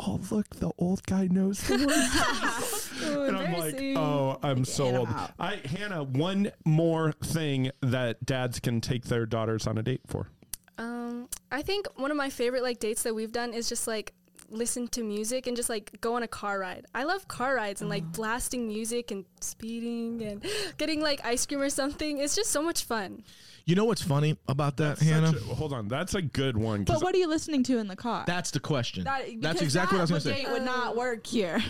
Oh 0.00 0.20
look, 0.30 0.48
the 0.56 0.70
old 0.78 1.02
guy 1.06 1.26
knows 1.26 1.60
the 1.62 1.74
words. 1.86 2.90
Oh, 3.04 3.22
and 3.24 3.36
I'm 3.36 3.52
like, 3.58 3.74
oh, 3.96 4.38
I'm 4.44 4.64
so 4.64 4.84
Hannah 4.84 4.98
old. 5.00 5.08
out. 5.08 5.32
I 5.40 5.56
Hannah, 5.64 6.04
one 6.04 6.52
more 6.64 7.10
thing 7.10 7.72
that 7.80 8.24
dads 8.24 8.60
can 8.60 8.80
take 8.80 9.06
their 9.06 9.26
daughters 9.26 9.66
on 9.66 9.76
a 9.76 9.82
date 9.82 10.02
for. 10.06 10.28
Um, 10.78 11.28
I 11.50 11.62
think 11.62 11.88
one 11.96 12.12
of 12.12 12.16
my 12.16 12.30
favorite 12.30 12.62
like 12.62 12.78
dates 12.78 13.02
that 13.02 13.14
we've 13.14 13.32
done 13.32 13.52
is 13.52 13.68
just 13.68 13.88
like 13.88 14.12
listen 14.50 14.88
to 14.88 15.02
music 15.02 15.46
and 15.46 15.56
just 15.56 15.68
like 15.68 16.00
go 16.00 16.14
on 16.14 16.22
a 16.22 16.28
car 16.28 16.60
ride. 16.60 16.86
I 16.94 17.04
love 17.04 17.26
car 17.28 17.54
rides 17.56 17.80
and 17.80 17.90
like 17.90 18.04
blasting 18.12 18.66
music 18.68 19.10
and 19.10 19.24
speeding 19.40 20.22
and 20.22 20.44
getting 20.78 21.00
like 21.00 21.24
ice 21.24 21.44
cream 21.44 21.60
or 21.60 21.70
something. 21.70 22.18
It's 22.18 22.36
just 22.36 22.50
so 22.50 22.62
much 22.62 22.84
fun. 22.84 23.24
You 23.68 23.74
know 23.76 23.84
what's 23.84 24.02
funny 24.02 24.36
about 24.48 24.78
that, 24.78 24.98
Such 24.98 25.06
Hannah? 25.06 25.28
a- 25.30 25.54
hold 25.54 25.72
on, 25.72 25.86
that's 25.88 26.14
a 26.14 26.22
good 26.22 26.56
one. 26.56 26.84
'cause 26.84 26.96
But 26.96 27.04
what 27.04 27.14
are 27.14 27.18
you 27.18 27.28
listening 27.28 27.62
to 27.64 27.78
in 27.78 27.86
the 27.86 27.94
car? 27.96 28.24
That's 28.26 28.50
the 28.50 28.60
question. 28.60 29.04
That- 29.04 29.26
that's 29.40 29.60
because 29.60 29.62
exactly 29.62 29.98
what 29.98 30.10
I 30.10 30.14
was 30.14 30.24
that 30.24 30.30
going 30.30 30.36
to 30.36 30.42
say. 30.42 30.46
date 30.46 30.52
would 30.58 30.64
not 30.64 30.94
uh, 30.94 30.98
work 30.98 31.26
here. 31.26 31.62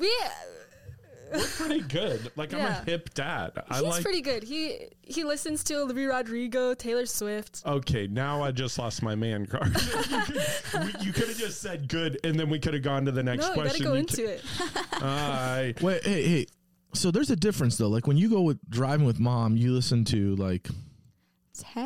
We 0.00 0.06
uh, 1.34 1.38
pretty 1.56 1.80
good. 1.80 2.30
Like 2.36 2.52
I'm 2.54 2.60
Yeah. 2.60 2.82
a 2.82 2.84
hip 2.84 3.12
dad. 3.14 3.52
I 3.68 3.74
he's 3.76 3.82
like. 3.84 4.02
pretty 4.02 4.20
good. 4.22 4.42
He 4.42 4.78
he 5.02 5.24
listens 5.24 5.62
to 5.64 5.74
Olivia 5.80 6.08
Rodrigo, 6.08 6.74
Taylor 6.74 7.06
Swift. 7.06 7.62
okay, 7.66 8.06
now 8.06 8.42
I 8.42 8.50
just 8.50 8.78
lost 8.78 9.02
my 9.02 9.14
man 9.14 9.44
card. 9.46 9.68
you 11.00 11.12
could 11.12 11.28
have 11.28 11.36
just 11.38 11.60
said 11.60 11.88
good, 11.88 12.18
and 12.24 12.38
then 12.38 12.48
we 12.50 12.58
could 12.58 12.74
have 12.74 12.82
gone 12.82 13.04
to 13.04 13.12
the 13.12 13.22
next 13.22 13.42
No, 13.42 13.50
you 13.50 13.54
gotta 13.56 13.68
question. 13.68 13.84
go 13.86 13.92
You 13.92 13.98
into 14.00 14.24
it. 14.26 14.42
ca- 14.58 14.98
I 15.02 15.74
Wait, 15.80 16.04
hey, 16.04 16.22
hey. 16.28 16.46
So 16.94 17.10
there's 17.10 17.30
a 17.30 17.36
difference 17.36 17.76
though. 17.78 17.88
Like 17.88 18.06
when 18.06 18.16
you 18.18 18.28
go 18.28 18.42
with 18.42 18.58
driving 18.70 19.06
with 19.06 19.18
mom, 19.18 19.56
you 19.56 19.72
listen 19.72 20.04
to 20.06 20.36
like 20.36 20.68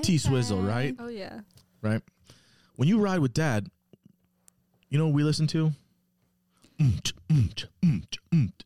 T 0.03 0.19
Swizzle, 0.19 0.63
right? 0.63 0.95
Oh 0.99 1.09
yeah. 1.09 1.41
Right. 1.83 2.03
When 2.77 2.89
you 2.89 2.99
ride 2.99 3.21
with 3.21 3.33
dad, 3.35 3.69
you 4.91 4.99
know 4.99 5.07
what 5.07 5.15
we 5.15 5.25
listen 5.25 5.47
to? 5.49 5.73
Mm-ch, 6.81 7.15
mm-ch, 7.29 7.67
mm-ch, 7.85 8.19
mm-ch. 8.33 8.65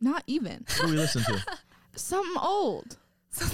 Not 0.00 0.22
even. 0.26 0.64
What 0.76 0.86
do 0.86 0.90
we 0.92 0.96
listen 0.98 1.22
to? 1.24 1.42
Something 1.96 2.40
old. 2.42 2.96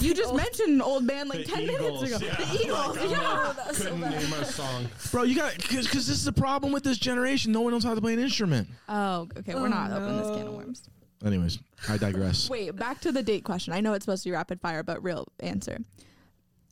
You 0.01 0.15
just 0.15 0.35
mentioned 0.35 0.71
an 0.71 0.83
old 0.83 1.07
band 1.07 1.29
like 1.29 1.41
The 1.47 1.53
10 1.53 1.63
Eagles, 1.63 2.03
minutes 2.03 2.23
ago. 2.23 2.27
yeah. 2.27 2.37
The 2.37 2.65
Eagles, 2.65 2.97
Like, 2.97 3.11
yeah. 3.11 3.55
couldn't 3.73 4.01
name 4.01 4.33
a 4.33 4.45
song. 4.45 4.87
Bro, 5.11 5.25
you 5.25 5.37
got 5.37 5.57
because 5.57 5.91
this 5.91 6.09
is 6.09 6.27
a 6.27 6.33
problem 6.33 6.73
with 6.73 6.83
this 6.85 6.99
generation. 6.99 7.53
No 7.53 7.61
one 7.61 7.73
knows 7.73 7.85
how 7.85 7.95
to 7.95 8.01
play 8.01 8.15
an 8.15 8.19
instrument. 8.21 8.69
Oh, 8.89 9.29
okay. 9.39 9.55
We're 9.55 9.63
Oh, 9.63 9.69
not 9.69 9.91
opening 9.93 10.17
this 10.19 10.37
can 10.37 10.47
of 10.49 10.55
worms. 10.55 10.83
Anyways, 11.25 11.59
I 11.89 11.97
digress. 11.97 12.49
Wait, 12.51 12.75
back 12.77 13.01
to 13.03 13.13
the 13.13 13.23
date 13.23 13.45
question. 13.45 13.73
I 13.73 13.81
know 13.81 13.93
it's 13.95 14.05
supposed 14.05 14.23
to 14.25 14.29
be 14.31 14.33
rapid 14.35 14.61
fire, 14.61 14.83
but 14.83 15.03
real 15.03 15.27
answer. 15.41 15.79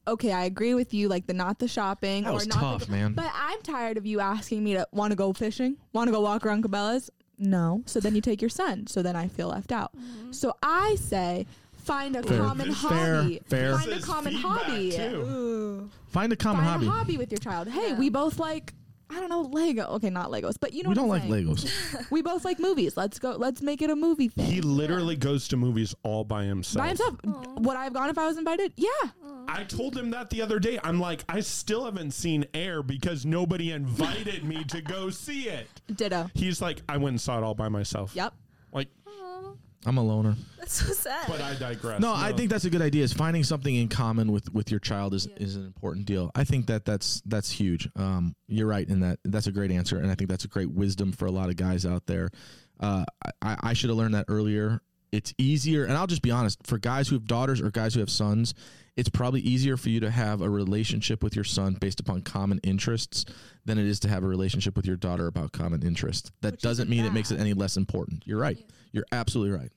Okay, 0.06 0.32
I 0.32 0.44
agree 0.44 0.74
with 0.74 0.92
you. 0.92 1.08
Like 1.08 1.26
the 1.26 1.32
not 1.34 1.58
the 1.58 1.68
shopping 1.68 2.24
That 2.24 2.30
or 2.30 2.34
was 2.34 2.46
not 2.48 2.58
tough, 2.58 2.86
the, 2.86 2.92
man. 2.92 3.12
But 3.14 3.30
I'm 3.34 3.60
tired 3.62 3.96
of 3.96 4.06
you 4.06 4.20
asking 4.20 4.64
me 4.64 4.74
to 4.74 4.86
want 4.92 5.12
to 5.12 5.16
go 5.16 5.32
fishing, 5.32 5.76
want 5.92 6.08
to 6.08 6.12
go 6.12 6.20
walk 6.20 6.44
around 6.44 6.64
Cabela's. 6.64 7.10
No. 7.38 7.82
So 7.86 8.00
then 8.00 8.14
you 8.14 8.20
take 8.20 8.40
your 8.42 8.50
son. 8.50 8.86
So 8.86 9.02
then 9.02 9.16
I 9.16 9.28
feel 9.28 9.48
left 9.48 9.72
out. 9.72 9.90
Mm-hmm. 9.96 10.32
So 10.32 10.54
I 10.62 10.96
say 10.96 11.46
find 11.72 12.14
a 12.16 12.22
Fair. 12.22 12.38
common 12.38 12.72
Fair. 12.74 13.16
hobby. 13.16 13.40
Fair. 13.46 13.72
Find 13.76 13.86
a 13.86 13.90
This 13.90 13.98
is 14.00 14.04
common 14.04 14.32
feedback, 14.34 14.50
hobby. 14.62 14.90
too. 14.92 15.02
Ooh. 15.26 15.90
Find 16.08 16.32
a 16.32 16.36
common 16.36 16.64
Find 16.64 16.70
hobby. 16.84 16.86
a 16.86 16.90
hobby 16.90 17.18
with 17.18 17.30
your 17.32 17.38
child. 17.40 17.68
Hey, 17.68 17.88
Yeah. 17.90 17.98
we 17.98 18.10
both 18.10 18.38
like 18.38 18.74
I 19.10 19.20
don't 19.20 19.28
know 19.28 19.42
Lego. 19.42 19.82
Okay, 19.96 20.08
not 20.08 20.30
Legos, 20.30 20.54
but 20.58 20.72
you 20.72 20.82
know 20.82 20.88
we 20.88 20.94
what 20.94 21.02
don't 21.02 21.04
I'm 21.22 21.28
like 21.30 21.46
saying. 21.46 21.46
Legos. 22.00 22.06
We 22.10 22.22
both 22.22 22.46
like 22.46 22.58
movies. 22.58 22.96
Let's 22.96 23.18
go. 23.18 23.32
Let's 23.32 23.60
make 23.60 23.82
it 23.82 23.90
a 23.90 23.96
movie 23.96 24.28
thing. 24.28 24.46
He 24.46 24.62
literally 24.62 25.16
goes 25.16 25.48
to 25.48 25.56
movies 25.58 25.94
all 26.02 26.24
by 26.24 26.44
himself. 26.44 26.82
by 26.82 26.88
himself. 26.88 27.16
Would 27.58 27.76
I 27.76 27.84
have 27.84 27.92
gone 27.92 28.08
if 28.08 28.16
I 28.16 28.26
was 28.26 28.38
invited? 28.38 28.72
Yeah. 28.76 28.88
I 29.54 29.64
told 29.64 29.96
him 29.96 30.10
that 30.10 30.30
the 30.30 30.42
other 30.42 30.58
day. 30.58 30.78
I'm 30.82 30.98
like, 31.00 31.24
I 31.28 31.40
still 31.40 31.84
haven't 31.84 32.12
seen 32.12 32.46
Air 32.54 32.82
because 32.82 33.26
nobody 33.26 33.70
invited 33.70 34.44
me 34.44 34.64
to 34.64 34.80
go 34.80 35.10
see 35.10 35.42
it. 35.48 35.66
Ditto. 35.94 36.30
He's 36.34 36.60
like, 36.62 36.82
I 36.88 36.96
went 36.96 37.12
and 37.14 37.20
saw 37.20 37.38
it 37.38 37.44
all 37.44 37.54
by 37.54 37.68
myself. 37.68 38.12
Yep. 38.14 38.32
Like, 38.72 38.88
Aw, 39.06 39.52
I'm 39.84 39.98
a 39.98 40.02
loner. 40.02 40.36
that's 40.58 40.74
so 40.84 40.92
sad. 40.92 41.26
but 41.28 41.40
I 41.40 41.54
digress. 41.54 42.00
No, 42.00 42.12
I 42.14 42.32
think 42.32 42.50
that's 42.50 42.64
a 42.64 42.70
good 42.70 42.82
idea. 42.82 43.04
Is 43.04 43.12
finding 43.12 43.44
something 43.44 43.74
in 43.74 43.88
common 43.88 44.32
with 44.32 44.52
with 44.54 44.70
your 44.70 44.80
child 44.80 45.12
is 45.14 45.26
Yeah. 45.26 45.44
is 45.44 45.56
an 45.56 45.66
important 45.66 46.06
deal. 46.06 46.30
I 46.34 46.44
think 46.44 46.66
that 46.68 46.84
that's 46.84 47.20
that's 47.26 47.50
huge. 47.50 47.88
Um, 47.96 48.34
you're 48.48 48.66
right 48.68 48.88
in 48.88 49.00
that. 49.00 49.18
That's 49.24 49.46
a 49.48 49.52
great 49.52 49.70
answer, 49.70 49.98
and 49.98 50.10
I 50.10 50.14
think 50.14 50.30
that's 50.30 50.44
a 50.44 50.48
great 50.48 50.70
wisdom 50.70 51.12
for 51.12 51.26
a 51.26 51.30
lot 51.32 51.48
of 51.50 51.56
guys 51.56 51.84
out 51.84 52.06
there. 52.06 52.30
Uh, 52.80 53.04
I, 53.42 53.56
I 53.60 53.72
should 53.74 53.90
have 53.90 53.96
learned 53.98 54.14
that 54.14 54.24
earlier. 54.28 54.80
It's 55.12 55.34
easier, 55.36 55.84
and 55.84 55.92
I'll 55.92 56.06
just 56.06 56.22
be 56.22 56.30
honest. 56.30 56.66
For 56.66 56.78
guys 56.78 57.08
who 57.08 57.16
have 57.16 57.26
daughters 57.26 57.60
or 57.60 57.70
guys 57.70 57.92
who 57.94 58.00
have 58.00 58.10
sons, 58.10 58.54
it's 58.96 59.10
probably 59.10 59.40
easier 59.40 59.76
for 59.76 59.90
you 59.90 60.00
to 60.00 60.10
have 60.10 60.40
a 60.40 60.48
relationship 60.48 61.22
with 61.22 61.36
your 61.36 61.44
son 61.44 61.76
based 61.80 62.00
upon 62.00 62.22
common 62.22 62.60
interests 62.62 63.26
than 63.64 63.78
it 63.78 63.86
is 63.86 64.00
to 64.00 64.08
have 64.08 64.24
a 64.24 64.26
relationship 64.26 64.74
with 64.74 64.86
your 64.86 64.96
daughter 64.96 65.26
about 65.26 65.52
common 65.52 65.82
interests. 65.82 66.32
That 66.40 66.54
Which 66.54 66.62
doesn't 66.62 66.84
isn't 66.84 66.90
mean 66.90 67.04
it 67.04 67.12
makes 67.12 67.30
it 67.30 67.38
any 67.38 67.52
less 67.52 67.76
important. 67.76 68.22
You're 68.26 68.40
right. 68.40 68.58
You're 68.92 69.06
absolutely 69.12 69.56
right. 69.56 69.70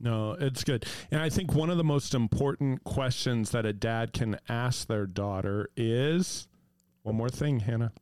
No, 0.00 0.32
it's 0.32 0.64
good. 0.64 0.84
And 1.12 1.20
I 1.22 1.28
think 1.28 1.54
one 1.54 1.70
of 1.70 1.76
the 1.76 1.84
most 1.84 2.12
important 2.12 2.82
questions 2.82 3.50
that 3.50 3.64
a 3.64 3.72
dad 3.72 4.12
can 4.12 4.36
ask 4.48 4.88
their 4.88 5.06
daughter 5.06 5.70
is 5.76 6.48
one 7.02 7.14
more 7.14 7.28
thing, 7.28 7.60
Hannah. 7.60 7.92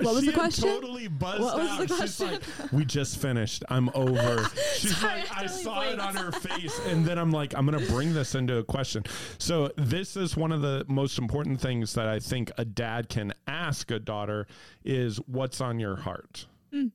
What 0.00 0.14
was 0.14 0.26
the 0.26 0.32
question? 0.32 0.64
Totally 0.68 1.08
buzzed 1.08 1.42
What 1.42 1.56
was 1.58 1.68
out. 1.68 1.78
the 1.80 1.86
She's 1.88 1.96
question? 2.16 2.30
like, 2.32 2.72
"We 2.72 2.84
just 2.84 3.18
finished. 3.20 3.64
I'm 3.68 3.88
over." 3.94 4.48
She's 4.76 4.96
Sorry, 4.96 5.20
like, 5.20 5.32
I 5.36 5.40
"I 5.44 5.46
totally 5.46 5.62
saw 5.62 5.80
it 5.82 5.96
blanked." 5.96 6.18
on 6.18 6.24
her 6.24 6.32
face," 6.40 6.80
and 6.86 7.04
then 7.04 7.18
I'm 7.18 7.30
like, 7.30 7.54
"I'm 7.56 7.64
gonna 7.64 7.86
bring 7.86 8.14
this 8.14 8.34
into 8.34 8.56
a 8.58 8.64
question." 8.64 9.04
So 9.38 9.70
this 9.76 10.16
is 10.16 10.36
one 10.36 10.52
of 10.52 10.60
the 10.62 10.84
most 10.88 11.18
important 11.18 11.60
things 11.60 11.94
that 11.94 12.06
I 12.08 12.18
think 12.20 12.50
a 12.58 12.64
dad 12.64 13.08
can 13.08 13.32
ask 13.46 13.90
a 13.90 13.98
daughter 13.98 14.46
is, 14.84 15.16
"What's 15.26 15.60
on 15.60 15.78
your 15.80 15.96
heart?" 15.96 16.46
Mm. 16.72 16.90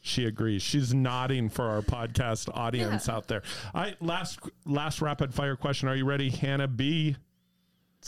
She 0.00 0.24
agrees. 0.24 0.62
She's 0.62 0.94
nodding 0.94 1.48
for 1.48 1.64
our 1.64 1.82
podcast 1.82 2.48
audience 2.56 3.08
out 3.08 3.26
there. 3.26 3.42
I 3.74 3.96
last 4.00 4.38
last 4.64 5.02
rapid 5.02 5.34
fire 5.34 5.56
question. 5.56 5.88
Are 5.88 5.96
you 5.96 6.04
ready, 6.04 6.30
Hannah 6.30 6.68
B? 6.68 7.16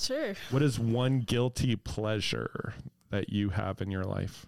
sure. 0.00 0.34
What 0.50 0.62
is 0.62 0.78
one 0.78 1.18
guilty 1.20 1.74
pleasure 1.74 2.74
that 3.10 3.30
you 3.30 3.50
have 3.50 3.80
in 3.80 3.90
your 3.90 4.04
life? 4.04 4.46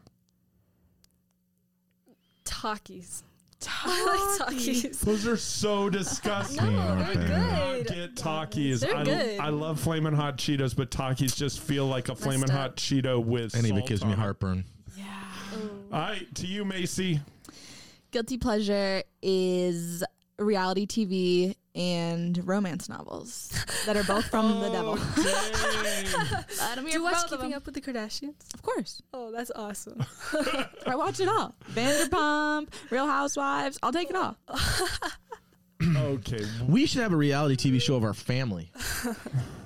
Takis. 2.44 3.23
I 3.68 4.38
like 4.38 4.55
Takis. 4.55 5.01
Those 5.01 5.27
are 5.27 5.37
so 5.37 5.90
disgusting. 5.90 6.73
No, 6.75 6.96
they're 6.96 7.14
they? 7.14 7.27
good. 7.27 7.87
Get 7.87 8.14
Takis. 8.14 8.81
They're 8.81 8.96
I, 8.96 9.05
good. 9.05 9.40
I 9.40 9.49
love 9.51 9.79
flaming 9.79 10.14
hot 10.14 10.38
Cheetos, 10.38 10.75
but 10.75 10.90
Takis 10.90 11.37
just 11.37 11.61
feel 11.61 11.87
like 11.87 12.09
a 12.09 12.14
flaming 12.14 12.40
Messed 12.40 12.53
hot. 12.53 12.77
Cheeto 12.77 13.23
with. 13.23 13.55
And 13.55 13.66
even 13.66 13.79
salt 13.79 13.88
gives 13.88 14.05
me 14.05 14.12
heartburn. 14.12 14.64
Yeah. 14.96 15.05
All 15.92 16.01
right, 16.01 16.35
to 16.37 16.46
you, 16.46 16.64
Macy. 16.64 17.20
Guilty 18.11 18.38
pleasure 18.38 19.03
is 19.23 20.03
reality 20.38 20.87
TV 20.87 21.55
and 21.81 22.47
romance 22.47 22.90
novels 22.90 23.51
that 23.87 23.97
are 23.97 24.05
both 24.05 24.27
from 24.27 24.61
the 24.61 24.69
devil. 24.69 24.99
Oh, 26.63 26.73
dang. 26.75 26.85
Do 26.85 26.90
you 26.90 27.02
watch 27.02 27.31
both 27.31 27.40
Keeping. 27.40 27.54
Up 27.54 27.65
with 27.65 27.75
the 27.75 27.81
Kardashians? 27.81 28.52
Of 28.54 28.63
course. 28.63 29.02
Oh, 29.15 29.31
that's 29.33 29.50
awesome. 29.54 30.04
I 30.87 30.94
watch 30.94 31.21
it 31.21 31.29
all. 31.29 31.54
Vanderpump, 31.73 32.69
Real 32.90 33.07
Housewives. 33.07 33.79
I'll 33.83 33.92
take 33.92 34.11
it 34.11 34.17
all. 34.17 34.37
okay. 35.96 36.44
We 36.67 36.87
should 36.87 37.02
have 37.02 37.13
a 37.13 37.17
reality 37.17 37.57
TV 37.57 37.81
show 37.81 37.96
of 37.96 38.04
our 38.04 38.15
family. 38.15 38.71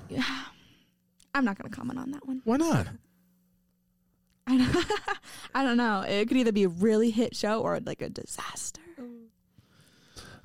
Yeah. 0.09 0.23
I'm 1.33 1.43
not 1.45 1.57
going 1.57 1.69
to 1.69 1.75
comment 1.75 1.99
on 1.99 2.11
that 2.11 2.25
one. 2.27 2.41
Why 2.43 2.57
not? 2.57 2.87
I 4.47 4.57
don't, 4.57 4.91
I 5.55 5.63
don't 5.63 5.77
know. 5.77 6.01
It 6.01 6.27
could 6.27 6.37
either 6.37 6.51
be 6.51 6.63
a 6.63 6.69
really 6.69 7.09
hit 7.11 7.35
show 7.35 7.61
or 7.61 7.79
like 7.79 8.01
a 8.01 8.09
disaster. 8.09 8.81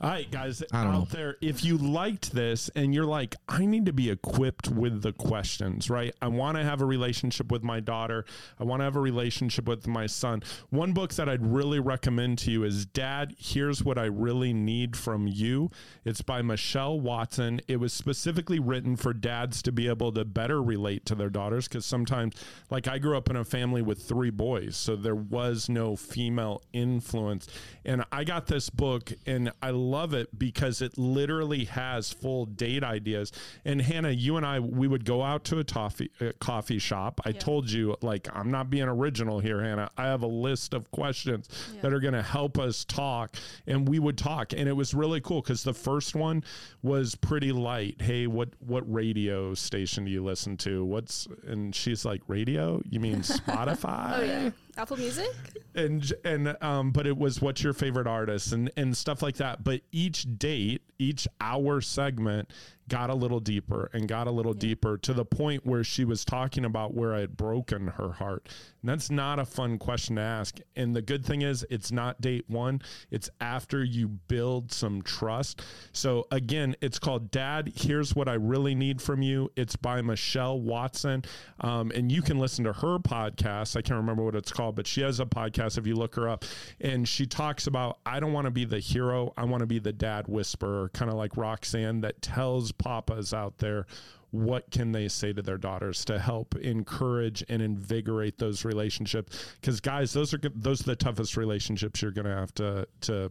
All 0.03 0.09
right, 0.09 0.31
guys 0.31 0.63
out 0.73 0.93
know. 0.93 1.07
there, 1.11 1.37
if 1.43 1.63
you 1.63 1.77
liked 1.77 2.33
this 2.33 2.71
and 2.75 2.95
you're 2.95 3.05
like, 3.05 3.37
I 3.47 3.67
need 3.67 3.85
to 3.85 3.93
be 3.93 4.09
equipped 4.09 4.69
with 4.69 5.03
the 5.03 5.13
questions, 5.13 5.91
right? 5.91 6.15
I 6.23 6.29
want 6.29 6.57
to 6.57 6.65
have 6.65 6.81
a 6.81 6.87
relationship 6.87 7.53
with 7.53 7.63
my 7.63 7.81
daughter. 7.81 8.25
I 8.59 8.65
want 8.65 8.81
to 8.81 8.85
have 8.85 8.97
a 8.97 9.01
relationship 9.01 9.69
with 9.69 9.87
my 9.87 10.07
son. 10.07 10.43
One 10.71 10.95
book 10.95 11.13
that 11.17 11.29
I'd 11.29 11.45
really 11.45 11.81
recommend 11.81 12.39
to 12.39 12.51
you 12.51 12.65
is 12.65 12.87
Dad, 12.87 13.35
Here's 13.37 13.85
What 13.85 13.99
I 13.99 14.07
Really 14.07 14.55
Need 14.55 14.97
from 14.97 15.27
You. 15.27 15.71
It's 16.07 16.23
by 16.23 16.41
Michelle 16.41 16.99
Watson. 16.99 17.61
It 17.69 17.77
was 17.77 17.93
specifically 17.93 18.59
written 18.59 18.97
for 18.97 19.13
dads 19.13 19.61
to 19.65 19.71
be 19.71 19.87
able 19.87 20.13
to 20.13 20.25
better 20.25 20.63
relate 20.63 21.05
to 21.07 21.15
their 21.15 21.29
daughters 21.29 21.69
because 21.69 21.85
sometimes, 21.85 22.37
like, 22.71 22.89
I 22.89 22.97
grew 22.97 23.19
up 23.19 23.29
in 23.29 23.37
a 23.37 23.45
family 23.45 23.83
with 23.83 24.03
three 24.03 24.31
boys, 24.31 24.79
so 24.79 24.97
there 24.97 25.15
was 25.15 25.69
no 25.69 25.95
female 25.95 26.63
influence. 26.73 27.49
And 27.85 28.03
I 28.11 28.25
got 28.25 28.47
this 28.47 28.71
book 28.71 29.13
and 29.27 29.53
I 29.61 29.73
love 29.91 30.15
it 30.15 30.39
because 30.39 30.81
it 30.83 30.97
literally 30.97 31.65
has 31.65 32.13
full 32.13 32.47
date 32.47 32.85
ideas. 32.85 33.33
And 33.65 33.81
Hannah, 33.83 34.11
you 34.11 34.37
and 34.37 34.47
I, 34.47 34.61
we 34.61 34.87
would 34.89 35.05
go 35.05 35.23
out 35.23 35.45
to 35.45 35.59
a 35.59 35.65
toffee, 35.65 36.11
uh, 36.21 36.33
coffee 36.39 36.79
shop. 36.79 37.21
I 37.25 37.33
told 37.33 37.71
you, 37.71 37.97
like, 38.03 38.29
I'm 38.33 38.51
not 38.51 38.71
being 38.71 38.85
original 38.89 39.41
here, 39.41 39.63
Hannah. 39.63 39.91
I 39.97 40.05
have 40.05 40.23
a 40.23 40.27
list 40.27 40.75
of 40.75 40.91
questions 40.91 41.49
Yeah. 41.75 41.83
that 41.83 41.93
are 41.93 42.01
going 42.01 42.15
to 42.15 42.23
help 42.23 42.59
us 42.59 42.85
talk. 42.85 43.35
And 43.67 43.89
we 43.89 43.99
would 43.99 44.17
talk. 44.19 44.53
And 44.53 44.69
it 44.69 44.73
was 44.77 44.95
really 44.95 45.21
cool 45.21 45.43
because 45.43 45.63
the 45.65 45.75
first 45.75 46.15
one 46.15 46.45
was 46.83 47.15
pretty 47.15 47.53
light. 47.53 48.01
Hey, 48.01 48.27
what, 48.27 48.51
what 48.61 48.91
radio 48.93 49.55
station 49.55 50.05
do 50.05 50.11
you 50.11 50.23
listen 50.25 50.57
to? 50.59 50.85
What's, 50.85 51.27
and 51.47 51.75
she's 51.75 52.05
like, 52.05 52.23
radio? 52.29 52.81
You 52.89 53.01
mean 53.01 53.17
Spotify? 53.23 54.19
Oh 54.19 54.23
yeah, 54.25 54.51
Apple 54.81 54.97
Music. 54.97 55.31
and 55.75 56.11
and 56.25 56.57
um 56.63 56.91
but 56.91 57.07
it 57.07 57.17
was 57.17 57.41
what's 57.43 57.63
your 57.63 57.75
favorite 57.75 58.07
artist? 58.07 58.53
and 58.53 58.71
and 58.77 58.97
stuff 58.97 59.23
like 59.23 59.37
that. 59.37 59.63
But 59.63 59.83
each 59.93 60.27
date 60.39 60.83
each 60.99 61.27
hour 61.41 61.81
segment 61.81 62.51
got 62.89 63.09
a 63.09 63.15
little 63.15 63.41
deeper 63.41 63.89
and 63.93 64.09
got 64.09 64.27
a 64.27 64.31
little 64.31 64.53
deeper 64.53 64.99
to 64.99 65.15
the 65.15 65.25
point 65.25 65.65
where 65.65 65.85
she 65.85 66.05
was 66.05 66.25
talking 66.25 66.65
about 66.65 66.93
where 66.93 67.15
I 67.15 67.21
had 67.21 67.37
broken 67.37 67.87
her 67.87 68.13
heart. 68.13 68.49
And 68.83 68.91
that's 68.91 69.11
not 69.11 69.39
a 69.39 69.45
fun 69.45 69.79
question 69.79 70.17
to 70.17 70.23
ask. 70.23 70.59
And 70.75 70.95
the 70.95 71.01
good 71.01 71.25
thing 71.25 71.43
is 71.43 71.65
it's 71.71 71.93
not 71.93 72.21
date 72.21 72.45
1 72.49 72.83
it's 73.11 73.31
after 73.41 73.85
you 73.85 74.09
build 74.09 74.73
some 74.73 75.03
trust. 75.03 75.63
So 75.93 76.27
again 76.31 76.75
it's 76.81 76.99
called 76.99 77.31
dad 77.31 77.73
here's 77.77 78.15
what 78.15 78.29
I 78.29 78.35
really 78.35 78.75
need 78.75 79.01
from 79.01 79.23
you. 79.23 79.51
It's 79.57 79.77
by 79.77 80.03
Michelle 80.03 80.61
Watson. 80.61 81.25
Um, 81.61 81.93
and 81.95 82.11
you 82.11 82.23
can 82.23 82.39
listen 82.39 82.65
to 82.65 82.73
her 82.73 82.99
podcast. 82.99 83.77
I 83.77 83.83
can't 83.83 83.99
remember 83.99 84.25
what 84.25 84.35
it's 84.35 84.53
called 84.53 84.70
but 84.73 84.87
she 84.87 85.01
has 85.01 85.21
a 85.21 85.27
podcast 85.27 85.79
if 85.79 85.87
you 85.87 85.95
look 85.95 86.15
her 86.15 86.29
up 86.29 86.45
and 86.81 87.09
she 87.09 87.27
talks 87.27 87.67
about 87.67 87.99
I 88.07 88.21
don't 88.21 88.33
want 88.33 88.47
to 88.47 88.51
be 88.51 88.65
the 88.65 88.79
hero 88.79 89.33
I 89.37 89.45
want 89.45 89.61
to 89.61 89.67
be 89.67 89.79
the 89.79 89.93
dad 89.93 90.29
whisperer 90.29 90.91
kind 90.93 91.11
of 91.11 91.17
like 91.17 91.37
Roxanne 91.37 92.01
that 92.03 92.23
tells 92.23 92.73
papas 92.73 93.33
out 93.33 93.59
there 93.59 93.87
what 94.33 94.71
can 94.71 94.93
they 94.93 95.09
say 95.09 95.33
to 95.33 95.43
their 95.43 95.59
daughters 95.59 96.05
to 96.05 96.19
help 96.19 96.55
encourage 96.57 97.43
and 97.49 97.61
invigorate 97.61 98.39
those 98.39 98.65
relationships 98.65 99.55
because 99.61 99.81
guys 99.81 100.13
those 100.13 100.33
are 100.33 100.41
those 100.55 100.83
are 100.83 100.91
the 100.91 100.97
toughest 100.97 101.37
relationships 101.37 102.01
you're 102.01 102.13
going 102.13 102.27
to 102.27 102.35
have 102.35 102.55
to 102.55 102.87
to 103.01 103.29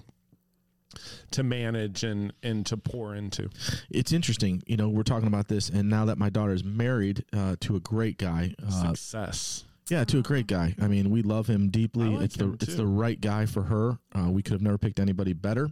to 1.32 1.44
manage 1.44 2.04
and 2.04 2.34
and 2.44 2.66
to 2.66 2.78
pour 2.78 3.16
into 3.16 3.50
It's 3.90 4.12
interesting. 4.12 4.64
You 4.66 4.78
know, 4.78 4.90
we're 4.90 5.04
talking 5.04 5.28
about 5.28 5.48
this, 5.48 5.70
and 5.70 5.90
now 5.90 6.06
that 6.06 6.18
my 6.18 6.30
daughter 6.30 6.54
is 6.54 6.64
married 6.64 7.26
uh, 7.32 7.58
to 7.62 7.76
a 7.76 7.80
great 7.80 8.18
guy, 8.18 8.56
uh, 8.66 8.72
success 8.72 9.66
yeah, 9.90 10.04
to 10.06 10.20
a 10.20 10.22
great 10.22 10.48
guy. 10.48 10.76
I 10.80 10.88
mean, 10.88 11.10
we 11.10 11.22
love 11.22 11.48
him 11.48 11.70
deeply. 11.70 12.10
Like 12.10 12.26
it's 12.26 12.36
the 12.36 12.46
him, 12.46 12.58
it's 12.62 12.76
the 12.76 12.86
right 12.86 13.20
guy 13.20 13.46
for 13.46 13.64
her. 13.64 13.98
Uh, 14.14 14.30
we 14.30 14.44
could 14.44 14.54
have 14.54 14.62
never 14.62 14.78
picked 14.78 15.00
anybody 15.00 15.34
better. 15.34 15.70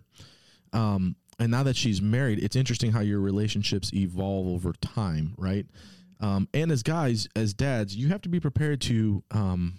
Um, 0.73 1.15
and 1.39 1.51
now 1.51 1.63
that 1.63 1.75
she's 1.75 2.01
married, 2.01 2.43
it's 2.43 2.55
interesting 2.55 2.91
how 2.91 3.01
your 3.01 3.19
relationships 3.19 3.93
evolve 3.93 4.47
over 4.47 4.73
time, 4.73 5.35
right? 5.37 5.65
Um, 6.19 6.47
and 6.53 6.71
as 6.71 6.81
guys, 6.81 7.27
as 7.35 7.53
dads, 7.53 7.95
you 7.95 8.07
have 8.07 8.21
to 8.21 8.29
be 8.29 8.39
prepared 8.39 8.81
to 8.81 9.23
um, 9.29 9.75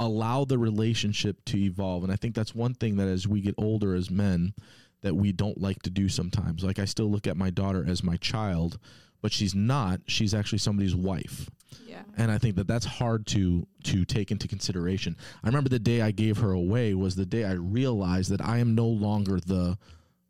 allow 0.00 0.44
the 0.44 0.58
relationship 0.58 1.44
to 1.46 1.58
evolve. 1.58 2.02
And 2.02 2.12
I 2.12 2.16
think 2.16 2.34
that's 2.34 2.54
one 2.54 2.74
thing 2.74 2.96
that 2.96 3.06
as 3.06 3.28
we 3.28 3.40
get 3.40 3.54
older 3.58 3.94
as 3.94 4.10
men, 4.10 4.54
that 5.02 5.14
we 5.14 5.30
don't 5.30 5.60
like 5.60 5.82
to 5.82 5.90
do 5.90 6.08
sometimes. 6.08 6.64
Like 6.64 6.80
I 6.80 6.84
still 6.84 7.08
look 7.08 7.28
at 7.28 7.36
my 7.36 7.50
daughter 7.50 7.84
as 7.86 8.02
my 8.02 8.16
child, 8.16 8.78
but 9.22 9.30
she's 9.30 9.54
not. 9.54 10.00
She's 10.06 10.34
actually 10.34 10.58
somebody's 10.58 10.96
wife 10.96 11.48
Yeah. 11.86 12.02
and 12.16 12.30
I 12.30 12.38
think 12.38 12.56
that 12.56 12.66
that's 12.66 12.84
hard 12.86 13.26
to 13.28 13.66
to 13.84 14.04
take 14.04 14.30
into 14.30 14.48
consideration. 14.48 15.16
I 15.42 15.48
remember 15.48 15.68
the 15.68 15.78
day 15.78 16.00
I 16.02 16.10
gave 16.10 16.38
her 16.38 16.52
away 16.52 16.94
was 16.94 17.14
the 17.16 17.26
day 17.26 17.44
I 17.44 17.52
realized 17.52 18.30
that 18.30 18.40
I 18.40 18.58
am 18.58 18.74
no 18.74 18.86
longer 18.86 19.40
the 19.40 19.78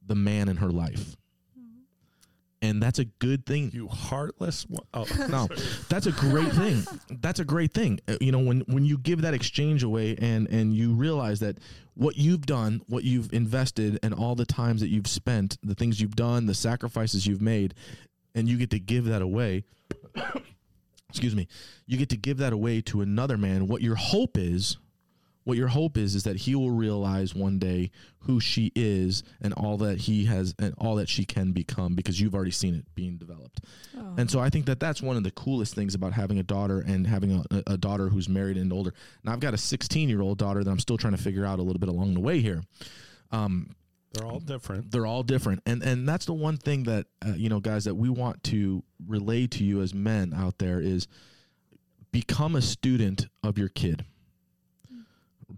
the 0.07 0.14
man 0.14 0.49
in 0.49 0.57
her 0.59 0.70
life, 0.70 1.16
and 2.62 2.82
that's 2.82 2.99
a 2.99 3.05
good 3.05 3.45
thing. 3.45 3.70
you 3.74 3.89
heartless 3.89 4.64
one. 4.68 4.87
oh 4.95 5.07
No, 5.28 5.49
that's 5.89 6.07
a 6.07 6.12
great 6.12 6.53
thing. 6.53 6.84
That's 7.20 7.41
a 7.41 7.45
great 7.45 7.72
thing. 7.72 8.01
Uh, 8.09 8.16
You 8.20 8.32
know, 8.32 8.39
when 8.41 8.61
when 8.66 8.84
you 8.84 8.99
give 8.99 9.22
that 9.22 9.34
exchange 9.34 9.82
away 9.82 10.16
and 10.16 10.49
and 10.49 10.74
you 10.74 10.93
realize 10.95 11.41
that 11.41 11.59
what 11.95 12.16
you've 12.16 12.45
done, 12.47 12.82
what 12.89 13.05
you've 13.05 13.32
invested, 13.32 13.99
and 14.03 14.12
all 14.14 14.34
the 14.34 14.47
times 14.47 14.80
that 14.80 14.89
you've 14.89 15.07
spent, 15.09 15.59
the 15.62 15.74
things 15.74 16.01
you've 16.01 16.16
done, 16.16 16.47
the 16.47 16.55
sacrifices 16.55 17.26
you've 17.26 17.43
made, 17.43 17.74
and 18.34 18.49
you 18.49 18.57
get 18.59 18.70
to 18.70 18.78
give 18.78 19.05
that 19.07 19.22
away. 19.22 19.64
Excuse 21.09 21.34
me. 21.34 21.48
You 21.86 21.96
get 21.98 22.09
to 22.11 22.16
give 22.16 22.38
that 22.38 22.52
away 22.52 22.80
to 22.82 23.00
another 23.00 23.36
man. 23.36 23.68
What 23.68 23.82
your 23.82 23.94
hope 23.94 24.36
is, 24.36 24.76
what 25.44 25.57
your 25.57 25.68
hope 25.68 25.96
is, 25.96 26.14
is 26.14 26.24
that 26.24 26.36
he 26.36 26.54
will 26.54 26.70
realize 26.70 27.34
one 27.34 27.59
day 27.59 27.90
who 28.20 28.40
she 28.40 28.72
is 28.74 29.22
and 29.40 29.54
all 29.54 29.76
that 29.78 29.98
he 29.98 30.24
has 30.24 30.54
and 30.59 30.74
all 30.78 30.96
that 30.96 31.09
she 31.09 31.24
can 31.24 31.52
become 31.52 31.94
because 31.94 32.20
you've 32.20 32.34
already 32.34 32.50
seen 32.50 32.74
it 32.74 32.84
being 32.94 33.16
developed. 33.16 33.61
Oh. 33.96 34.14
And 34.16 34.30
so 34.30 34.40
I 34.40 34.50
think 34.50 34.66
that 34.66 34.80
that's 34.80 35.00
one 35.00 35.16
of 35.16 35.22
the 35.22 35.30
coolest 35.30 35.74
things 35.74 35.94
about 35.94 36.12
having 36.12 36.38
a 36.38 36.42
daughter 36.42 36.80
and 36.80 37.07
having 37.07 37.44
a, 37.50 37.62
a 37.68 37.76
daughter 37.76 38.09
who's 38.09 38.28
married 38.28 38.57
and 38.57 38.72
older. 38.72 38.92
Now 39.22 39.32
I've 39.32 39.40
got 39.40 39.54
a 39.54 39.59
16 39.59 40.09
year 40.09 40.20
old 40.20 40.38
daughter 40.38 40.64
that 40.64 40.70
I'm 40.70 40.80
still 40.80 40.98
trying 40.98 41.16
to 41.16 41.22
figure 41.22 41.46
out 41.46 41.61
a 41.61 41.62
little 41.62 41.80
bit 41.80 41.88
along 41.88 42.14
the 42.14 42.20
way 42.20 42.40
here. 42.40 42.62
Um, 43.30 43.70
they're 44.12 44.26
all 44.26 44.40
different 44.40 44.90
they're 44.90 45.07
all 45.07 45.22
different, 45.22 45.62
and 45.66 45.82
and 45.82 46.09
that's 46.09 46.26
the 46.26 46.32
one 46.32 46.57
thing 46.57 46.84
that 46.84 47.07
uh, 47.24 47.32
you 47.34 47.48
know, 47.48 47.61
guys, 47.61 47.84
that 47.84 47.94
we 47.94 48.09
want 48.09 48.42
to 48.44 48.82
relay 49.07 49.46
to 49.46 49.64
you 49.64 49.82
as 49.82 49.92
men 49.92 50.32
out 50.34 50.59
there 50.59 50.80
is 50.80 51.07
become 52.12 52.57
a 52.57 52.62
student 52.62 53.26
of 53.42 53.59
your 53.59 53.68
kid. 53.68 54.04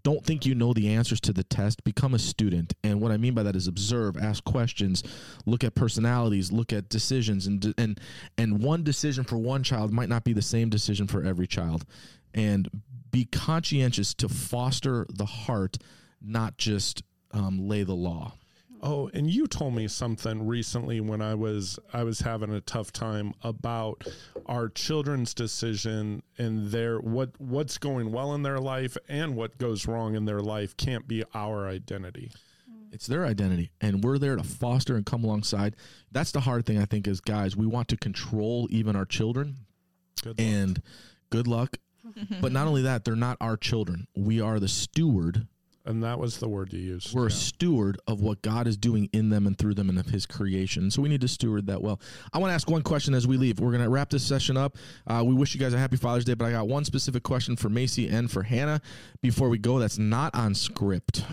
Don't 0.03 0.25
think 0.25 0.45
you 0.45 0.55
know 0.55 0.73
the 0.75 0.89
answers 0.89 1.21
to 1.23 1.33
the 1.33 1.45
test. 1.45 1.83
Become 1.83 2.15
a 2.15 2.19
student. 2.19 2.75
And 2.85 3.01
what 3.01 3.11
I 3.11 3.17
mean 3.17 3.35
by 3.35 3.43
that 3.45 3.57
is 3.57 3.67
observe, 3.67 4.17
ask 4.19 4.45
questions, 4.45 5.03
look 5.47 5.65
at 5.65 5.75
personalities, 5.75 6.53
look 6.53 6.73
at 6.73 6.89
decisions 6.89 7.47
and 7.47 7.75
and 7.79 8.01
and 8.37 8.63
one 8.63 8.83
decision 8.83 9.25
for 9.25 9.39
one 9.39 9.63
child 9.63 9.93
might 9.93 10.09
not 10.09 10.25
be 10.25 10.33
the 10.33 10.43
same 10.43 10.69
decision 10.69 11.07
for 11.07 11.25
every 11.25 11.47
child. 11.47 11.85
And 12.35 12.69
be 13.11 13.25
conscientious 13.25 14.13
to 14.15 14.29
foster 14.29 15.07
the 15.09 15.25
heart, 15.25 15.79
not 16.21 16.59
just 16.59 17.03
um, 17.33 17.69
lay 17.69 17.83
the 17.83 17.95
law. 17.95 18.35
Oh, 18.81 19.11
and 19.13 19.29
you 19.29 19.49
told 19.49 19.75
me 19.75 19.89
something 19.89 20.47
recently 20.47 21.01
when 21.01 21.21
I 21.21 21.35
was 21.35 21.81
I 21.93 22.05
was 22.05 22.21
having 22.21 22.53
a 22.55 22.61
tough 22.61 22.93
time 22.93 23.35
about 23.43 24.05
our 24.47 24.69
children's 24.69 25.35
decision 25.35 26.23
and 26.39 26.71
their 26.71 26.99
what 27.01 27.31
what's 27.41 27.77
going 27.77 28.13
well 28.13 28.35
in 28.35 28.43
their 28.45 28.61
life 28.61 28.97
and 29.09 29.35
what 29.35 29.59
goes 29.59 29.89
wrong 29.89 30.15
in 30.15 30.27
their 30.27 30.41
life 30.41 30.77
can't 30.77 31.09
be 31.09 31.25
our 31.35 31.67
identity. 31.67 32.31
It's 32.93 33.07
their 33.09 33.27
identity, 33.27 33.71
and 33.81 34.03
we're 34.05 34.17
there 34.17 34.37
to 34.37 34.45
foster 34.45 34.95
and 34.97 35.05
come 35.05 35.25
alongside. 35.25 35.75
That's 36.13 36.31
the 36.31 36.41
hard 36.41 36.65
thing, 36.65 36.79
I 36.79 36.85
think, 36.87 37.07
is 37.09 37.21
guys. 37.21 37.57
We 37.57 37.67
want 37.67 37.89
to 37.89 37.97
control 37.97 38.67
even 38.71 38.95
our 38.97 39.05
children, 39.05 39.57
Good 40.23 40.39
luck. 40.39 40.41
and 40.41 40.83
good 41.31 41.47
luck. 41.49 41.77
but 42.41 42.53
not 42.53 42.67
only 42.67 42.83
that, 42.83 43.05
they're 43.05 43.15
not 43.17 43.37
our 43.41 43.57
children. 43.59 44.07
We 44.17 44.41
are 44.41 44.59
the 44.61 44.69
steward. 44.69 45.49
And 45.89 46.05
that 46.05 46.19
was 46.19 46.39
the 46.39 46.49
word 46.49 46.73
you 46.73 46.81
used. 46.81 47.15
We're 47.15 47.29
a 47.29 47.31
steward 47.31 47.99
of 48.07 48.21
what 48.21 48.43
God 48.43 48.67
is 48.67 48.77
doing 48.77 49.09
in 49.13 49.31
them 49.31 49.47
and 49.47 49.57
through 49.57 49.75
them 49.75 49.89
and 49.89 49.99
of 49.99 50.07
His 50.07 50.27
creation. 50.27 50.91
So 50.91 51.01
we 51.01 51.09
need 51.09 51.23
to 51.23 51.29
steward 51.29 51.67
that 51.67 51.83
well. 51.83 51.99
I 52.33 52.39
want 52.39 52.51
to 52.51 52.55
ask 52.55 52.71
one 52.71 52.83
question 52.83 53.15
as 53.15 53.27
we 53.27 53.39
leave. 53.39 53.59
We're 53.59 53.73
going 53.73 53.83
to 53.83 53.89
wrap 53.89 54.11
this 54.11 54.23
session 54.23 54.57
up. 54.57 54.77
Uh, 55.07 55.25
we 55.27 55.35
wish 55.35 55.55
you 55.55 55.61
guys 55.61 55.73
a 55.73 55.79
happy 55.79 55.97
Father's 55.97 56.25
Day, 56.25 56.35
but 56.35 56.45
I 56.45 56.53
got 56.53 56.69
one 56.69 56.85
specific 56.85 57.23
question 57.23 57.57
for 57.57 57.71
Macy 57.71 58.09
and 58.09 58.31
for 58.31 58.43
Hannah 58.43 58.83
before 59.23 59.49
we 59.49 59.59
go. 59.59 59.79
That's 59.79 59.99
not 59.99 60.35
on 60.35 60.55
script. 60.55 61.25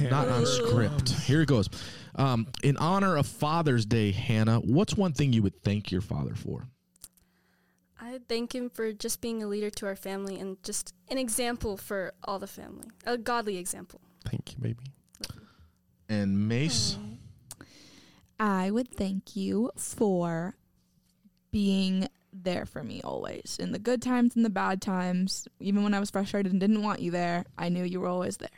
not 0.00 0.28
on 0.28 0.44
script. 0.44 1.10
Here 1.10 1.42
it 1.42 1.48
goes. 1.48 1.68
Um, 2.16 2.48
in 2.64 2.76
honor 2.76 3.16
of 3.16 3.26
Father's 3.26 3.86
Day, 3.86 4.10
Hannah, 4.10 4.58
what's 4.58 4.96
one 4.96 5.12
thing 5.12 5.32
you 5.32 5.42
would 5.42 5.62
thank 5.62 5.92
your 5.92 6.00
father 6.00 6.34
for? 6.34 6.66
I 8.24 8.32
thank 8.32 8.54
him 8.54 8.70
for 8.70 8.92
just 8.92 9.20
being 9.20 9.42
a 9.42 9.46
leader 9.46 9.68
to 9.70 9.86
our 9.86 9.96
family 9.96 10.40
and 10.40 10.62
just 10.62 10.94
an 11.08 11.18
example 11.18 11.76
for 11.76 12.14
all 12.24 12.38
the 12.38 12.46
family, 12.46 12.88
a 13.04 13.18
godly 13.18 13.58
example. 13.58 14.00
Thank 14.24 14.52
you, 14.52 14.62
baby. 14.62 14.84
And 16.08 16.48
Mace, 16.48 16.96
I 18.40 18.70
would 18.70 18.88
thank 18.88 19.36
you 19.36 19.70
for 19.76 20.54
being 21.50 22.08
there 22.32 22.64
for 22.64 22.82
me 22.82 23.02
always 23.02 23.58
in 23.60 23.72
the 23.72 23.78
good 23.78 24.00
times 24.00 24.36
and 24.36 24.44
the 24.44 24.50
bad 24.50 24.80
times. 24.80 25.46
Even 25.60 25.82
when 25.82 25.92
I 25.92 26.00
was 26.00 26.10
frustrated 26.10 26.50
and 26.50 26.60
didn't 26.60 26.82
want 26.82 27.00
you 27.00 27.10
there, 27.10 27.44
I 27.58 27.68
knew 27.68 27.84
you 27.84 28.00
were 28.00 28.08
always 28.08 28.38
there. 28.38 28.48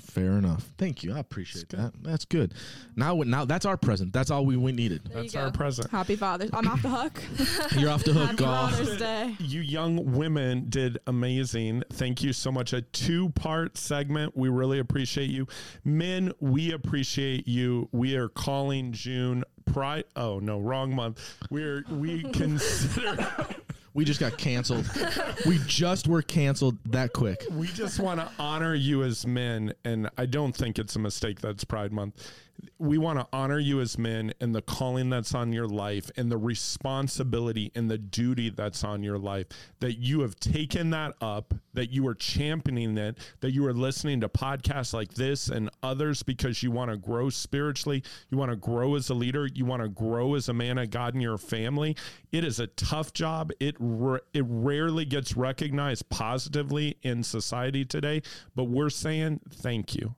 Fair 0.00 0.32
enough. 0.32 0.68
Thank 0.76 1.02
you. 1.04 1.14
I 1.14 1.18
appreciate 1.20 1.68
that. 1.70 1.92
That's 2.02 2.24
good. 2.24 2.54
Now, 2.96 3.14
now 3.22 3.44
that's 3.44 3.64
our 3.64 3.76
present. 3.76 4.12
That's 4.12 4.30
all 4.30 4.44
we, 4.44 4.56
we 4.56 4.72
needed. 4.72 5.02
There 5.04 5.22
That's 5.22 5.34
our 5.36 5.50
go. 5.50 5.56
present. 5.56 5.90
Happy 5.90 6.16
Father's. 6.16 6.50
I'm 6.52 6.66
off 6.66 6.82
the 6.82 6.88
hook. 6.88 7.22
You're 7.78 7.90
off 7.90 8.02
the 8.04 8.12
hook, 8.12 8.26
Happy 8.26 8.36
golf. 8.36 8.70
Father's 8.72 8.96
Day. 8.98 9.36
You 9.38 9.60
young 9.60 10.12
women 10.16 10.66
did 10.68 10.98
amazing. 11.06 11.84
Thank 11.92 12.22
you 12.22 12.32
so 12.32 12.50
much. 12.50 12.72
A 12.72 12.82
two 12.82 13.28
part 13.30 13.76
segment. 13.78 14.36
We 14.36 14.48
really 14.48 14.80
appreciate 14.80 15.30
you. 15.30 15.46
Men, 15.84 16.32
we 16.40 16.72
appreciate 16.72 17.46
you. 17.46 17.88
We 17.92 18.16
are 18.16 18.28
calling 18.28 18.92
June 18.92 19.44
Pride. 19.64 20.04
Oh, 20.16 20.38
no, 20.40 20.58
wrong 20.58 20.94
month. 20.94 21.20
We're, 21.50 21.84
we 21.90 22.22
consider, 22.32 23.16
We 23.94 24.04
just 24.04 24.18
got 24.20 24.36
canceled. 24.36 24.90
we 25.46 25.60
just 25.66 26.08
were 26.08 26.20
canceled 26.20 26.78
that 26.86 27.12
quick. 27.12 27.44
we 27.52 27.68
just 27.68 28.00
want 28.00 28.20
to 28.20 28.28
honor 28.38 28.74
you 28.74 29.04
as 29.04 29.26
men. 29.26 29.72
And 29.84 30.10
I 30.18 30.26
don't 30.26 30.54
think 30.54 30.78
it's 30.78 30.96
a 30.96 30.98
mistake 30.98 31.40
that 31.40 31.50
it's 31.50 31.64
Pride 31.64 31.92
Month. 31.92 32.28
We 32.78 32.98
want 32.98 33.18
to 33.18 33.26
honor 33.32 33.58
you 33.58 33.80
as 33.80 33.98
men 33.98 34.32
and 34.40 34.54
the 34.54 34.62
calling 34.62 35.10
that's 35.10 35.34
on 35.34 35.52
your 35.52 35.66
life 35.66 36.10
and 36.16 36.30
the 36.30 36.36
responsibility 36.36 37.72
and 37.74 37.90
the 37.90 37.98
duty 37.98 38.50
that's 38.50 38.84
on 38.84 39.02
your 39.02 39.18
life 39.18 39.46
that 39.80 39.98
you 39.98 40.20
have 40.20 40.36
taken 40.36 40.90
that 40.90 41.14
up, 41.20 41.54
that 41.74 41.90
you 41.90 42.06
are 42.06 42.14
championing 42.14 42.96
it, 42.96 43.18
that 43.40 43.52
you 43.52 43.66
are 43.66 43.72
listening 43.72 44.20
to 44.20 44.28
podcasts 44.28 44.92
like 44.92 45.14
this 45.14 45.48
and 45.48 45.70
others 45.82 46.22
because 46.22 46.62
you 46.62 46.70
want 46.70 46.90
to 46.90 46.96
grow 46.96 47.28
spiritually, 47.30 48.02
you 48.30 48.38
want 48.38 48.50
to 48.50 48.56
grow 48.56 48.94
as 48.94 49.10
a 49.10 49.14
leader, 49.14 49.46
you 49.46 49.64
want 49.64 49.82
to 49.82 49.88
grow 49.88 50.34
as 50.34 50.48
a 50.48 50.54
man 50.54 50.78
of 50.78 50.90
God 50.90 51.14
in 51.14 51.20
your 51.20 51.38
family. 51.38 51.96
It 52.32 52.44
is 52.44 52.60
a 52.60 52.66
tough 52.68 53.12
job. 53.12 53.52
It 53.60 53.76
it 54.32 54.44
rarely 54.48 55.04
gets 55.04 55.36
recognized 55.36 56.08
positively 56.08 56.98
in 57.02 57.22
society 57.22 57.84
today, 57.84 58.22
but 58.54 58.64
we're 58.64 58.90
saying 58.90 59.40
thank 59.50 59.94
you 59.94 60.14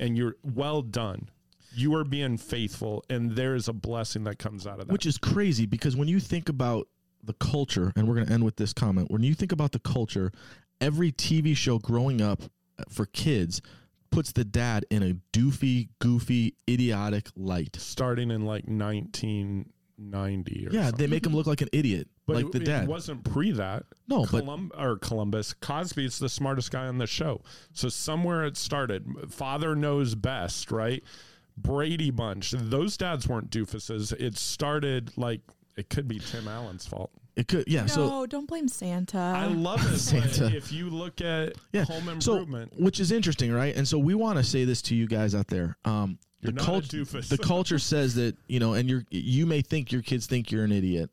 and 0.00 0.16
you're 0.16 0.34
well 0.42 0.82
done. 0.82 1.28
You 1.72 1.94
are 1.94 2.02
being 2.02 2.36
faithful, 2.36 3.04
and 3.08 3.36
there 3.36 3.54
is 3.54 3.68
a 3.68 3.72
blessing 3.72 4.24
that 4.24 4.40
comes 4.40 4.66
out 4.66 4.80
of 4.80 4.88
that. 4.88 4.92
Which 4.92 5.06
is 5.06 5.18
crazy 5.18 5.66
because 5.66 5.96
when 5.96 6.08
you 6.08 6.18
think 6.18 6.48
about 6.48 6.88
the 7.22 7.34
culture, 7.34 7.92
and 7.94 8.08
we're 8.08 8.16
going 8.16 8.26
to 8.26 8.32
end 8.32 8.44
with 8.44 8.56
this 8.56 8.72
comment, 8.72 9.10
when 9.10 9.22
you 9.22 9.34
think 9.34 9.52
about 9.52 9.70
the 9.70 9.78
culture, 9.78 10.32
every 10.80 11.12
TV 11.12 11.56
show 11.56 11.78
growing 11.78 12.20
up 12.20 12.42
for 12.88 13.06
kids 13.06 13.62
puts 14.10 14.32
the 14.32 14.44
dad 14.44 14.84
in 14.90 15.04
a 15.04 15.14
doofy, 15.32 15.90
goofy, 16.00 16.54
idiotic 16.68 17.28
light. 17.36 17.76
starting 17.78 18.32
in 18.32 18.44
like 18.44 18.64
1990 18.64 19.70
or 20.00 20.72
Yeah, 20.72 20.86
something. 20.86 20.98
they 20.98 21.06
make 21.06 21.26
him 21.26 21.34
look 21.34 21.46
like 21.46 21.60
an 21.60 21.68
idiot, 21.72 22.08
but 22.26 22.36
like 22.36 22.46
it, 22.46 22.52
the 22.52 22.60
dad. 22.60 22.84
it 22.84 22.88
wasn't 22.88 23.24
pre 23.24 23.52
that. 23.52 23.84
No, 24.08 24.26
but 24.30 24.44
or 24.76 24.96
Columbus 24.98 25.52
Cosby's 25.54 26.18
the 26.18 26.28
smartest 26.28 26.70
guy 26.70 26.86
on 26.86 26.98
the 26.98 27.06
show. 27.06 27.42
So 27.72 27.88
somewhere 27.88 28.44
it 28.44 28.56
started. 28.56 29.06
Father 29.28 29.76
knows 29.76 30.14
best, 30.14 30.70
right? 30.70 31.02
Brady 31.56 32.10
Bunch. 32.10 32.52
Those 32.52 32.96
dads 32.96 33.28
weren't 33.28 33.50
doofuses. 33.50 34.12
It 34.18 34.38
started 34.38 35.12
like 35.16 35.42
it 35.76 35.90
could 35.90 36.08
be 36.08 36.18
Tim 36.18 36.48
Allen's 36.48 36.86
fault. 36.86 37.10
It 37.36 37.48
could, 37.48 37.64
yeah. 37.68 37.82
No, 37.82 37.86
So 37.86 38.26
don't 38.26 38.46
blame 38.46 38.68
Santa. 38.68 39.18
I 39.18 39.46
love 39.46 39.80
it. 39.92 39.98
Santa. 39.98 40.54
If 40.54 40.72
you 40.72 40.90
look 40.90 41.20
at 41.20 41.54
yeah, 41.72 41.84
home 41.84 42.20
so 42.20 42.34
improvement, 42.34 42.72
which 42.78 43.00
is 43.00 43.12
interesting, 43.12 43.52
right? 43.52 43.74
And 43.74 43.86
so 43.86 43.98
we 43.98 44.14
want 44.14 44.38
to 44.38 44.44
say 44.44 44.64
this 44.64 44.82
to 44.82 44.94
you 44.94 45.06
guys 45.06 45.34
out 45.34 45.46
there. 45.46 45.76
Um, 45.84 46.18
You're 46.40 46.52
the 46.52 46.56
not 46.56 46.62
a 46.62 46.66
culture, 46.66 46.96
doofus. 46.98 47.28
the 47.28 47.38
culture 47.38 47.78
says 47.92 48.14
that 48.16 48.36
you 48.48 48.58
know, 48.60 48.74
and 48.74 48.88
you're 48.88 49.04
you 49.10 49.46
may 49.46 49.62
think 49.62 49.92
your 49.92 50.02
kids 50.02 50.26
think 50.26 50.50
you're 50.50 50.64
an 50.64 50.72
idiot 50.72 51.10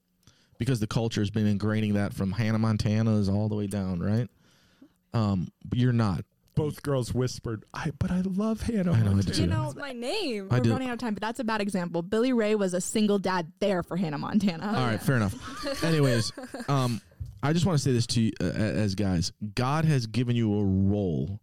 because 0.57 0.79
the 0.79 0.87
culture 0.87 1.21
has 1.21 1.29
been 1.29 1.45
ingraining 1.57 1.93
that 1.93 2.13
from 2.13 2.31
Hannah 2.31 2.59
Montana's 2.59 3.29
all 3.29 3.47
the 3.47 3.55
way 3.55 3.67
down, 3.67 3.99
right? 3.99 4.27
Um, 5.13 5.49
but 5.65 5.77
you're 5.79 5.93
not. 5.93 6.23
Both 6.57 6.81
girls 6.83 7.13
whispered, 7.13 7.63
"I 7.73 7.91
but 7.97 8.11
I 8.11 8.21
love 8.21 8.61
Hannah." 8.61 8.91
I 8.91 8.99
know, 9.01 9.11
I 9.11 9.13
Montana." 9.13 9.35
do. 9.35 9.41
you 9.41 9.47
know, 9.47 9.73
my 9.77 9.93
name. 9.93 10.47
I 10.51 10.57
we're 10.57 10.63
do. 10.63 10.71
running 10.71 10.89
out 10.89 10.93
of 10.93 10.99
time, 10.99 11.13
but 11.13 11.21
that's 11.21 11.39
a 11.39 11.43
bad 11.43 11.61
example. 11.61 12.01
Billy 12.01 12.33
Ray 12.33 12.55
was 12.55 12.73
a 12.73 12.81
single 12.81 13.19
dad 13.19 13.51
there 13.59 13.83
for 13.83 13.95
Hannah 13.95 14.17
Montana. 14.17 14.67
All 14.67 14.85
right, 14.85 15.01
fair 15.01 15.15
enough. 15.15 15.83
Anyways, 15.83 16.31
um, 16.67 16.99
I 17.41 17.53
just 17.53 17.65
want 17.65 17.77
to 17.77 17.83
say 17.83 17.93
this 17.93 18.07
to 18.07 18.21
you 18.21 18.31
uh, 18.41 18.45
as 18.45 18.95
guys. 18.95 19.31
God 19.55 19.85
has 19.85 20.07
given 20.07 20.35
you 20.35 20.53
a 20.53 20.63
role, 20.63 21.39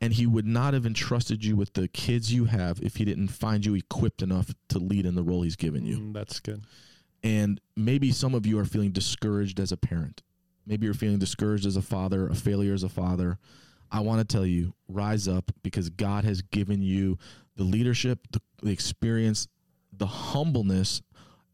and 0.00 0.12
He 0.12 0.26
would 0.26 0.46
not 0.46 0.74
have 0.74 0.84
entrusted 0.84 1.44
you 1.44 1.56
with 1.56 1.72
the 1.74 1.88
kids 1.88 2.32
you 2.32 2.44
have 2.46 2.80
if 2.82 2.96
He 2.96 3.04
didn't 3.04 3.28
find 3.28 3.64
you 3.64 3.74
equipped 3.74 4.20
enough 4.22 4.52
to 4.68 4.78
lead 4.78 5.06
in 5.06 5.14
the 5.14 5.22
role 5.22 5.42
He's 5.42 5.56
given 5.56 5.86
you. 5.86 5.98
Mm, 5.98 6.12
that's 6.12 6.40
good. 6.40 6.64
And 7.22 7.60
maybe 7.76 8.12
some 8.12 8.34
of 8.34 8.46
you 8.46 8.58
are 8.58 8.64
feeling 8.64 8.92
discouraged 8.92 9.58
as 9.58 9.72
a 9.72 9.76
parent. 9.76 10.22
Maybe 10.66 10.84
you're 10.84 10.94
feeling 10.94 11.18
discouraged 11.18 11.64
as 11.66 11.76
a 11.76 11.82
father, 11.82 12.28
a 12.28 12.34
failure 12.34 12.74
as 12.74 12.82
a 12.82 12.88
father. 12.88 13.38
I 13.96 14.00
want 14.00 14.20
to 14.20 14.36
tell 14.36 14.44
you, 14.44 14.74
rise 14.88 15.26
up 15.26 15.50
because 15.62 15.88
God 15.88 16.24
has 16.24 16.42
given 16.42 16.82
you 16.82 17.16
the 17.56 17.64
leadership, 17.64 18.18
the, 18.30 18.42
the 18.62 18.70
experience, 18.70 19.48
the 19.90 20.06
humbleness, 20.06 21.00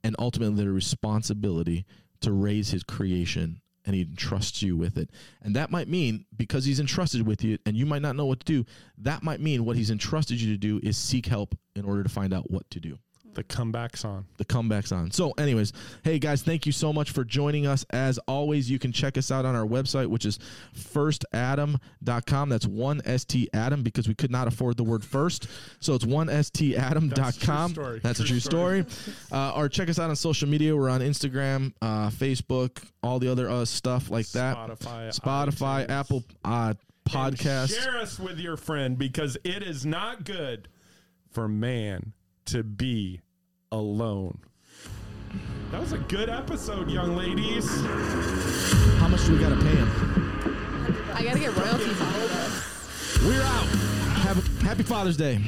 and 0.03 0.17
ultimately 0.19 0.65
the 0.65 0.73
responsibility 0.73 1.87
to 2.21 2.33
raise 2.33 2.71
his 2.71 2.83
creation 2.83 3.61
and 3.85 3.95
he 3.95 4.03
entrusts 4.03 4.61
you 4.61 4.77
with 4.77 4.99
it. 4.99 5.11
And 5.41 5.55
that 5.55 5.71
might 5.71 5.87
mean 5.87 6.25
because 6.37 6.65
he's 6.65 6.81
entrusted 6.81 7.25
with 7.25 7.45
you 7.45 7.59
and 7.65 7.77
you 7.77 7.87
might 7.87 8.03
not 8.03 8.17
know 8.17 8.27
what 8.27 8.41
to 8.41 8.47
do, 8.47 8.67
that 8.99 9.23
might 9.23 9.41
mean 9.41 9.65
what 9.65 9.77
he's 9.77 9.91
entrusted 9.91 10.41
you 10.41 10.53
to 10.53 10.59
do 10.59 10.81
is 10.83 10.97
seek 10.97 11.27
help 11.27 11.57
in 11.77 11.85
order 11.85 12.03
to 12.03 12.09
find 12.09 12.35
out 12.35 12.51
what 12.51 12.69
to 12.71 12.81
do 12.81 12.99
The 13.35 13.45
comeback's 13.45 14.05
on. 14.05 14.27
the 14.37 14.45
comebacks 14.45 14.93
on. 14.93 15.11
So, 15.11 15.33
anyways, 15.33 15.73
hey 16.03 16.19
guys, 16.19 16.43
thank 16.43 16.67
you 16.67 16.73
so 16.73 16.93
much 16.93 17.13
for 17.13 17.25
joining 17.25 17.67
us. 17.67 17.85
As 17.91 18.19
always, 18.29 18.71
you 18.71 18.79
can 18.79 18.93
check 18.93 19.17
us 19.17 19.31
out 19.31 19.45
on 19.47 19.55
our 19.55 19.67
website, 19.67 20.07
which 20.09 20.27
is 20.27 20.39
firstadam.com. 20.77 22.49
That's 22.49 22.67
one 22.67 23.01
ST 23.19 23.49
Adam 23.55 23.83
because 23.83 24.09
we 24.09 24.15
could 24.15 24.31
not 24.31 24.49
afford 24.49 24.77
the 24.77 24.85
word 24.85 25.05
first. 25.05 25.49
So 25.81 25.95
it's 25.95 26.05
one. 26.05 26.27
That's 26.27 26.51
a 26.51 26.53
true 26.53 27.69
story. 27.69 28.01
That's 28.03 28.21
a 28.21 28.25
True 28.25 28.29
true 28.29 28.41
story. 28.41 28.85
Uh, 29.31 29.53
or 29.57 29.69
check 29.69 29.89
us 29.89 29.99
out 29.99 30.11
on 30.11 30.17
social 30.17 30.49
media. 30.49 30.77
We're 30.77 30.91
on 30.91 31.01
Instagram, 31.01 31.73
uh, 31.81 32.11
Facebook, 32.11 32.85
all 33.03 33.19
the 33.19 33.31
other 33.31 33.49
uh, 33.49 33.65
stuff 33.65 34.11
like 34.11 34.29
that. 34.31 34.57
Spotify, 34.57 35.19
Spotify, 35.19 35.87
iTunes. 35.87 35.91
Apple 35.91 36.25
uh, 36.45 36.75
And 36.75 36.79
podcast. 37.09 37.83
Share 37.83 37.97
us 37.99 38.19
with 38.19 38.39
your 38.39 38.57
friend 38.57 38.99
because 38.99 39.39
it 39.43 39.63
is 39.63 39.87
not 39.87 40.25
good 40.25 40.69
for 41.31 41.49
man 41.49 42.13
to 42.47 42.63
be 42.63 43.21
alone. 43.71 44.39
That 45.71 45.81
was 45.81 45.93
a 45.93 45.99
good 45.99 46.29
episode, 46.29 46.91
young 46.91 47.17
ladies. 47.17 47.67
How 48.99 49.09
much 49.09 49.25
do 49.25 49.33
we 49.33 49.39
got 49.39 49.49
to 49.51 49.57
pay 49.57 49.75
him? 49.75 49.89
I 51.15 51.23
gotta 51.23 51.39
get 51.39 51.57
royalties 51.57 52.01
on 52.01 52.13
this. 52.13 53.23
We're 53.25 53.43
out. 53.43 53.67
Have 54.25 54.39
a, 54.39 54.65
happy 54.65 54.83
Father's 54.83 55.17
Day. 55.17 55.41